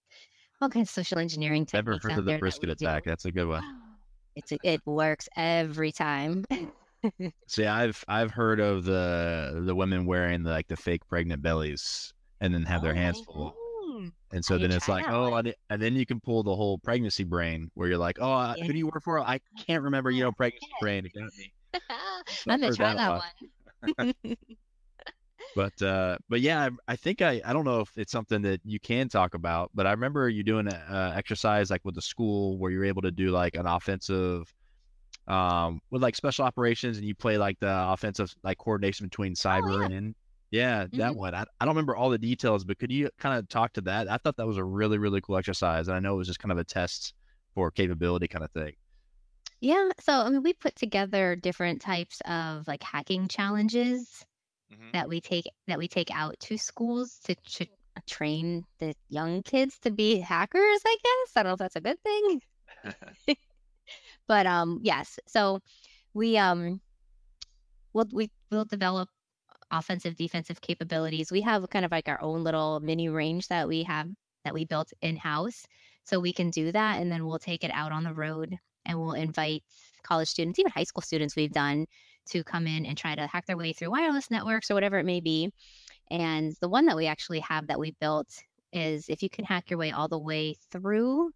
all 0.61 0.69
kinds 0.69 0.89
of 0.89 0.93
social 0.93 1.19
engineering 1.19 1.65
techniques. 1.65 2.03
Never 2.03 2.13
heard 2.13 2.19
of 2.19 2.25
the 2.25 2.37
brisket 2.37 2.69
that 2.69 2.81
attack. 2.81 3.03
Do. 3.03 3.09
That's 3.09 3.25
a 3.25 3.31
good 3.31 3.47
one. 3.47 3.63
It's 4.35 4.51
a, 4.51 4.57
it 4.63 4.81
works 4.85 5.29
every 5.37 5.91
time. 5.91 6.45
See, 7.47 7.65
I've 7.65 8.03
I've 8.07 8.31
heard 8.31 8.59
of 8.59 8.83
the 8.83 9.63
the 9.65 9.75
women 9.75 10.05
wearing 10.05 10.43
the, 10.43 10.49
like 10.51 10.67
the 10.67 10.75
fake 10.75 11.07
pregnant 11.07 11.41
bellies 11.41 12.13
and 12.41 12.53
then 12.53 12.63
have 12.63 12.81
oh, 12.81 12.85
their 12.85 12.93
hands 12.93 13.21
oh, 13.27 13.33
full. 13.33 13.55
Oh. 13.57 14.09
And 14.31 14.43
so 14.43 14.57
then 14.57 14.71
it's 14.71 14.89
like, 14.89 15.07
oh, 15.07 15.33
and 15.35 15.81
then 15.81 15.95
you 15.95 16.05
can 16.05 16.19
pull 16.19 16.43
the 16.43 16.53
whole 16.53 16.77
pregnancy 16.79 17.23
brain 17.23 17.71
where 17.75 17.87
you're 17.87 17.97
like, 17.97 18.17
oh, 18.19 18.53
yeah. 18.57 18.65
who 18.65 18.73
do 18.73 18.77
you 18.77 18.87
work 18.87 19.01
for? 19.01 19.19
I 19.19 19.39
can't 19.65 19.83
remember, 19.83 20.11
you 20.11 20.23
know, 20.23 20.31
pregnancy 20.33 20.67
brain. 20.81 21.05
It 21.05 21.13
got 21.13 21.29
me. 21.37 21.53
So 22.27 22.51
I'm 22.51 22.61
gonna 22.61 22.73
try 22.73 22.95
that 22.95 23.21
one. 23.97 24.13
but 25.55 25.81
uh, 25.81 26.17
but 26.29 26.41
yeah, 26.41 26.65
I, 26.65 26.69
I, 26.93 26.95
think 26.95 27.21
I 27.21 27.41
I 27.45 27.53
don't 27.53 27.65
know 27.65 27.79
if 27.79 27.89
it's 27.97 28.11
something 28.11 28.41
that 28.43 28.61
you 28.65 28.79
can 28.79 29.07
talk 29.09 29.33
about, 29.33 29.71
but 29.73 29.87
I 29.87 29.91
remember 29.91 30.27
you 30.29 30.43
doing 30.43 30.67
an 30.67 30.73
uh, 30.73 31.13
exercise 31.15 31.71
like 31.71 31.83
with 31.85 31.95
the 31.95 32.01
school 32.01 32.57
where 32.57 32.71
you're 32.71 32.85
able 32.85 33.01
to 33.03 33.11
do 33.11 33.29
like 33.29 33.55
an 33.55 33.65
offensive 33.65 34.53
um 35.27 35.79
with 35.89 36.03
like 36.03 36.15
special 36.15 36.45
operations 36.45 36.97
and 36.97 37.07
you 37.07 37.15
play 37.15 37.35
like 37.37 37.57
the 37.59 37.89
offensive 37.89 38.31
like 38.43 38.59
coordination 38.59 39.07
between 39.07 39.31
oh, 39.31 39.47
cyber 39.47 39.77
oh, 39.77 39.79
yeah. 39.79 39.97
and 39.97 40.15
yeah, 40.51 40.83
that 40.83 40.91
mm-hmm. 40.91 41.17
one. 41.17 41.35
I, 41.35 41.43
I 41.59 41.65
don't 41.65 41.75
remember 41.75 41.95
all 41.95 42.09
the 42.09 42.17
details, 42.17 42.63
but 42.63 42.77
could 42.79 42.91
you 42.91 43.09
kind 43.19 43.37
of 43.37 43.49
talk 43.49 43.73
to 43.73 43.81
that? 43.81 44.09
I 44.09 44.17
thought 44.17 44.37
that 44.37 44.47
was 44.47 44.57
a 44.57 44.63
really, 44.63 44.97
really 44.97 45.19
cool 45.19 45.37
exercise. 45.37 45.87
And 45.87 45.97
I 45.97 45.99
know 45.99 46.13
it 46.13 46.17
was 46.17 46.27
just 46.27 46.39
kind 46.39 46.51
of 46.51 46.57
a 46.57 46.63
test 46.63 47.13
for 47.53 47.71
capability 47.71 48.27
kind 48.27 48.43
of 48.43 48.51
thing. 48.51 48.73
Yeah. 49.59 49.89
So, 49.99 50.13
I 50.13 50.29
mean, 50.29 50.43
we 50.43 50.53
put 50.53 50.75
together 50.75 51.35
different 51.35 51.81
types 51.81 52.21
of 52.25 52.67
like 52.67 52.83
hacking 52.83 53.27
challenges 53.27 54.23
mm-hmm. 54.71 54.91
that 54.93 55.09
we 55.09 55.21
take 55.21 55.45
that 55.67 55.77
we 55.77 55.87
take 55.87 56.11
out 56.11 56.39
to 56.41 56.57
schools 56.57 57.19
to, 57.25 57.35
to 57.35 57.65
train 58.07 58.63
the 58.79 58.93
young 59.09 59.41
kids 59.43 59.79
to 59.79 59.91
be 59.91 60.19
hackers, 60.19 60.81
I 60.85 60.97
guess. 61.03 61.31
I 61.35 61.43
don't 61.43 61.49
know 61.49 61.53
if 61.53 61.59
that's 61.59 61.75
a 61.75 61.81
good 61.81 61.99
thing. 62.01 62.41
but 64.27 64.45
um 64.45 64.79
yes. 64.83 65.19
So 65.27 65.59
we 66.13 66.37
um 66.37 66.81
we'll 67.93 68.07
we 68.11 68.29
will 68.51 68.65
develop 68.65 69.09
offensive 69.71 70.15
defensive 70.15 70.61
capabilities 70.61 71.31
we 71.31 71.41
have 71.41 71.67
kind 71.69 71.85
of 71.85 71.91
like 71.91 72.07
our 72.07 72.21
own 72.21 72.43
little 72.43 72.79
mini 72.81 73.09
range 73.09 73.47
that 73.47 73.67
we 73.67 73.81
have 73.81 74.07
that 74.43 74.53
we 74.53 74.63
built 74.63 74.93
in 75.01 75.17
house 75.17 75.65
so 76.03 76.19
we 76.19 76.31
can 76.31 76.51
do 76.51 76.71
that 76.71 77.01
and 77.01 77.11
then 77.11 77.25
we'll 77.25 77.39
take 77.39 77.63
it 77.63 77.71
out 77.73 77.91
on 77.91 78.03
the 78.03 78.13
road 78.13 78.55
and 78.85 78.99
we'll 78.99 79.13
invite 79.13 79.63
college 80.03 80.27
students 80.27 80.59
even 80.59 80.71
high 80.71 80.83
school 80.83 81.01
students 81.01 81.35
we've 81.35 81.51
done 81.51 81.85
to 82.25 82.43
come 82.43 82.67
in 82.67 82.85
and 82.85 82.97
try 82.97 83.15
to 83.15 83.27
hack 83.27 83.45
their 83.45 83.57
way 83.57 83.73
through 83.73 83.91
wireless 83.91 84.31
networks 84.31 84.69
or 84.69 84.73
whatever 84.73 84.97
it 84.97 85.05
may 85.05 85.19
be 85.19 85.51
and 86.11 86.53
the 86.61 86.69
one 86.69 86.85
that 86.85 86.95
we 86.95 87.07
actually 87.07 87.39
have 87.39 87.67
that 87.67 87.79
we 87.79 87.91
built 87.99 88.27
is 88.71 89.09
if 89.09 89.23
you 89.23 89.29
can 89.29 89.45
hack 89.45 89.69
your 89.69 89.79
way 89.79 89.91
all 89.91 90.07
the 90.07 90.19
way 90.19 90.55
through 90.71 91.31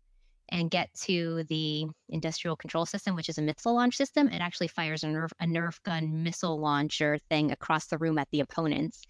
and 0.50 0.72
get 0.72 0.94
to 0.94 1.44
the 1.46 1.86
industrial 2.10 2.56
control 2.56 2.86
system, 2.86 3.16
which 3.16 3.30
is 3.30 3.38
a 3.38 3.42
missile 3.42 3.76
launch 3.76 3.96
system, 3.96 4.28
it 4.28 4.42
actually 4.42 4.68
fires 4.68 5.04
a 5.04 5.08
Nerf, 5.08 5.32
a 5.40 5.46
Nerf 5.46 5.82
gun 5.84 6.24
missile 6.24 6.60
launcher 6.60 7.20
thing 7.30 7.52
across 7.52 7.88
the 7.88 7.98
room 7.98 8.18
at 8.18 8.28
the 8.32 8.42
opponents. 8.42 9.04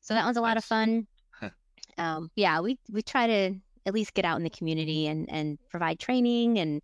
So 0.00 0.14
that 0.14 0.24
one's 0.24 0.36
a 0.36 0.42
lot 0.42 0.56
of 0.56 0.64
fun. 0.64 1.06
um, 1.98 2.30
yeah, 2.34 2.60
we 2.60 2.78
we 2.90 3.02
try 3.02 3.26
to 3.26 3.54
at 3.86 3.94
least 3.94 4.14
get 4.14 4.24
out 4.24 4.36
in 4.36 4.44
the 4.44 4.50
community 4.50 5.06
and 5.06 5.30
and 5.30 5.58
provide 5.70 5.98
training 5.98 6.58
and 6.58 6.82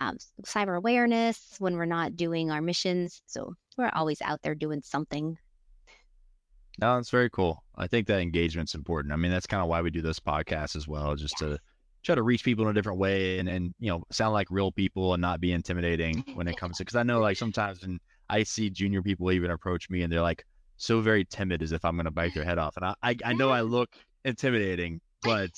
um, 0.00 0.18
cyber 0.42 0.76
awareness 0.76 1.56
when 1.58 1.76
we're 1.76 1.84
not 1.84 2.16
doing 2.16 2.50
our 2.50 2.60
missions. 2.60 3.22
So 3.26 3.54
we're 3.76 3.90
always 3.94 4.20
out 4.22 4.42
there 4.42 4.54
doing 4.54 4.82
something. 4.82 5.36
No, 6.80 6.96
it's 6.98 7.10
very 7.10 7.30
cool. 7.30 7.64
I 7.76 7.86
think 7.88 8.06
that 8.06 8.20
engagement's 8.20 8.74
important. 8.74 9.12
I 9.12 9.16
mean, 9.16 9.32
that's 9.32 9.46
kind 9.46 9.62
of 9.62 9.68
why 9.68 9.82
we 9.82 9.90
do 9.90 10.02
this 10.02 10.20
podcast 10.20 10.76
as 10.76 10.86
well, 10.86 11.16
just 11.16 11.34
yes. 11.40 11.50
to 11.50 11.58
try 12.02 12.14
to 12.14 12.22
reach 12.22 12.44
people 12.44 12.64
in 12.64 12.70
a 12.70 12.74
different 12.74 12.98
way 12.98 13.38
and, 13.38 13.48
and 13.48 13.74
you 13.80 13.90
know 13.90 14.02
sound 14.10 14.32
like 14.32 14.46
real 14.50 14.70
people 14.72 15.14
and 15.14 15.20
not 15.20 15.40
be 15.40 15.52
intimidating 15.52 16.24
when 16.34 16.46
it 16.48 16.56
comes 16.56 16.78
to 16.78 16.84
because 16.84 16.96
I 16.96 17.02
know 17.02 17.20
like 17.20 17.36
sometimes 17.36 17.82
when 17.82 17.98
I 18.30 18.44
see 18.44 18.70
junior 18.70 19.02
people 19.02 19.30
even 19.32 19.50
approach 19.50 19.90
me 19.90 20.02
and 20.02 20.12
they're 20.12 20.22
like 20.22 20.44
so 20.76 21.00
very 21.00 21.24
timid 21.24 21.62
as 21.62 21.72
if 21.72 21.84
I'm 21.84 21.96
gonna 21.96 22.10
bite 22.10 22.34
their 22.34 22.44
head 22.44 22.58
off 22.58 22.76
and 22.76 22.84
I 22.84 22.94
I, 23.02 23.16
I 23.24 23.32
know 23.32 23.50
I 23.50 23.60
look 23.76 23.90
intimidating 24.24 25.00
but 25.22 25.50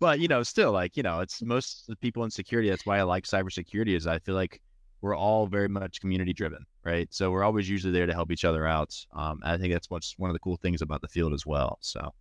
but 0.00 0.20
you 0.20 0.28
know 0.28 0.42
still 0.42 0.72
like 0.72 0.96
you 0.96 1.02
know 1.02 1.20
it's 1.20 1.42
most 1.42 1.82
of 1.82 1.92
the 1.92 1.96
people 1.96 2.24
in 2.24 2.30
security 2.30 2.68
that's 2.70 2.86
why 2.86 2.98
I 2.98 3.02
like 3.02 3.24
cybersecurity 3.24 3.96
is 3.96 4.06
I 4.06 4.18
feel 4.18 4.34
like 4.34 4.60
we're 5.00 5.16
all 5.16 5.46
very 5.46 5.68
much 5.68 6.00
community 6.00 6.32
driven 6.32 6.64
right 6.84 7.08
so 7.12 7.30
we're 7.30 7.44
always 7.44 7.68
usually 7.68 7.92
there 7.92 8.06
to 8.06 8.14
help 8.14 8.30
each 8.30 8.44
other 8.44 8.66
out 8.66 8.94
um, 9.12 9.40
I 9.44 9.56
think 9.56 9.72
that's 9.72 9.90
what's 9.90 10.14
one 10.18 10.30
of 10.30 10.34
the 10.34 10.40
cool 10.40 10.56
things 10.56 10.82
about 10.82 11.02
the 11.02 11.08
field 11.08 11.32
as 11.32 11.46
well 11.46 11.78
so 11.80 12.12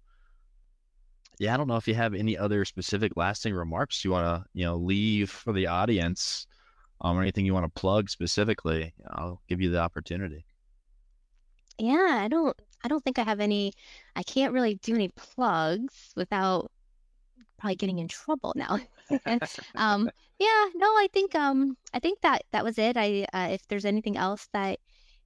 yeah, 1.39 1.53
I 1.53 1.57
don't 1.57 1.67
know 1.67 1.75
if 1.75 1.87
you 1.87 1.95
have 1.95 2.13
any 2.13 2.37
other 2.37 2.63
specific 2.65 3.13
lasting 3.15 3.53
remarks 3.53 4.05
you 4.05 4.11
want 4.11 4.25
to, 4.25 4.49
you 4.53 4.65
know, 4.65 4.77
leave 4.77 5.29
for 5.29 5.51
the 5.51 5.67
audience, 5.67 6.47
um, 7.01 7.17
or 7.17 7.21
anything 7.21 7.45
you 7.45 7.53
want 7.53 7.65
to 7.65 7.79
plug 7.79 8.09
specifically. 8.09 8.93
I'll 9.09 9.41
give 9.47 9.61
you 9.61 9.69
the 9.69 9.79
opportunity. 9.79 10.45
Yeah, 11.77 12.19
I 12.21 12.27
don't. 12.29 12.55
I 12.83 12.87
don't 12.87 13.03
think 13.03 13.19
I 13.19 13.23
have 13.23 13.39
any. 13.39 13.73
I 14.15 14.23
can't 14.23 14.53
really 14.53 14.75
do 14.75 14.95
any 14.95 15.09
plugs 15.09 16.13
without 16.15 16.71
probably 17.57 17.75
getting 17.75 17.99
in 17.99 18.07
trouble 18.07 18.53
now. 18.55 18.79
um, 19.75 20.09
yeah, 20.39 20.65
no, 20.75 20.87
I 20.87 21.07
think 21.13 21.35
um, 21.35 21.77
I 21.93 21.99
think 21.99 22.21
that 22.21 22.43
that 22.51 22.63
was 22.63 22.77
it. 22.77 22.97
I 22.97 23.25
uh, 23.33 23.49
if 23.51 23.67
there's 23.67 23.85
anything 23.85 24.17
else 24.17 24.47
that 24.53 24.79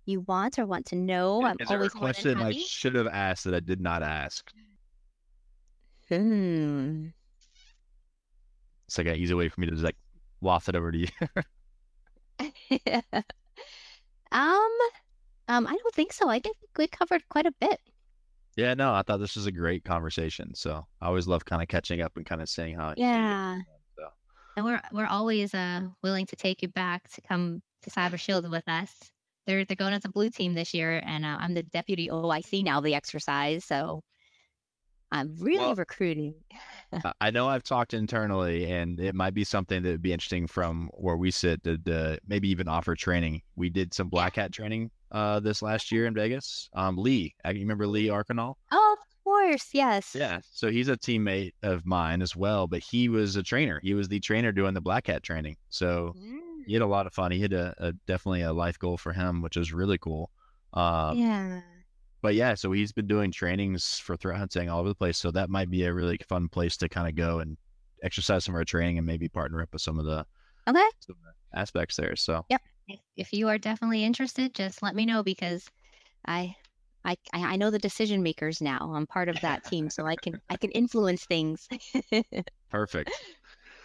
you 0.06 0.22
want 0.22 0.60
or 0.60 0.66
want 0.66 0.86
to 0.88 0.96
know, 0.96 1.44
I'm 1.44 1.58
Is 1.60 1.68
there 1.68 1.78
a 1.78 1.80
always 1.80 1.96
more 1.96 2.04
than 2.04 2.14
question 2.14 2.42
I 2.42 2.52
should 2.52 2.96
have 2.96 3.08
asked 3.08 3.46
that 3.46 3.54
I 3.54 3.60
did 3.60 3.82
not 3.82 4.04
ask? 4.04 4.52
Hmm. 6.10 7.08
It's 8.88 8.98
like 8.98 9.08
an 9.08 9.16
easy 9.18 9.36
way 9.36 9.50
for 9.50 9.62
me 9.62 9.68
to 9.68 9.74
just 9.74 9.84
like 9.84 9.98
waft 10.42 10.68
it 10.68 10.76
over 10.76 10.92
to 10.92 10.98
you. 10.98 11.08
um, 14.32 14.70
um, 15.48 15.68
I 15.68 15.76
don't 15.76 15.96
think 15.96 16.12
so. 16.12 16.28
I 16.28 16.40
think 16.40 16.58
we 16.78 16.88
covered 16.88 17.28
quite 17.30 17.46
a 17.46 17.54
bit. 17.60 17.80
Yeah, 18.60 18.74
no, 18.74 18.93
I 18.93 19.01
thought 19.03 19.20
this 19.20 19.36
was 19.36 19.45
a 19.45 19.51
great 19.51 19.84
conversation. 19.84 20.53
So 20.55 20.86
I 21.01 21.07
always 21.07 21.28
love 21.28 21.45
kind 21.45 21.62
of 21.62 21.68
catching 21.68 22.01
up 22.01 22.18
and 22.18 22.26
kind 22.26 22.41
of 22.41 22.49
saying 22.49 22.76
how. 22.76 22.93
Yeah. 22.97 23.60
So. 23.97 24.03
And 24.57 24.66
we're 24.66 24.82
we're 24.91 25.05
always 25.07 25.53
uh 25.53 25.82
willing 26.03 26.26
to 26.28 26.36
take 26.36 26.62
you 26.62 26.68
back 26.68 27.10
to 27.12 27.22
come 27.22 27.62
to 27.84 27.89
Cyber 27.89 28.20
Shield 28.20 28.49
with 28.49 28.68
us. 28.68 28.93
They're 29.47 29.66
they're 29.66 29.76
going 29.76 29.93
as 29.93 30.05
a 30.05 30.10
blue 30.10 30.30
team 30.30 30.53
this 30.53 30.74
year, 30.74 31.01
and 31.05 31.26
uh, 31.26 31.38
I'm 31.39 31.53
the 31.53 31.64
deputy 31.64 32.10
OIC 32.10 32.64
now 32.64 32.82
the 32.82 32.93
exercise, 32.93 33.66
so 33.66 34.03
I'm 35.12 35.36
really 35.39 35.60
Well- 35.60 35.76
recruiting. 35.76 36.36
I- 36.93 37.14
I 37.22 37.32
know 37.32 37.47
I've 37.47 37.64
talked 37.64 37.93
internally, 37.93 38.70
and 38.72 38.99
it 38.99 39.16
might 39.16 39.34
be 39.34 39.43
something 39.43 39.82
that 39.84 39.89
would 39.89 40.01
be 40.01 40.12
interesting 40.14 40.47
from 40.47 40.89
where 40.93 41.18
we 41.18 41.32
sit 41.32 41.64
to, 41.64 41.78
to 41.78 42.20
maybe 42.28 42.49
even 42.49 42.68
offer 42.68 42.95
training. 42.95 43.41
We 43.55 43.70
did 43.70 43.93
some 43.93 44.10
black 44.10 44.36
hat 44.36 44.51
training 44.51 44.91
uh, 45.12 45.39
this 45.39 45.62
last 45.62 45.91
year 45.91 46.05
in 46.05 46.14
Vegas. 46.14 46.70
Um, 46.74 46.97
Lee, 46.97 47.34
I 47.43 47.51
you 47.51 47.62
remember 47.62 47.88
Lee 47.88 48.07
Archinal? 48.07 48.55
Oh, 48.72 48.97
of 48.99 49.24
course, 49.24 49.70
yes. 49.74 50.16
Yeah. 50.16 50.39
So 50.51 50.70
he's 50.72 50.88
a 50.88 50.97
teammate 50.97 51.53
of 51.64 51.86
mine 51.86 52.22
as 52.22 52.36
well, 52.36 52.68
but 52.68 52.80
he 52.82 53.10
was 53.10 53.36
a 53.36 53.43
trainer. 53.43 53.80
He 53.84 53.93
was 53.93 54.07
the 54.07 54.20
trainer 54.20 54.51
doing 54.51 54.74
the 54.74 54.82
black 54.82 55.07
hat 55.07 55.24
training. 55.24 55.57
So 55.70 56.16
Mm, 56.16 56.64
he 56.66 56.74
had 56.74 56.82
a 56.82 56.88
lot 56.88 57.07
of 57.07 57.14
fun. 57.14 57.32
He 57.32 57.41
had 57.41 57.53
a, 57.53 57.74
a 57.78 57.93
definitely 58.07 58.41
a 58.41 58.53
life 58.53 58.80
goal 58.80 58.97
for 58.97 59.14
him, 59.14 59.41
which 59.41 59.55
was 59.57 59.72
really 59.74 59.97
cool. 59.97 60.32
Um, 60.74 61.18
Yeah. 61.20 61.62
but 62.22 62.36
yeah, 62.36 62.53
so 62.55 62.72
he's 62.72 62.91
been 62.91 63.07
doing 63.07 63.32
trainings 63.32 63.97
for 63.99 64.18
threat 64.18 64.38
hunting 64.38 64.70
all 64.70 64.80
over 64.82 64.89
the 64.89 64.95
place. 64.95 65.18
So 65.18 65.32
that 65.32 65.49
might 65.49 65.70
be 65.70 65.84
a 65.86 65.93
really 65.93 66.18
fun 66.28 66.49
place 66.49 66.76
to 66.78 66.89
kind 66.89 67.07
of 67.07 67.16
go 67.16 67.39
and 67.39 67.57
exercise 68.03 68.45
some 68.45 68.55
of 68.55 68.60
our 68.60 68.66
training 68.66 68.97
and 68.97 69.07
maybe 69.07 69.30
partner 69.30 69.62
up 69.62 69.70
with 69.74 69.82
some 69.82 69.99
of 69.99 70.05
the 70.05 70.26
Okay. 70.68 70.88
some 70.99 71.16
of 71.18 71.24
the 71.24 71.60
aspects 71.60 71.95
there. 71.97 72.16
So 72.16 72.45
If, 72.90 73.00
if 73.16 73.34
you 73.34 73.48
are 73.48 73.58
definitely 73.58 74.04
interested, 74.04 74.54
just 74.54 74.82
let 74.84 74.96
me 74.96 75.06
know 75.06 75.24
because 75.24 75.70
I. 76.26 76.56
I, 77.06 77.16
I 77.32 77.54
I 77.54 77.56
know 77.56 77.70
the 77.70 77.80
decision 77.80 78.22
makers 78.22 78.62
now. 78.62 78.92
I'm 78.94 79.08
part 79.08 79.30
of 79.30 79.40
that 79.40 79.64
team, 79.64 79.90
so 79.90 80.06
I 80.06 80.18
can 80.18 80.42
I 80.50 80.58
can 80.58 80.70
influence 80.72 81.24
things. 81.24 81.66
perfect. 82.70 83.12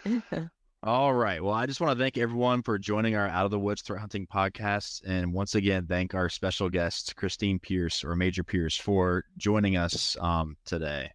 All 0.85 1.15
right. 1.15 1.43
Well, 1.43 1.53
I 1.53 1.65
just 1.65 1.81
want 1.81 1.97
to 1.97 2.03
thank 2.03 2.15
everyone 2.15 2.61
for 2.61 2.77
joining 2.77 3.15
our 3.15 3.27
Out 3.27 3.45
of 3.45 3.49
the 3.49 3.57
Woods 3.57 3.81
Threat 3.81 3.99
Hunting 3.99 4.27
podcast. 4.27 5.01
And 5.07 5.33
once 5.33 5.55
again, 5.55 5.87
thank 5.87 6.13
our 6.13 6.29
special 6.29 6.69
guest, 6.69 7.15
Christine 7.15 7.57
Pierce 7.57 8.03
or 8.03 8.15
Major 8.15 8.43
Pierce, 8.43 8.77
for 8.77 9.23
joining 9.35 9.77
us 9.77 10.15
um, 10.19 10.55
today. 10.63 11.09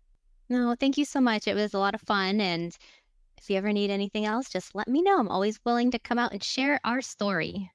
No, 0.48 0.74
thank 0.74 0.98
you 0.98 1.04
so 1.04 1.20
much. 1.20 1.46
It 1.46 1.54
was 1.54 1.74
a 1.74 1.78
lot 1.78 1.94
of 1.94 2.00
fun. 2.00 2.40
And 2.40 2.76
if 3.38 3.48
you 3.48 3.56
ever 3.56 3.72
need 3.72 3.90
anything 3.90 4.24
else, 4.24 4.48
just 4.48 4.74
let 4.74 4.88
me 4.88 5.02
know. 5.02 5.20
I'm 5.20 5.28
always 5.28 5.60
willing 5.64 5.92
to 5.92 6.00
come 6.00 6.18
out 6.18 6.32
and 6.32 6.42
share 6.42 6.80
our 6.82 7.00
story. 7.00 7.70